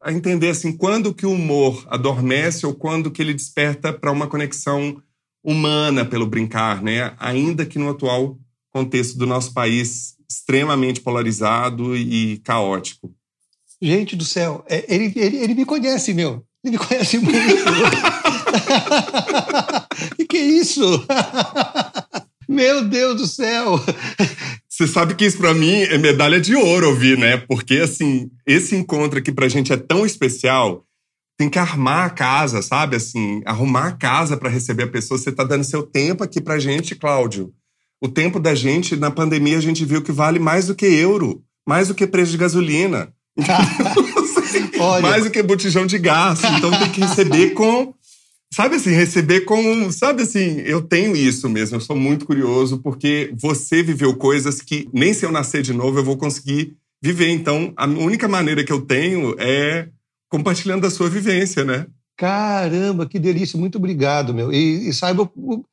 a, 0.00 0.12
entender 0.12 0.48
assim, 0.48 0.74
quando 0.74 1.12
que 1.12 1.26
o 1.26 1.32
humor 1.32 1.84
adormece 1.88 2.64
ou 2.64 2.74
quando 2.74 3.10
que 3.10 3.20
ele 3.20 3.34
desperta 3.34 3.92
para 3.92 4.10
uma 4.10 4.26
conexão 4.26 5.02
humana 5.44 6.04
pelo 6.04 6.26
brincar, 6.26 6.82
né? 6.82 7.14
Ainda 7.18 7.66
que 7.66 7.78
no 7.78 7.90
atual 7.90 8.38
contexto 8.72 9.18
do 9.18 9.26
nosso 9.26 9.52
país 9.52 10.14
extremamente 10.30 11.00
polarizado 11.00 11.96
e 11.96 12.38
caótico. 12.38 13.12
Gente 13.80 14.16
do 14.16 14.24
céu, 14.24 14.64
é, 14.68 14.84
ele, 14.88 15.12
ele, 15.16 15.36
ele 15.36 15.54
me 15.54 15.64
conhece, 15.64 16.12
meu. 16.14 16.44
Ele 16.64 16.76
me 16.76 16.78
conhece 16.78 17.18
muito. 17.18 17.38
e 20.18 20.26
que 20.26 20.36
é 20.36 20.44
isso? 20.44 20.82
Meu 22.48 22.88
Deus 22.88 23.20
do 23.20 23.26
céu! 23.26 23.78
Você 24.78 24.86
sabe 24.86 25.16
que 25.16 25.24
isso 25.24 25.38
para 25.38 25.52
mim 25.52 25.72
é 25.72 25.98
medalha 25.98 26.40
de 26.40 26.54
ouro 26.54 26.90
ouvir, 26.90 27.18
né? 27.18 27.36
Porque 27.36 27.78
assim, 27.78 28.30
esse 28.46 28.76
encontro 28.76 29.18
aqui 29.18 29.32
pra 29.32 29.48
gente 29.48 29.72
é 29.72 29.76
tão 29.76 30.06
especial. 30.06 30.84
Tem 31.36 31.50
que 31.50 31.58
armar 31.58 32.06
a 32.06 32.10
casa, 32.10 32.62
sabe? 32.62 32.94
Assim, 32.94 33.42
arrumar 33.44 33.88
a 33.88 33.92
casa 33.92 34.36
para 34.36 34.48
receber 34.48 34.84
a 34.84 34.88
pessoa. 34.88 35.18
Você 35.18 35.32
tá 35.32 35.42
dando 35.42 35.64
seu 35.64 35.82
tempo 35.82 36.22
aqui 36.22 36.40
pra 36.40 36.60
gente, 36.60 36.94
Cláudio. 36.94 37.52
O 38.00 38.06
tempo 38.06 38.38
da 38.38 38.54
gente, 38.54 38.94
na 38.94 39.10
pandemia, 39.10 39.58
a 39.58 39.60
gente 39.60 39.84
viu 39.84 40.00
que 40.00 40.12
vale 40.12 40.38
mais 40.38 40.68
do 40.68 40.76
que 40.76 40.86
euro, 40.86 41.42
mais 41.66 41.88
do 41.88 41.94
que 41.94 42.06
preço 42.06 42.30
de 42.30 42.38
gasolina. 42.38 43.12
mais 45.02 45.24
do 45.24 45.30
que 45.30 45.42
botijão 45.42 45.86
de 45.86 45.98
gás. 45.98 46.40
Então 46.56 46.70
tem 46.70 46.90
que 46.90 47.00
receber 47.00 47.50
com. 47.50 47.92
Sabe 48.52 48.76
assim, 48.76 48.90
receber 48.90 49.42
com. 49.42 49.90
Sabe 49.92 50.22
assim, 50.22 50.60
eu 50.60 50.80
tenho 50.80 51.14
isso 51.14 51.48
mesmo, 51.48 51.76
eu 51.76 51.80
sou 51.80 51.96
muito 51.96 52.24
curioso, 52.24 52.78
porque 52.78 53.32
você 53.38 53.82
viveu 53.82 54.16
coisas 54.16 54.60
que 54.60 54.88
nem 54.92 55.12
se 55.12 55.24
eu 55.24 55.30
nascer 55.30 55.62
de 55.62 55.72
novo 55.72 55.98
eu 55.98 56.04
vou 56.04 56.16
conseguir 56.16 56.76
viver. 57.02 57.28
Então, 57.28 57.72
a 57.76 57.86
única 57.86 58.26
maneira 58.26 58.64
que 58.64 58.72
eu 58.72 58.80
tenho 58.80 59.34
é 59.38 59.88
compartilhando 60.30 60.86
a 60.86 60.90
sua 60.90 61.08
vivência, 61.10 61.64
né? 61.64 61.86
Caramba, 62.16 63.06
que 63.06 63.18
delícia, 63.18 63.58
muito 63.58 63.78
obrigado, 63.78 64.34
meu. 64.34 64.52
E, 64.52 64.88
e 64.88 64.92
saiba 64.92 65.30
o, 65.36 65.64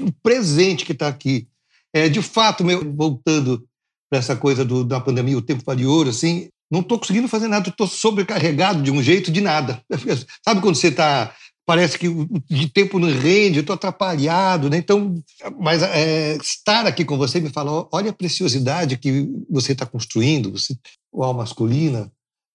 o 0.00 0.12
presente 0.22 0.84
que 0.84 0.92
está 0.92 1.08
aqui. 1.08 1.48
É, 1.92 2.08
de 2.08 2.22
fato, 2.22 2.64
meu, 2.64 2.94
voltando 2.94 3.66
para 4.08 4.18
essa 4.18 4.36
coisa 4.36 4.64
do, 4.64 4.84
da 4.84 5.00
pandemia, 5.00 5.36
o 5.36 5.42
tempo 5.42 5.62
ouro, 5.86 6.10
assim, 6.10 6.48
não 6.70 6.80
estou 6.80 6.98
conseguindo 6.98 7.28
fazer 7.28 7.48
nada, 7.48 7.68
estou 7.68 7.86
sobrecarregado 7.86 8.82
de 8.82 8.90
um 8.90 9.02
jeito 9.02 9.30
de 9.30 9.40
nada. 9.40 9.82
Sabe 10.44 10.60
quando 10.60 10.76
você 10.76 10.88
está 10.88 11.34
parece 11.66 11.98
que 11.98 12.08
de 12.48 12.68
tempo 12.68 12.98
não 13.00 13.08
rende, 13.08 13.56
eu 13.56 13.60
estou 13.60 13.74
atrapalhado, 13.74 14.70
né? 14.70 14.78
Então, 14.78 15.20
mas 15.58 15.82
é, 15.82 16.36
estar 16.36 16.86
aqui 16.86 17.04
com 17.04 17.18
você 17.18 17.40
me 17.40 17.50
fala, 17.50 17.88
olha 17.92 18.10
a 18.10 18.14
preciosidade 18.14 18.96
que 18.96 19.28
você 19.50 19.72
está 19.72 19.84
construindo, 19.84 20.52
você, 20.52 20.76
o 21.12 21.24
alma 21.24 21.40
masculina, 21.40 22.10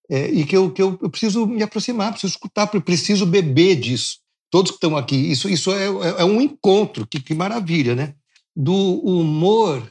é, 0.10 0.30
e 0.30 0.46
que, 0.46 0.56
eu, 0.56 0.72
que 0.72 0.82
eu, 0.82 0.98
preciso 1.10 1.46
me 1.46 1.62
aproximar, 1.62 2.12
preciso 2.12 2.34
escutar, 2.34 2.68
preciso 2.68 3.26
beber 3.26 3.76
disso. 3.76 4.20
Todos 4.50 4.72
que 4.72 4.78
estão 4.78 4.96
aqui, 4.96 5.16
isso, 5.16 5.50
isso 5.50 5.72
é, 5.72 5.86
é, 5.86 6.22
é 6.22 6.26
um 6.26 6.42
encontro, 6.42 7.06
que, 7.06 7.20
que 7.20 7.34
maravilha, 7.34 7.96
né? 7.96 8.16
Do 8.56 8.74
humor, 8.74 9.86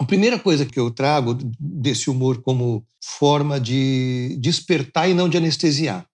a 0.00 0.04
primeira 0.04 0.38
coisa 0.38 0.66
que 0.66 0.78
eu 0.78 0.90
trago 0.90 1.36
desse 1.58 2.10
humor 2.10 2.42
como 2.42 2.84
forma 3.00 3.60
de 3.60 4.36
despertar 4.40 5.08
e 5.08 5.14
não 5.14 5.28
de 5.28 5.36
anestesiar. 5.36 6.06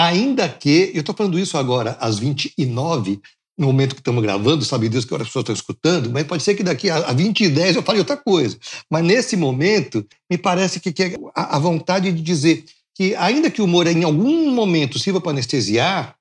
Ainda 0.00 0.48
que, 0.48 0.92
eu 0.94 1.00
estou 1.00 1.14
falando 1.14 1.38
isso 1.38 1.58
agora 1.58 1.94
às 2.00 2.18
29, 2.18 3.20
no 3.58 3.66
momento 3.66 3.94
que 3.94 4.00
estamos 4.00 4.22
gravando, 4.22 4.64
sabe 4.64 4.88
Deus 4.88 5.04
que 5.04 5.12
hora 5.12 5.24
as 5.24 5.28
pessoas 5.28 5.42
estão 5.42 5.54
escutando, 5.54 6.10
mas 6.10 6.26
pode 6.26 6.42
ser 6.42 6.54
que 6.54 6.62
daqui 6.62 6.88
a 6.88 7.12
20 7.12 7.44
e 7.44 7.48
10 7.50 7.76
eu 7.76 7.82
fale 7.82 7.98
outra 7.98 8.16
coisa. 8.16 8.58
Mas 8.88 9.04
nesse 9.04 9.36
momento, 9.36 10.02
me 10.30 10.38
parece 10.38 10.80
que, 10.80 10.90
que 10.90 11.02
é 11.02 11.16
a, 11.34 11.56
a 11.56 11.58
vontade 11.58 12.10
de 12.10 12.22
dizer 12.22 12.64
que, 12.94 13.14
ainda 13.16 13.50
que 13.50 13.60
o 13.60 13.66
humor 13.66 13.86
em 13.86 14.02
algum 14.02 14.50
momento 14.50 14.98
sirva 14.98 15.20
para 15.20 15.32
anestesiar, 15.32 16.16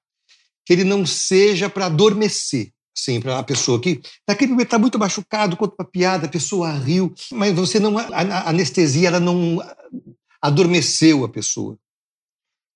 que 0.66 0.74
ele 0.74 0.84
não 0.84 1.06
seja 1.06 1.70
para 1.70 1.86
adormecer. 1.86 2.74
Sim, 2.94 3.22
para 3.22 3.40
a 3.40 3.44
pessoa 3.44 3.80
que 3.80 4.02
naquele 4.28 4.52
momento 4.52 4.68
está 4.68 4.78
muito 4.78 5.00
machucado, 5.00 5.56
conta 5.56 5.76
uma 5.80 5.90
piada, 5.90 6.26
a 6.26 6.30
pessoa 6.30 6.70
riu, 6.74 7.14
mas 7.32 7.56
você 7.56 7.80
não 7.80 7.98
a 7.98 8.50
anestesia 8.50 9.08
ela 9.08 9.22
não 9.22 9.66
adormeceu 10.42 11.24
a 11.24 11.30
pessoa 11.30 11.78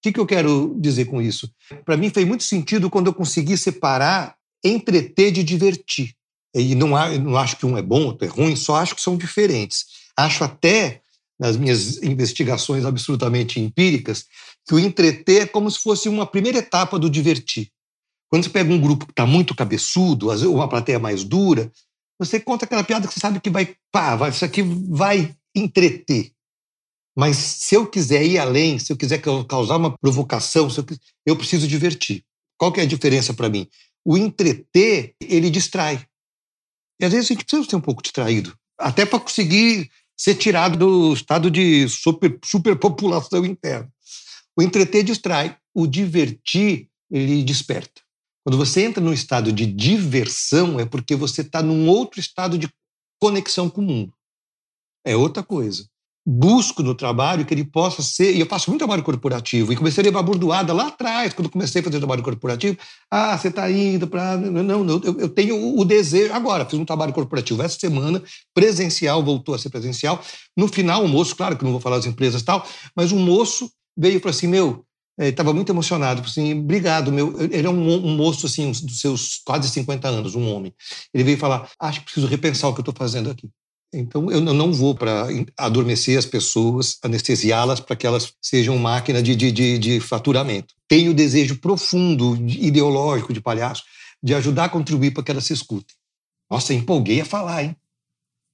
que, 0.03 0.11
que 0.11 0.19
eu 0.19 0.25
quero 0.25 0.75
dizer 0.79 1.05
com 1.05 1.21
isso? 1.21 1.49
Para 1.85 1.95
mim 1.95 2.09
fez 2.09 2.27
muito 2.27 2.43
sentido 2.43 2.89
quando 2.89 3.07
eu 3.07 3.13
consegui 3.13 3.57
separar 3.57 4.35
entreter 4.61 5.31
de 5.31 5.43
divertir. 5.43 6.13
E 6.53 6.75
não, 6.75 6.89
não 6.89 7.37
acho 7.37 7.57
que 7.57 7.65
um 7.65 7.77
é 7.77 7.81
bom, 7.81 8.05
outro 8.05 8.27
é 8.27 8.29
ruim, 8.29 8.55
só 8.55 8.75
acho 8.75 8.95
que 8.95 9.01
são 9.01 9.17
diferentes. 9.17 9.85
Acho 10.15 10.43
até, 10.43 11.01
nas 11.39 11.55
minhas 11.55 12.03
investigações 12.03 12.85
absolutamente 12.85 13.59
empíricas, 13.59 14.25
que 14.67 14.75
o 14.75 14.79
entreter 14.79 15.43
é 15.43 15.45
como 15.47 15.71
se 15.71 15.79
fosse 15.79 16.09
uma 16.09 16.27
primeira 16.27 16.59
etapa 16.59 16.99
do 16.99 17.09
divertir. 17.09 17.69
Quando 18.29 18.43
você 18.43 18.49
pega 18.49 18.73
um 18.73 18.81
grupo 18.81 19.05
que 19.05 19.11
está 19.11 19.25
muito 19.25 19.55
cabeçudo, 19.55 20.29
uma 20.51 20.67
plateia 20.67 20.99
mais 20.99 21.23
dura, 21.23 21.71
você 22.19 22.39
conta 22.39 22.65
aquela 22.65 22.83
piada 22.83 23.07
que 23.07 23.13
você 23.13 23.19
sabe 23.19 23.39
que 23.39 23.49
vai, 23.49 23.75
pá, 23.91 24.15
vai, 24.15 24.29
isso 24.29 24.43
aqui 24.43 24.61
vai 24.61 25.33
entreter. 25.55 26.33
Mas 27.15 27.38
se 27.38 27.76
eu 27.76 27.86
quiser 27.86 28.26
ir 28.26 28.39
além, 28.39 28.80
se 28.80 28.91
eu 28.91 28.97
quiser 28.97 29.19
causar 29.19 29.78
uma 29.78 29.95
provocação, 29.97 30.67
eu, 30.67 30.97
eu, 31.28 31.36
preciso 31.36 31.67
divertir. 31.67 32.23
Qual 32.58 32.71
que 32.71 32.80
é 32.80 32.84
a 32.84 32.88
diferença 32.88 33.34
para 33.34 33.49
mim? 33.49 33.67
O 34.04 34.17
entreter, 34.17 35.15
ele 35.21 35.49
distrai. 35.49 36.06
E 36.99 37.06
às 37.06 37.12
vezes 37.12 37.30
a 37.30 37.34
gente 37.34 37.45
precisa 37.45 37.69
ser 37.69 37.76
um 37.76 37.82
pouco 37.82 38.02
distraído, 38.02 38.58
até 38.80 39.06
para 39.06 39.19
conseguir 39.19 39.89
ser 40.17 40.36
tirado 40.36 40.78
do 40.78 41.13
estado 41.13 41.52
de 41.52 41.88
super, 41.88 42.39
superpopulação 42.43 43.45
interna. 43.45 43.91
O 44.58 44.62
entreter 44.62 45.04
distrai, 45.04 45.58
o 45.73 45.86
divertir, 45.86 46.89
ele 47.12 47.43
desperta. 47.43 48.02
Quando 48.43 48.58
você 48.58 48.84
entra 48.84 49.04
num 49.04 49.13
estado 49.13 49.52
de 49.52 49.65
diversão, 49.65 50.80
é 50.80 50.86
porque 50.86 51.15
você 51.15 51.41
está 51.41 51.62
num 51.62 51.88
outro 51.88 52.19
estado 52.19 52.58
de 52.58 52.69
conexão 53.19 53.69
com 53.69 53.82
o 53.82 53.86
mundo. 53.86 54.13
É 55.06 55.15
outra 55.15 55.43
coisa 55.43 55.88
busco 56.25 56.81
no 56.81 56.95
trabalho 56.95 57.45
que 57.45 57.53
ele 57.53 57.65
possa 57.65 58.01
ser, 58.01 58.33
e 58.33 58.39
eu 58.39 58.45
faço 58.45 58.69
muito 58.69 58.79
trabalho 58.79 59.03
corporativo, 59.03 59.73
e 59.73 59.75
comecei 59.75 60.01
a 60.01 60.05
levar 60.05 60.23
burdoada 60.23 60.71
lá 60.71 60.88
atrás, 60.88 61.33
quando 61.33 61.49
comecei 61.49 61.81
a 61.81 61.83
fazer 61.83 61.97
trabalho 61.97 62.23
corporativo, 62.23 62.77
ah, 63.12 63.38
você 63.38 63.49
está 63.49 63.69
indo 63.69 64.07
para... 64.07 64.38
Não, 64.38 64.83
não 64.83 65.01
eu, 65.03 65.19
eu, 65.19 65.29
tenho 65.29 65.77
o 65.77 65.83
desejo, 65.83 66.33
agora, 66.33 66.65
fiz 66.65 66.79
um 66.79 66.86
trabalho 66.86 67.12
corporativo 67.12 67.62
essa 67.62 67.77
semana, 67.77 68.23
presencial, 68.53 69.21
voltou 69.21 69.53
a 69.53 69.59
ser 69.59 69.69
presencial, 69.69 70.21
no 70.56 70.67
final, 70.67 71.04
o 71.04 71.08
moço, 71.08 71.35
claro 71.35 71.58
que 71.58 71.63
não 71.63 71.71
vou 71.71 71.81
falar 71.81 71.98
das 71.98 72.06
empresas 72.06 72.41
e 72.41 72.45
tal, 72.45 72.65
mas 72.95 73.12
um 73.12 73.19
moço 73.19 73.69
veio 73.98 74.21
para 74.21 74.29
assim, 74.29 74.48
meu, 74.48 74.85
estava 75.19 75.52
eh, 75.52 75.54
muito 75.54 75.71
emocionado, 75.71 76.21
assim, 76.21 76.58
obrigado, 76.58 77.12
meu, 77.12 77.35
ele 77.39 77.67
é 77.67 77.69
um, 77.69 78.06
um 78.06 78.15
moço, 78.15 78.45
assim, 78.45 78.71
dos 78.71 79.02
seus 79.02 79.41
quase 79.45 79.69
50 79.69 80.08
anos, 80.08 80.35
um 80.35 80.50
homem, 80.54 80.73
ele 81.13 81.25
veio 81.25 81.37
falar, 81.37 81.69
acho 81.79 82.00
que 82.00 82.06
preciso 82.06 82.27
repensar 82.27 82.69
o 82.69 82.73
que 82.73 82.79
eu 82.79 82.83
estou 82.83 82.95
fazendo 82.98 83.29
aqui. 83.29 83.50
Então, 83.94 84.31
eu 84.31 84.41
não 84.41 84.73
vou 84.73 84.96
para 84.96 85.27
adormecer 85.58 86.17
as 86.17 86.25
pessoas, 86.25 86.98
anestesiá-las 87.04 87.79
para 87.79 87.96
que 87.96 88.08
elas 88.08 88.33
sejam 88.41 88.77
máquina 88.77 89.21
de, 89.21 89.35
de, 89.35 89.52
de, 89.52 89.77
de 89.77 90.00
faturamento. 90.00 90.73
Tenho 90.87 91.12
o 91.12 91.13
desejo 91.13 91.58
profundo, 91.58 92.35
ideológico, 92.48 93.33
de 93.33 93.39
palhaço, 93.39 93.83
de 94.21 94.33
ajudar 94.33 94.65
a 94.65 94.69
contribuir 94.69 95.12
para 95.12 95.23
que 95.23 95.31
elas 95.31 95.46
se 95.46 95.54
escutem. 95.54 95.96
Nossa, 96.50 96.73
empolguei 96.73 97.21
a 97.21 97.25
falar, 97.25 97.63
hein? 97.63 97.75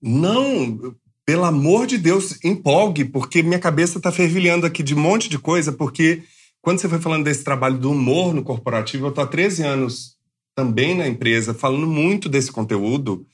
Não, 0.02 0.96
pelo 1.26 1.46
amor 1.46 1.86
de 1.86 1.98
Deus, 1.98 2.44
empolgue, 2.44 3.06
porque 3.06 3.44
minha 3.44 3.60
cabeça 3.60 3.98
está 3.98 4.12
fervilhando 4.12 4.66
aqui 4.66 4.82
de 4.82 4.96
um 4.96 5.00
monte 5.00 5.30
de 5.30 5.38
coisa, 5.38 5.72
porque 5.72 6.24
quando 6.62 6.80
você 6.80 6.90
foi 6.90 7.00
falando 7.00 7.24
desse 7.24 7.44
trabalho 7.44 7.78
do 7.78 7.92
humor 7.92 8.34
no 8.34 8.44
corporativo, 8.44 9.06
eu 9.06 9.10
estou 9.10 9.24
há 9.24 9.28
13 9.28 9.64
anos 9.64 10.18
também 10.56 10.96
na 10.96 11.08
empresa, 11.08 11.54
falando 11.54 11.88
muito 11.88 12.28
desse 12.28 12.52
conteúdo, 12.52 13.26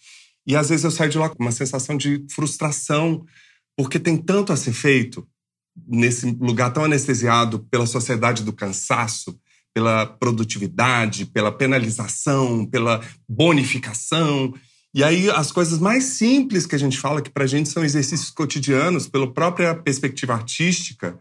e 0.45 0.55
às 0.55 0.69
vezes 0.69 0.83
eu 0.83 0.91
saio 0.91 1.09
de 1.09 1.17
lá 1.17 1.29
com 1.29 1.41
uma 1.41 1.51
sensação 1.51 1.97
de 1.97 2.25
frustração, 2.29 3.25
porque 3.75 3.99
tem 3.99 4.15
tanto 4.15 4.53
a 4.53 4.57
ser 4.57 4.73
feito 4.73 5.27
nesse 5.87 6.25
lugar 6.39 6.71
tão 6.71 6.85
anestesiado 6.85 7.59
pela 7.69 7.85
sociedade 7.85 8.43
do 8.43 8.53
cansaço, 8.53 9.37
pela 9.73 10.05
produtividade, 10.05 11.25
pela 11.25 11.51
penalização, 11.51 12.65
pela 12.65 13.03
bonificação. 13.27 14.53
E 14.93 15.03
aí 15.03 15.29
as 15.29 15.51
coisas 15.51 15.79
mais 15.79 16.05
simples 16.05 16.65
que 16.65 16.75
a 16.75 16.79
gente 16.79 16.97
fala, 16.97 17.21
que 17.21 17.29
para 17.29 17.43
a 17.43 17.47
gente 17.47 17.67
são 17.67 17.83
exercícios 17.83 18.29
cotidianos, 18.29 19.07
pela 19.07 19.33
própria 19.33 19.75
perspectiva 19.75 20.33
artística, 20.33 21.19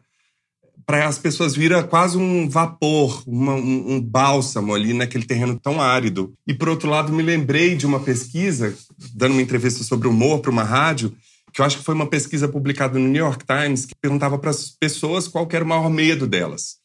para 0.87 1.07
as 1.07 1.18
pessoas 1.18 1.55
vira 1.55 1.82
quase 1.82 2.16
um 2.16 2.49
vapor, 2.49 3.22
uma, 3.26 3.55
um, 3.55 3.95
um, 3.95 4.01
bálsamo 4.01 4.74
ali 4.74 4.93
naquele 4.93 5.24
terreno 5.24 5.59
tão 5.59 5.80
árido. 5.80 6.35
E 6.47 6.55
por 6.55 6.68
outro 6.68 6.89
lado, 6.89 7.12
me 7.12 7.22
lembrei 7.22 7.74
de 7.74 7.87
uma 7.87 8.01
pesquisa, 8.01 8.76
dando 9.14 9.32
uma 9.32 9.43
entrevista 9.43 9.82
sobre 9.82 10.09
humor 10.09 10.41
para 10.41 10.51
uma 10.51 10.64
rádio, 10.64 11.14
que 11.53 11.61
eu 11.61 11.64
acho 11.64 11.78
que 11.78 11.85
foi 11.85 11.95
uma 11.95 12.07
pesquisa 12.07 12.49
publicada 12.49 12.99
no 12.99 13.09
New 13.09 13.24
York 13.24 13.45
Times, 13.47 13.87
que 13.87 13.95
perguntava 14.01 14.39
para 14.39 14.51
as 14.51 14.70
pessoas 14.70 15.28
qual 15.28 15.49
era 15.53 15.64
o 15.64 15.68
maior 15.68 15.89
medo 15.89 16.26
delas. 16.26 16.76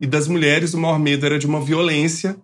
E 0.00 0.06
das 0.06 0.26
mulheres, 0.26 0.74
o 0.74 0.78
maior 0.78 0.98
medo 0.98 1.26
era 1.26 1.38
de 1.38 1.46
uma 1.46 1.60
violência, 1.60 2.36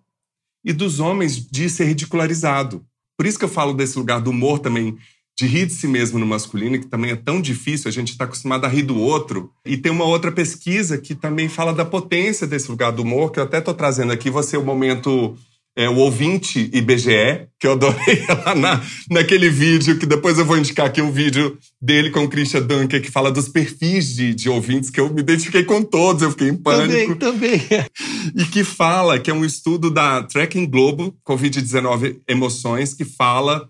e 0.65 0.73
dos 0.73 1.01
homens 1.01 1.45
de 1.45 1.69
ser 1.69 1.87
ridicularizado. 1.87 2.85
Por 3.17 3.27
isso 3.27 3.39
que 3.39 3.45
eu 3.45 3.49
falo 3.49 3.73
desse 3.73 3.99
lugar 3.99 4.21
do 4.21 4.31
humor 4.31 4.59
também, 4.59 4.97
de 5.43 5.49
rir 5.49 5.67
de 5.67 5.73
si 5.73 5.89
mesmo 5.89 6.21
no 6.21 6.27
masculino, 6.27 6.79
que 6.79 6.87
também 6.87 7.11
é 7.11 7.17
tão 7.17 7.41
difícil, 7.41 7.89
a 7.89 7.93
gente 7.93 8.13
está 8.13 8.25
acostumado 8.25 8.65
a 8.65 8.69
rir 8.69 8.85
do 8.85 8.97
outro. 8.97 9.51
E 9.67 9.77
tem 9.77 9.91
uma 9.91 10.05
outra 10.05 10.31
pesquisa 10.31 10.97
que 10.97 11.17
também 11.17 11.49
fala 11.49 11.73
da 11.73 11.85
potência 11.85 12.47
desse 12.47 12.71
lugar 12.71 12.93
do 12.93 13.03
humor, 13.03 13.33
que 13.33 13.41
eu 13.41 13.43
até 13.43 13.59
estou 13.59 13.75
trazendo 13.75 14.13
aqui, 14.13 14.31
você 14.31 14.57
o 14.57 14.63
momento 14.65 15.37
é, 15.77 15.89
o 15.89 15.97
ouvinte 15.97 16.71
IBGE, 16.73 17.49
que 17.59 17.67
eu 17.67 17.73
adorei 17.73 18.25
lá 18.47 18.55
na, 18.55 18.81
naquele 19.11 19.49
vídeo, 19.51 19.99
que 19.99 20.07
depois 20.07 20.39
eu 20.39 20.45
vou 20.45 20.57
indicar 20.57 20.87
aqui 20.87 21.03
um 21.03 21.11
vídeo 21.11 21.59
dele 21.81 22.11
com 22.11 22.23
o 22.23 22.29
Christian 22.29 22.63
Dunker, 22.63 23.03
que 23.03 23.11
fala 23.11 23.33
dos 23.33 23.49
perfis 23.49 24.15
de, 24.15 24.35
de 24.35 24.49
ouvintes, 24.49 24.91
que 24.91 25.01
eu 25.01 25.13
me 25.13 25.23
identifiquei 25.23 25.65
com 25.65 25.83
todos, 25.83 26.23
eu 26.23 26.31
fiquei 26.31 26.51
em 26.51 26.57
pânico. 26.57 27.17
Também, 27.17 27.59
também. 27.59 27.87
E 28.37 28.45
que 28.45 28.63
fala, 28.63 29.19
que 29.19 29.29
é 29.29 29.35
um 29.35 29.45
estudo 29.45 29.91
da 29.91 30.23
Tracking 30.23 30.67
Globo, 30.67 31.13
Covid-19 31.27 32.21
Emoções, 32.29 32.95
que 32.95 33.05
fala 33.05 33.69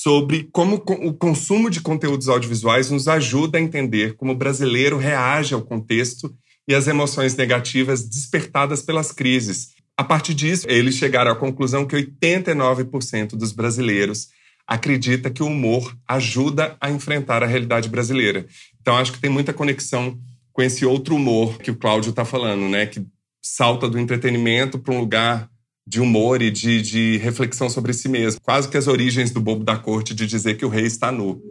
sobre 0.00 0.48
como 0.50 0.76
o 0.76 1.12
consumo 1.12 1.68
de 1.68 1.80
conteúdos 1.80 2.28
audiovisuais 2.28 2.90
nos 2.90 3.08
ajuda 3.08 3.58
a 3.58 3.60
entender 3.60 4.14
como 4.16 4.32
o 4.32 4.36
brasileiro 4.36 4.96
reage 4.96 5.52
ao 5.52 5.60
contexto 5.60 6.34
e 6.66 6.74
às 6.74 6.86
emoções 6.86 7.36
negativas 7.36 8.08
despertadas 8.08 8.82
pelas 8.82 9.12
crises. 9.12 9.74
A 9.96 10.02
partir 10.02 10.32
disso, 10.32 10.66
eles 10.68 10.94
chegaram 10.94 11.30
à 11.30 11.36
conclusão 11.36 11.84
que 11.84 11.94
89% 11.94 13.36
dos 13.36 13.52
brasileiros 13.52 14.28
acredita 14.66 15.30
que 15.30 15.42
o 15.42 15.46
humor 15.46 15.94
ajuda 16.08 16.76
a 16.80 16.90
enfrentar 16.90 17.42
a 17.42 17.46
realidade 17.46 17.88
brasileira. 17.88 18.46
Então, 18.80 18.96
acho 18.96 19.12
que 19.12 19.20
tem 19.20 19.30
muita 19.30 19.52
conexão 19.52 20.18
com 20.52 20.62
esse 20.62 20.86
outro 20.86 21.14
humor 21.14 21.58
que 21.58 21.70
o 21.70 21.76
Cláudio 21.76 22.10
está 22.10 22.24
falando, 22.24 22.68
né? 22.68 22.86
Que 22.86 23.04
salta 23.42 23.88
do 23.88 23.98
entretenimento 23.98 24.78
para 24.78 24.94
um 24.94 25.00
lugar 25.00 25.50
de 25.86 26.00
humor 26.00 26.40
e 26.40 26.50
de, 26.50 26.80
de, 26.80 27.16
reflexão 27.18 27.68
sobre 27.68 27.92
si 27.92 28.08
mesmo. 28.08 28.40
Quase 28.40 28.68
que 28.68 28.76
as 28.76 28.86
origens 28.86 29.30
do 29.30 29.40
bobo 29.40 29.64
da 29.64 29.76
corte 29.76 30.14
de 30.14 30.26
dizer 30.26 30.56
que 30.56 30.64
o 30.64 30.68
rei 30.68 30.86
está 30.86 31.10
nu. 31.10 31.42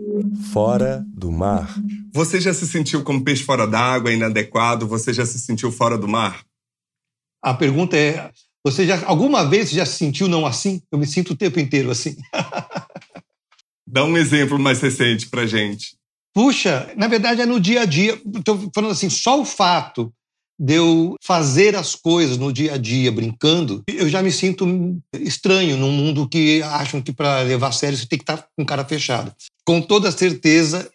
Fora 0.51 1.03
do 1.07 1.31
mar. 1.31 1.75
Você 2.13 2.39
já 2.39 2.53
se 2.53 2.67
sentiu 2.67 3.03
como 3.03 3.23
peixe 3.23 3.43
fora 3.43 3.67
d'água, 3.67 4.11
inadequado? 4.11 4.87
Você 4.87 5.13
já 5.13 5.25
se 5.25 5.39
sentiu 5.39 5.71
fora 5.71 5.97
do 5.97 6.07
mar? 6.07 6.43
A 7.43 7.53
pergunta 7.53 7.97
é: 7.97 8.31
você 8.63 8.85
já 8.85 9.03
alguma 9.05 9.45
vez 9.45 9.69
já 9.69 9.85
se 9.85 9.97
sentiu 9.97 10.27
não 10.27 10.45
assim? 10.45 10.81
Eu 10.91 10.97
me 10.97 11.07
sinto 11.07 11.33
o 11.33 11.35
tempo 11.35 11.59
inteiro 11.59 11.91
assim. 11.91 12.15
Dá 13.85 14.05
um 14.05 14.17
exemplo 14.17 14.57
mais 14.57 14.79
recente 14.79 15.27
pra 15.27 15.45
gente. 15.45 15.97
Puxa, 16.33 16.89
na 16.95 17.07
verdade 17.07 17.41
é 17.41 17.45
no 17.45 17.59
dia 17.59 17.81
a 17.81 17.85
dia. 17.85 18.21
Estou 18.37 18.69
falando 18.73 18.91
assim, 18.91 19.09
só 19.09 19.41
o 19.41 19.45
fato 19.45 20.13
de 20.59 20.75
eu 20.75 21.15
fazer 21.23 21.75
as 21.75 21.95
coisas 21.95 22.37
no 22.37 22.53
dia 22.53 22.75
a 22.75 22.77
dia 22.77 23.11
brincando, 23.11 23.83
eu 23.87 24.07
já 24.07 24.21
me 24.21 24.31
sinto 24.31 24.65
estranho 25.13 25.75
num 25.77 25.91
mundo 25.91 26.29
que 26.29 26.61
acham 26.61 27.01
que 27.01 27.11
para 27.11 27.41
levar 27.41 27.69
a 27.69 27.71
sério 27.71 27.97
você 27.97 28.05
tem 28.05 28.19
que 28.19 28.23
estar 28.23 28.37
tá 28.37 28.47
com 28.55 28.65
cara 28.65 28.85
fechada. 28.85 29.35
Com 29.65 29.81
toda 29.81 30.11
certeza, 30.11 30.89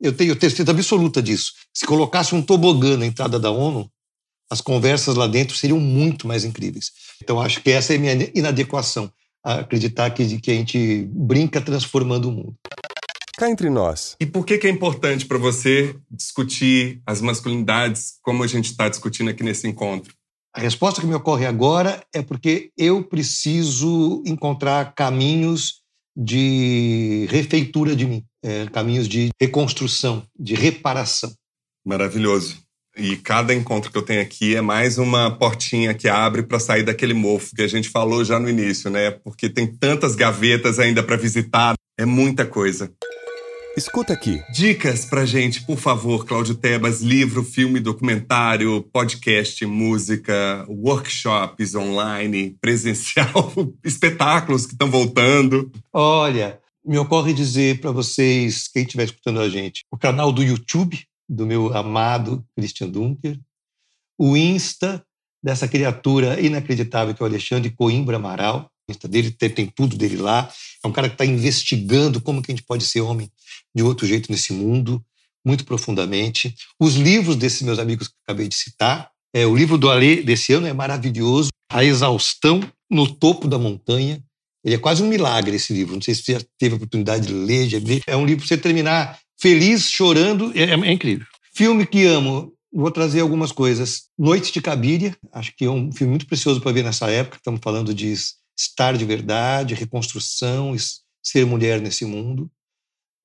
eu 0.00 0.12
tenho 0.12 0.38
certeza 0.38 0.70
absoluta 0.70 1.22
disso. 1.22 1.52
Se 1.72 1.86
colocasse 1.86 2.34
um 2.34 2.42
tobogã 2.42 2.96
na 2.96 3.06
entrada 3.06 3.38
da 3.38 3.50
ONU, 3.50 3.90
as 4.50 4.60
conversas 4.60 5.14
lá 5.14 5.26
dentro 5.26 5.56
seriam 5.56 5.80
muito 5.80 6.28
mais 6.28 6.44
incríveis. 6.44 6.92
Então, 7.22 7.40
acho 7.40 7.62
que 7.62 7.70
essa 7.70 7.92
é 7.92 7.96
a 7.96 7.98
minha 7.98 8.30
inadequação, 8.34 9.10
acreditar 9.42 10.10
que, 10.10 10.38
que 10.38 10.50
a 10.50 10.54
gente 10.54 11.08
brinca 11.10 11.60
transformando 11.60 12.28
o 12.28 12.32
mundo. 12.32 12.54
Cá 13.36 13.50
entre 13.50 13.68
nós. 13.68 14.16
E 14.18 14.24
por 14.24 14.46
que, 14.46 14.56
que 14.56 14.66
é 14.66 14.70
importante 14.70 15.26
para 15.26 15.36
você 15.36 15.94
discutir 16.10 17.02
as 17.06 17.20
masculinidades 17.20 18.14
como 18.22 18.42
a 18.42 18.46
gente 18.46 18.70
está 18.70 18.88
discutindo 18.88 19.28
aqui 19.28 19.42
nesse 19.42 19.68
encontro? 19.68 20.14
A 20.54 20.60
resposta 20.60 21.02
que 21.02 21.06
me 21.06 21.14
ocorre 21.14 21.44
agora 21.44 22.02
é 22.14 22.22
porque 22.22 22.70
eu 22.78 23.04
preciso 23.04 24.22
encontrar 24.24 24.94
caminhos 24.94 25.82
de 26.16 27.26
refeitura 27.30 27.94
de 27.94 28.06
mim, 28.06 28.24
é, 28.42 28.64
caminhos 28.70 29.06
de 29.06 29.28
reconstrução, 29.38 30.26
de 30.38 30.54
reparação. 30.54 31.30
Maravilhoso. 31.84 32.56
E 32.96 33.16
cada 33.16 33.52
encontro 33.52 33.92
que 33.92 33.98
eu 33.98 34.02
tenho 34.02 34.22
aqui 34.22 34.56
é 34.56 34.62
mais 34.62 34.96
uma 34.96 35.30
portinha 35.30 35.92
que 35.92 36.08
abre 36.08 36.42
para 36.42 36.58
sair 36.58 36.82
daquele 36.82 37.12
mofo 37.12 37.54
que 37.54 37.60
a 37.60 37.68
gente 37.68 37.90
falou 37.90 38.24
já 38.24 38.40
no 38.40 38.48
início, 38.48 38.88
né? 38.88 39.10
Porque 39.10 39.50
tem 39.50 39.66
tantas 39.66 40.14
gavetas 40.14 40.78
ainda 40.78 41.02
para 41.02 41.18
visitar, 41.18 41.74
é 41.98 42.06
muita 42.06 42.46
coisa. 42.46 42.90
Escuta 43.76 44.14
aqui. 44.14 44.42
Dicas 44.50 45.04
pra 45.04 45.26
gente, 45.26 45.60
por 45.60 45.76
favor, 45.76 46.24
Cláudio 46.24 46.54
Tebas, 46.54 47.02
livro, 47.02 47.44
filme, 47.44 47.78
documentário, 47.78 48.82
podcast, 48.90 49.66
música, 49.66 50.64
workshops 50.66 51.74
online, 51.74 52.56
presencial, 52.58 53.52
espetáculos 53.84 54.64
que 54.64 54.72
estão 54.72 54.90
voltando. 54.90 55.70
Olha, 55.92 56.58
me 56.82 56.96
ocorre 56.96 57.34
dizer 57.34 57.78
para 57.78 57.90
vocês, 57.90 58.66
quem 58.66 58.84
estiver 58.84 59.04
escutando 59.04 59.40
a 59.40 59.48
gente, 59.50 59.84
o 59.92 59.98
canal 59.98 60.32
do 60.32 60.42
YouTube 60.42 60.98
do 61.28 61.44
meu 61.44 61.76
amado 61.76 62.42
Christian 62.56 62.88
Dunker, 62.88 63.38
o 64.18 64.38
Insta 64.38 65.04
dessa 65.44 65.68
criatura 65.68 66.40
inacreditável 66.40 67.14
que 67.14 67.22
é 67.22 67.24
o 67.24 67.28
Alexandre 67.28 67.68
Coimbra 67.68 68.16
Amaral, 68.16 68.70
o 68.88 68.92
Insta 68.92 69.06
dele 69.06 69.30
tem, 69.30 69.50
tem 69.50 69.66
tudo 69.66 69.98
dele 69.98 70.16
lá, 70.16 70.50
é 70.82 70.88
um 70.88 70.92
cara 70.92 71.10
que 71.10 71.14
está 71.14 71.26
investigando 71.26 72.22
como 72.22 72.40
que 72.40 72.50
a 72.50 72.54
gente 72.54 72.64
pode 72.64 72.82
ser 72.82 73.02
homem 73.02 73.30
de 73.76 73.82
outro 73.82 74.06
jeito 74.06 74.32
nesse 74.32 74.54
mundo, 74.54 75.04
muito 75.44 75.66
profundamente. 75.66 76.54
Os 76.80 76.94
livros 76.94 77.36
desses 77.36 77.60
meus 77.60 77.78
amigos 77.78 78.08
que 78.08 78.14
acabei 78.26 78.48
de 78.48 78.54
citar, 78.54 79.10
é, 79.34 79.46
o 79.46 79.54
livro 79.54 79.76
do 79.76 79.90
Alê 79.90 80.22
desse 80.22 80.54
ano 80.54 80.66
é 80.66 80.72
maravilhoso, 80.72 81.50
A 81.70 81.84
Exaustão 81.84 82.60
no 82.90 83.06
Topo 83.06 83.46
da 83.46 83.58
Montanha, 83.58 84.22
ele 84.64 84.74
é 84.74 84.78
quase 84.78 85.02
um 85.02 85.06
milagre 85.06 85.56
esse 85.56 85.72
livro. 85.72 85.94
Não 85.94 86.02
sei 86.02 86.14
se 86.14 86.22
você 86.22 86.32
já 86.32 86.40
teve 86.58 86.74
a 86.74 86.76
oportunidade 86.76 87.26
de 87.26 87.32
ler, 87.32 87.68
de 87.68 87.78
ler. 87.78 88.02
É 88.06 88.16
um 88.16 88.24
livro 88.24 88.40
para 88.40 88.48
você 88.48 88.56
terminar 88.56 89.18
feliz, 89.38 89.90
chorando, 89.90 90.50
é, 90.56 90.70
é 90.70 90.92
incrível. 90.92 91.26
Filme 91.54 91.86
que 91.86 92.04
amo, 92.04 92.52
vou 92.72 92.90
trazer 92.90 93.20
algumas 93.20 93.52
coisas. 93.52 94.04
Noite 94.18 94.52
de 94.52 94.60
Cabiria, 94.60 95.16
acho 95.32 95.54
que 95.54 95.66
é 95.66 95.70
um 95.70 95.92
filme 95.92 96.10
muito 96.12 96.26
precioso 96.26 96.60
para 96.60 96.72
ver 96.72 96.82
nessa 96.82 97.08
época. 97.10 97.36
Estamos 97.36 97.60
falando 97.62 97.94
de 97.94 98.12
estar 98.58 98.96
de 98.96 99.04
verdade, 99.04 99.74
reconstrução, 99.74 100.74
ser 101.22 101.44
mulher 101.44 101.80
nesse 101.80 102.04
mundo, 102.04 102.50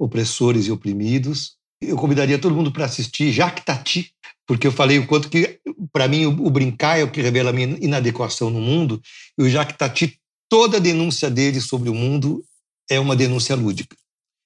opressores 0.01 0.65
e 0.65 0.71
oprimidos. 0.71 1.57
Eu 1.79 1.95
convidaria 1.95 2.39
todo 2.39 2.55
mundo 2.55 2.71
para 2.71 2.85
assistir 2.85 3.31
Jacques 3.31 3.63
Tati, 3.63 4.11
porque 4.47 4.65
eu 4.65 4.71
falei 4.71 4.97
o 4.97 5.05
quanto 5.05 5.29
que, 5.29 5.59
para 5.93 6.07
mim, 6.07 6.25
o, 6.25 6.29
o, 6.29 6.49
brincar 6.49 6.99
é 6.99 7.03
o 7.03 7.11
que 7.11 7.21
revela 7.21 7.51
a 7.51 7.53
minha 7.53 7.77
inadequação 7.79 8.49
no 8.49 8.59
mundo, 8.59 8.99
e 9.37 9.43
o 9.43 9.49
Jacques 9.49 9.77
Tati, 9.77 10.19
toda 10.49 10.77
a 10.77 10.79
denúncia 10.79 11.29
dele 11.29 11.61
sobre 11.61 11.89
o 11.89 11.93
mundo 11.93 12.43
é 12.89 12.99
uma 12.99 13.15
denúncia 13.15 13.55
lúdica. 13.55 13.95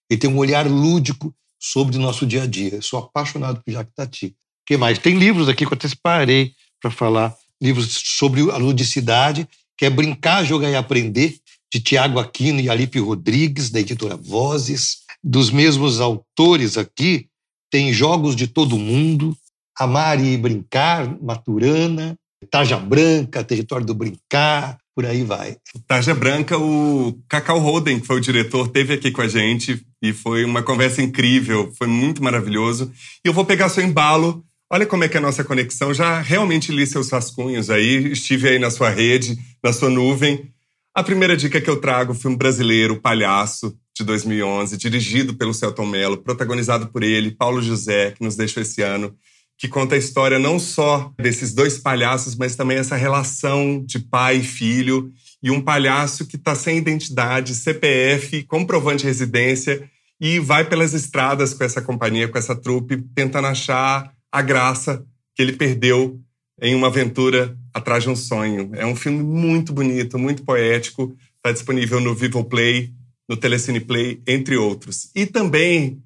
Ele 0.10 0.20
tem 0.20 0.30
um 0.30 0.38
olhar 0.38 0.68
lúdico 0.68 1.34
sobre 1.60 1.98
o 1.98 2.02
nosso 2.02 2.26
dia 2.28 2.44
a 2.44 2.46
dia. 2.46 2.76
Eu 2.76 2.82
sou 2.82 3.00
apaixonado 3.00 3.62
por 3.64 3.72
Jacques 3.72 3.96
Tati. 3.96 4.28
O 4.28 4.34
que 4.68 4.78
mais? 4.78 5.00
Tem 5.00 5.18
livros 5.18 5.48
aqui 5.48 5.66
que 5.66 5.74
eu 5.74 5.78
até 5.78 5.88
parei 6.04 6.52
para 6.82 6.92
falar, 6.92 7.34
livros 7.62 8.02
sobre 8.04 8.42
a 8.52 8.58
ludicidade, 8.58 9.48
que 9.78 9.86
é 9.86 9.90
Brincar, 9.90 10.44
Jogar 10.46 10.70
e 10.70 10.76
Aprender, 10.76 11.38
de 11.74 11.80
Tiago 11.80 12.20
Aquino 12.20 12.60
e 12.60 12.70
Alipe 12.70 13.00
Rodrigues, 13.00 13.70
da 13.70 13.80
editora 13.80 14.16
Vozes. 14.16 15.05
Dos 15.28 15.50
mesmos 15.50 16.00
autores 16.00 16.78
aqui, 16.78 17.26
tem 17.72 17.92
Jogos 17.92 18.36
de 18.36 18.46
Todo 18.46 18.78
Mundo, 18.78 19.36
Amar 19.76 20.24
e 20.24 20.38
Brincar, 20.38 21.20
Maturana, 21.20 22.16
Tarja 22.52 22.78
Branca, 22.78 23.44
Território 23.44 23.88
do 23.88 23.96
Brincar, 23.96 24.78
por 24.96 25.04
aí 25.04 25.24
vai. 25.24 25.58
Tarja 25.88 26.14
Branca, 26.14 26.60
o 26.60 27.20
Cacau 27.28 27.58
Roden, 27.58 28.00
que 28.00 28.06
foi 28.06 28.18
o 28.18 28.22
diretor, 28.22 28.68
teve 28.68 28.94
aqui 28.94 29.10
com 29.10 29.24
a 29.24 29.28
gente 29.28 29.84
e 30.00 30.14
foi 30.14 30.46
uma 30.46 30.62
conversa 30.62 31.02
incrível, 31.02 31.74
foi 31.76 31.88
muito 31.88 32.24
maravilhoso. 32.24 32.92
E 33.26 33.28
eu 33.28 33.34
vou 33.34 33.46
pegar 33.46 33.70
seu 33.70 33.84
embalo. 33.84 34.46
Olha 34.72 34.86
como 34.86 35.04
é 35.04 35.10
que 35.10 35.18
é 35.18 35.20
a 35.20 35.24
nossa 35.24 35.44
conexão. 35.44 35.92
Já 35.92 36.22
realmente 36.22 36.72
li 36.72 36.86
seus 36.86 37.10
rascunhos 37.10 37.72
aí, 37.72 38.12
estive 38.12 38.48
aí 38.48 38.60
na 38.60 38.70
sua 38.70 38.92
rede, 38.92 39.36
na 39.64 39.74
sua 39.74 39.90
nuvem. 39.90 40.52
A 40.94 41.02
primeira 41.04 41.36
dica 41.36 41.60
que 41.60 41.70
eu 41.70 41.82
trago, 41.82 42.14
filme 42.14 42.38
brasileiro, 42.38 43.02
Palhaço, 43.02 43.76
de 43.96 44.04
2011, 44.04 44.78
dirigido 44.78 45.36
pelo 45.36 45.54
Celton 45.54 45.86
Mello, 45.86 46.18
protagonizado 46.18 46.88
por 46.88 47.02
ele, 47.02 47.32
Paulo 47.32 47.62
José, 47.62 48.12
que 48.12 48.24
nos 48.24 48.36
deixou 48.36 48.62
esse 48.62 48.82
ano 48.82 49.16
que 49.58 49.68
conta 49.68 49.96
a 49.96 49.98
história 49.98 50.38
não 50.38 50.60
só 50.60 51.14
desses 51.18 51.54
dois 51.54 51.78
palhaços, 51.78 52.36
mas 52.36 52.56
também 52.56 52.78
essa 52.78 52.96
relação 52.96 53.82
de 53.86 54.00
pai 54.00 54.38
e 54.38 54.44
filho, 54.44 55.12
e 55.42 55.50
um 55.50 55.62
palhaço 55.62 56.26
que 56.26 56.36
está 56.36 56.54
sem 56.56 56.78
identidade, 56.78 57.56
CPF, 57.56 58.44
comprovante 58.44 59.02
de 59.02 59.08
residência, 59.08 59.90
e 60.20 60.40
vai 60.40 60.68
pelas 60.68 60.94
estradas 60.94 61.54
com 61.54 61.64
essa 61.64 61.82
companhia, 61.82 62.28
com 62.28 62.38
essa 62.38 62.56
trupe, 62.56 63.04
tentando 63.16 63.48
achar 63.48 64.12
a 64.32 64.42
graça 64.42 65.06
que 65.34 65.42
ele 65.42 65.54
perdeu 65.54 66.20
em 66.62 66.74
uma 66.76 66.88
aventura 66.88 67.58
atrás 67.74 68.04
de 68.04 68.10
um 68.10 68.16
sonho. 68.16 68.72
É 68.74 68.86
um 68.86 68.96
filme 68.96 69.24
muito 69.24 69.72
bonito, 69.72 70.18
muito 70.18 70.44
poético, 70.44 71.16
está 71.38 71.52
disponível 71.52 72.00
no 72.02 72.16
Vivo 72.16 72.44
Play, 72.44 72.94
no 73.28 73.36
Telecine 73.36 73.80
Play, 73.80 74.22
entre 74.28 74.56
outros. 74.58 75.10
E 75.16 75.26
também 75.26 76.02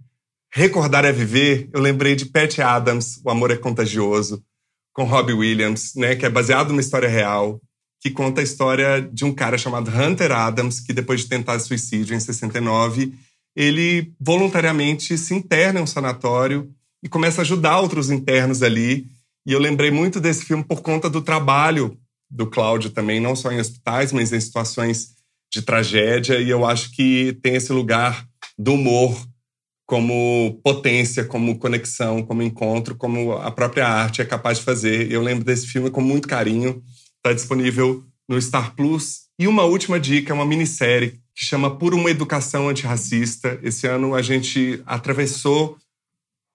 Recordar 0.51 1.05
é 1.05 1.11
Viver, 1.11 1.69
eu 1.71 1.79
lembrei 1.79 2.15
de 2.15 2.25
Pat 2.25 2.59
Adams, 2.59 3.19
O 3.23 3.29
Amor 3.29 3.51
é 3.51 3.57
Contagioso, 3.57 4.43
com 4.93 5.03
Robbie 5.03 5.33
Williams, 5.33 5.93
né, 5.95 6.15
que 6.15 6.25
é 6.25 6.29
baseado 6.29 6.69
numa 6.69 6.81
história 6.81 7.07
real, 7.07 7.61
que 8.01 8.09
conta 8.09 8.41
a 8.41 8.43
história 8.43 9.01
de 9.01 9.23
um 9.25 9.33
cara 9.33 9.57
chamado 9.57 9.91
Hunter 9.91 10.31
Adams, 10.31 10.79
que 10.79 10.93
depois 10.93 11.21
de 11.21 11.27
tentar 11.27 11.59
suicídio 11.59 12.15
em 12.15 12.19
69, 12.19 13.13
ele 13.55 14.11
voluntariamente 14.19 15.17
se 15.17 15.33
interna 15.35 15.79
em 15.79 15.83
um 15.83 15.87
sanatório 15.87 16.73
e 17.03 17.09
começa 17.09 17.41
a 17.41 17.43
ajudar 17.43 17.79
outros 17.79 18.09
internos 18.09 18.63
ali. 18.63 19.07
E 19.45 19.51
eu 19.51 19.59
lembrei 19.59 19.91
muito 19.91 20.19
desse 20.19 20.45
filme 20.45 20.63
por 20.63 20.81
conta 20.81 21.09
do 21.09 21.21
trabalho 21.21 21.97
do 22.29 22.47
Cláudio 22.47 22.89
também, 22.89 23.19
não 23.19 23.35
só 23.35 23.51
em 23.51 23.59
hospitais, 23.59 24.11
mas 24.11 24.31
em 24.31 24.39
situações 24.39 25.15
de 25.51 25.61
tragédia. 25.61 26.39
E 26.39 26.49
eu 26.49 26.65
acho 26.65 26.91
que 26.91 27.37
tem 27.41 27.55
esse 27.55 27.71
lugar 27.71 28.25
do 28.57 28.73
humor 28.73 29.17
como 29.85 30.59
potência, 30.63 31.25
como 31.25 31.57
conexão, 31.57 32.21
como 32.21 32.43
encontro, 32.43 32.95
como 32.95 33.31
a 33.33 33.49
própria 33.49 33.87
arte 33.87 34.21
é 34.21 34.25
capaz 34.25 34.59
de 34.59 34.63
fazer. 34.63 35.11
Eu 35.11 35.21
lembro 35.21 35.43
desse 35.43 35.65
filme 35.65 35.89
com 35.89 36.01
muito 36.01 36.27
carinho. 36.27 36.83
Está 37.17 37.33
disponível 37.33 38.03
no 38.27 38.39
Star 38.39 38.75
Plus. 38.75 39.21
E 39.39 39.47
uma 39.47 39.63
última 39.63 39.99
dica, 39.99 40.33
uma 40.33 40.45
minissérie 40.45 41.19
que 41.35 41.43
chama 41.43 41.75
Por 41.75 41.95
uma 41.95 42.11
Educação 42.11 42.69
Antirracista. 42.69 43.59
Esse 43.63 43.87
ano 43.87 44.13
a 44.13 44.21
gente 44.21 44.83
atravessou 44.85 45.75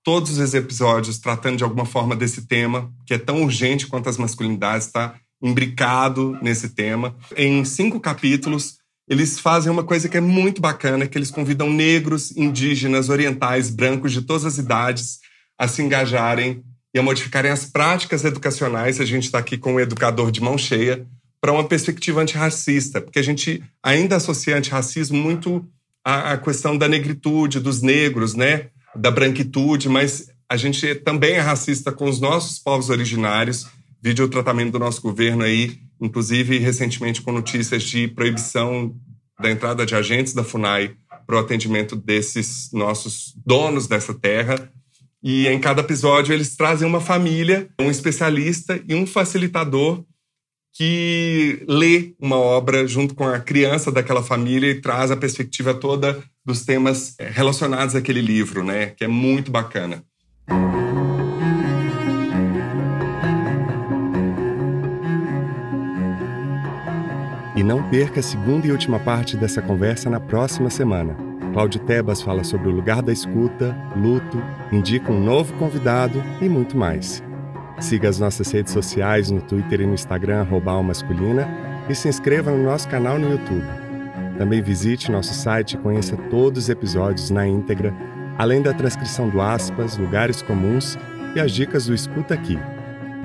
todos 0.05 0.39
os 0.39 0.55
episódios 0.55 1.19
tratando 1.19 1.57
de 1.57 1.65
alguma 1.65 1.87
forma 1.87 2.15
desse 2.15 2.47
tema, 2.47 2.93
que 3.07 3.15
é 3.15 3.19
tão 3.19 3.43
urgente 3.43 3.87
quanto 3.87 4.09
as 4.09 4.19
masculinidades, 4.19 4.87
está 4.87 5.19
imbricado 5.43 6.39
nesse 6.41 6.69
tema. 6.69 7.17
Em 7.37 7.65
cinco 7.65 7.99
capítulos, 7.99 8.77
eles 9.09 9.39
fazem 9.39 9.71
uma 9.71 9.85
coisa 9.85 10.09
que 10.09 10.17
é 10.17 10.21
muito 10.21 10.61
bacana, 10.61 11.07
que 11.07 11.19
eles 11.19 11.31
convidam 11.31 11.71
negros, 11.71 12.35
indígenas, 12.37 13.09
orientais, 13.09 13.71
brancos 13.71 14.13
de 14.13 14.23
todas 14.23 14.45
as 14.45 14.59
idades 14.59 15.19
a 15.59 15.69
se 15.69 15.83
engajarem 15.83 16.63
e 16.95 16.99
a 16.99 17.03
modificarem 17.03 17.51
as 17.51 17.67
práticas 17.67 18.25
educacionais. 18.25 19.01
A 19.01 19.05
gente 19.05 19.25
está 19.25 19.39
aqui 19.39 19.59
com 19.59 19.75
um 19.75 19.81
educador 19.81 20.31
de 20.31 20.41
mão 20.41 20.57
cheia 20.57 21.07
para 21.41 21.53
uma 21.53 21.65
perspectiva 21.65 22.23
antirracista, 22.23 23.01
porque 23.01 23.19
a 23.19 23.23
gente 23.23 23.63
ainda 23.83 24.17
associa 24.17 24.57
antirracismo 24.57 25.19
muito 25.19 25.67
à, 26.03 26.33
à 26.33 26.39
questão 26.39 26.77
da 26.77 26.89
negritude, 26.89 27.61
dos 27.61 27.83
negros, 27.83 28.35
né? 28.35 28.71
da 28.95 29.11
branquitude, 29.11 29.89
mas 29.89 30.31
a 30.49 30.57
gente 30.57 30.95
também 30.97 31.35
é 31.35 31.41
racista 31.41 31.91
com 31.91 32.09
os 32.09 32.21
nossos 32.21 32.59
povos 32.59 32.91
originários. 32.91 33.67
Vídeo 34.01 34.25
o 34.25 34.29
tratamento 34.29 34.73
do 34.73 34.79
nosso 34.79 35.01
governo 35.01 35.43
aí 35.43 35.79
inclusive 36.01 36.59
recentemente 36.59 37.23
com 37.23 37.33
notícias 37.33 37.83
de 37.83 38.09
proibição 38.09 38.95
da 39.41 39.51
entrada 39.51 39.85
de 39.85 39.95
agentes 39.95 40.33
da 40.33 40.45
FUNAI 40.45 40.95
para 41.27 41.37
o 41.37 41.39
atendimento 41.39 41.97
desses 41.97 42.71
nossos 42.73 43.35
donos 43.45 43.87
dessa 43.87 44.15
terra. 44.15 44.71
E 45.23 45.47
em 45.49 45.59
cada 45.59 45.81
episódio 45.81 46.33
eles 46.35 46.55
trazem 46.55 46.87
uma 46.87 47.01
família, 47.01 47.69
um 47.81 47.91
especialista 47.91 48.81
e 48.87 48.95
um 48.95 49.07
facilitador 49.07 50.05
que 50.75 51.65
lê 51.69 52.15
uma 52.21 52.37
obra 52.37 52.87
junto 52.87 53.15
com 53.15 53.27
a 53.27 53.39
criança 53.39 53.93
daquela 53.93 54.23
família 54.23 54.71
e 54.71 54.81
traz 54.81 55.11
a 55.11 55.17
perspectiva 55.17 55.73
toda 55.73 56.23
dos 56.45 56.65
temas 56.65 57.15
relacionados 57.19 57.95
àquele 57.95 58.21
livro, 58.21 58.65
né? 58.65 58.87
Que 58.87 59.05
é 59.05 59.09
muito 59.09 59.51
bacana. 59.51 60.05
E 67.65 67.67
não 67.67 67.83
perca 67.89 68.21
a 68.21 68.23
segunda 68.23 68.67
e 68.67 68.73
última 68.73 69.01
parte 69.01 69.39
dessa 69.39 69.63
conversa 69.63 70.11
na 70.11 70.21
próxima 70.21 70.69
semana. 70.69 71.17
Cláudio 71.55 71.81
Tebas 71.81 72.21
fala 72.21 72.45
sobre 72.45 72.69
o 72.69 72.71
lugar 72.71 73.01
da 73.01 73.11
escuta, 73.11 73.75
luto, 73.97 74.37
indica 74.71 75.11
um 75.11 75.19
novo 75.19 75.55
convidado 75.55 76.23
e 76.43 76.49
muito 76.49 76.77
mais. 76.77 77.25
Siga 77.81 78.11
as 78.11 78.19
nossas 78.19 78.53
redes 78.53 78.71
sociais 78.71 79.31
no 79.31 79.41
Twitter 79.41 79.81
e 79.81 79.87
no 79.87 79.95
Instagram, 79.95 80.47
Masculina, 80.85 81.49
e 81.89 81.95
se 81.95 82.07
inscreva 82.07 82.51
no 82.51 82.63
nosso 82.63 82.87
canal 82.87 83.19
no 83.19 83.31
YouTube. 83.31 83.65
Também 84.37 84.61
visite 84.61 85.11
nosso 85.11 85.33
site 85.33 85.73
e 85.73 85.79
conheça 85.79 86.19
todos 86.29 86.65
os 86.65 86.69
episódios 86.69 87.31
na 87.31 87.49
íntegra, 87.49 87.95
além 88.37 88.61
da 88.61 88.75
transcrição 88.75 89.31
do 89.31 89.41
aspas, 89.41 89.97
lugares 89.97 90.43
comuns 90.43 90.99
e 91.35 91.41
as 91.41 91.51
dicas 91.51 91.87
do 91.87 91.95
Escuta 91.95 92.35
Aqui. 92.35 92.59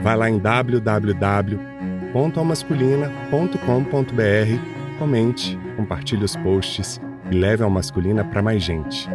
Vai 0.02 0.16
lá 0.16 0.30
em 0.30 0.40
www 0.40 1.79
www.almasculina.com.br, 2.14 4.98
comente, 4.98 5.60
compartilhe 5.76 6.24
os 6.24 6.38
posts 6.38 7.02
e 7.30 7.36
leve 7.36 7.64
a 7.64 7.70
Masculina 7.70 8.24
para 8.24 8.42
mais 8.42 8.64
gente. 8.64 9.08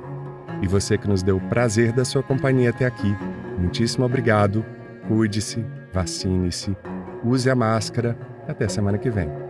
E 0.62 0.68
você 0.68 0.98
que 0.98 1.08
nos 1.08 1.24
deu 1.24 1.38
o 1.38 1.50
prazer 1.50 1.92
da 1.92 2.06
sua 2.06 2.24
companhia 2.24 2.70
até 2.70 2.86
aqui, 2.86 3.16
muitíssimo 3.58 4.06
obrigado, 4.06 4.64
cuide-se, 5.08 5.66
vacine-se, 5.92 6.76
use 7.24 7.50
a 7.50 7.56
máscara. 7.56 8.18
Até 8.48 8.68
semana 8.68 8.98
que 8.98 9.10
vem. 9.10 9.47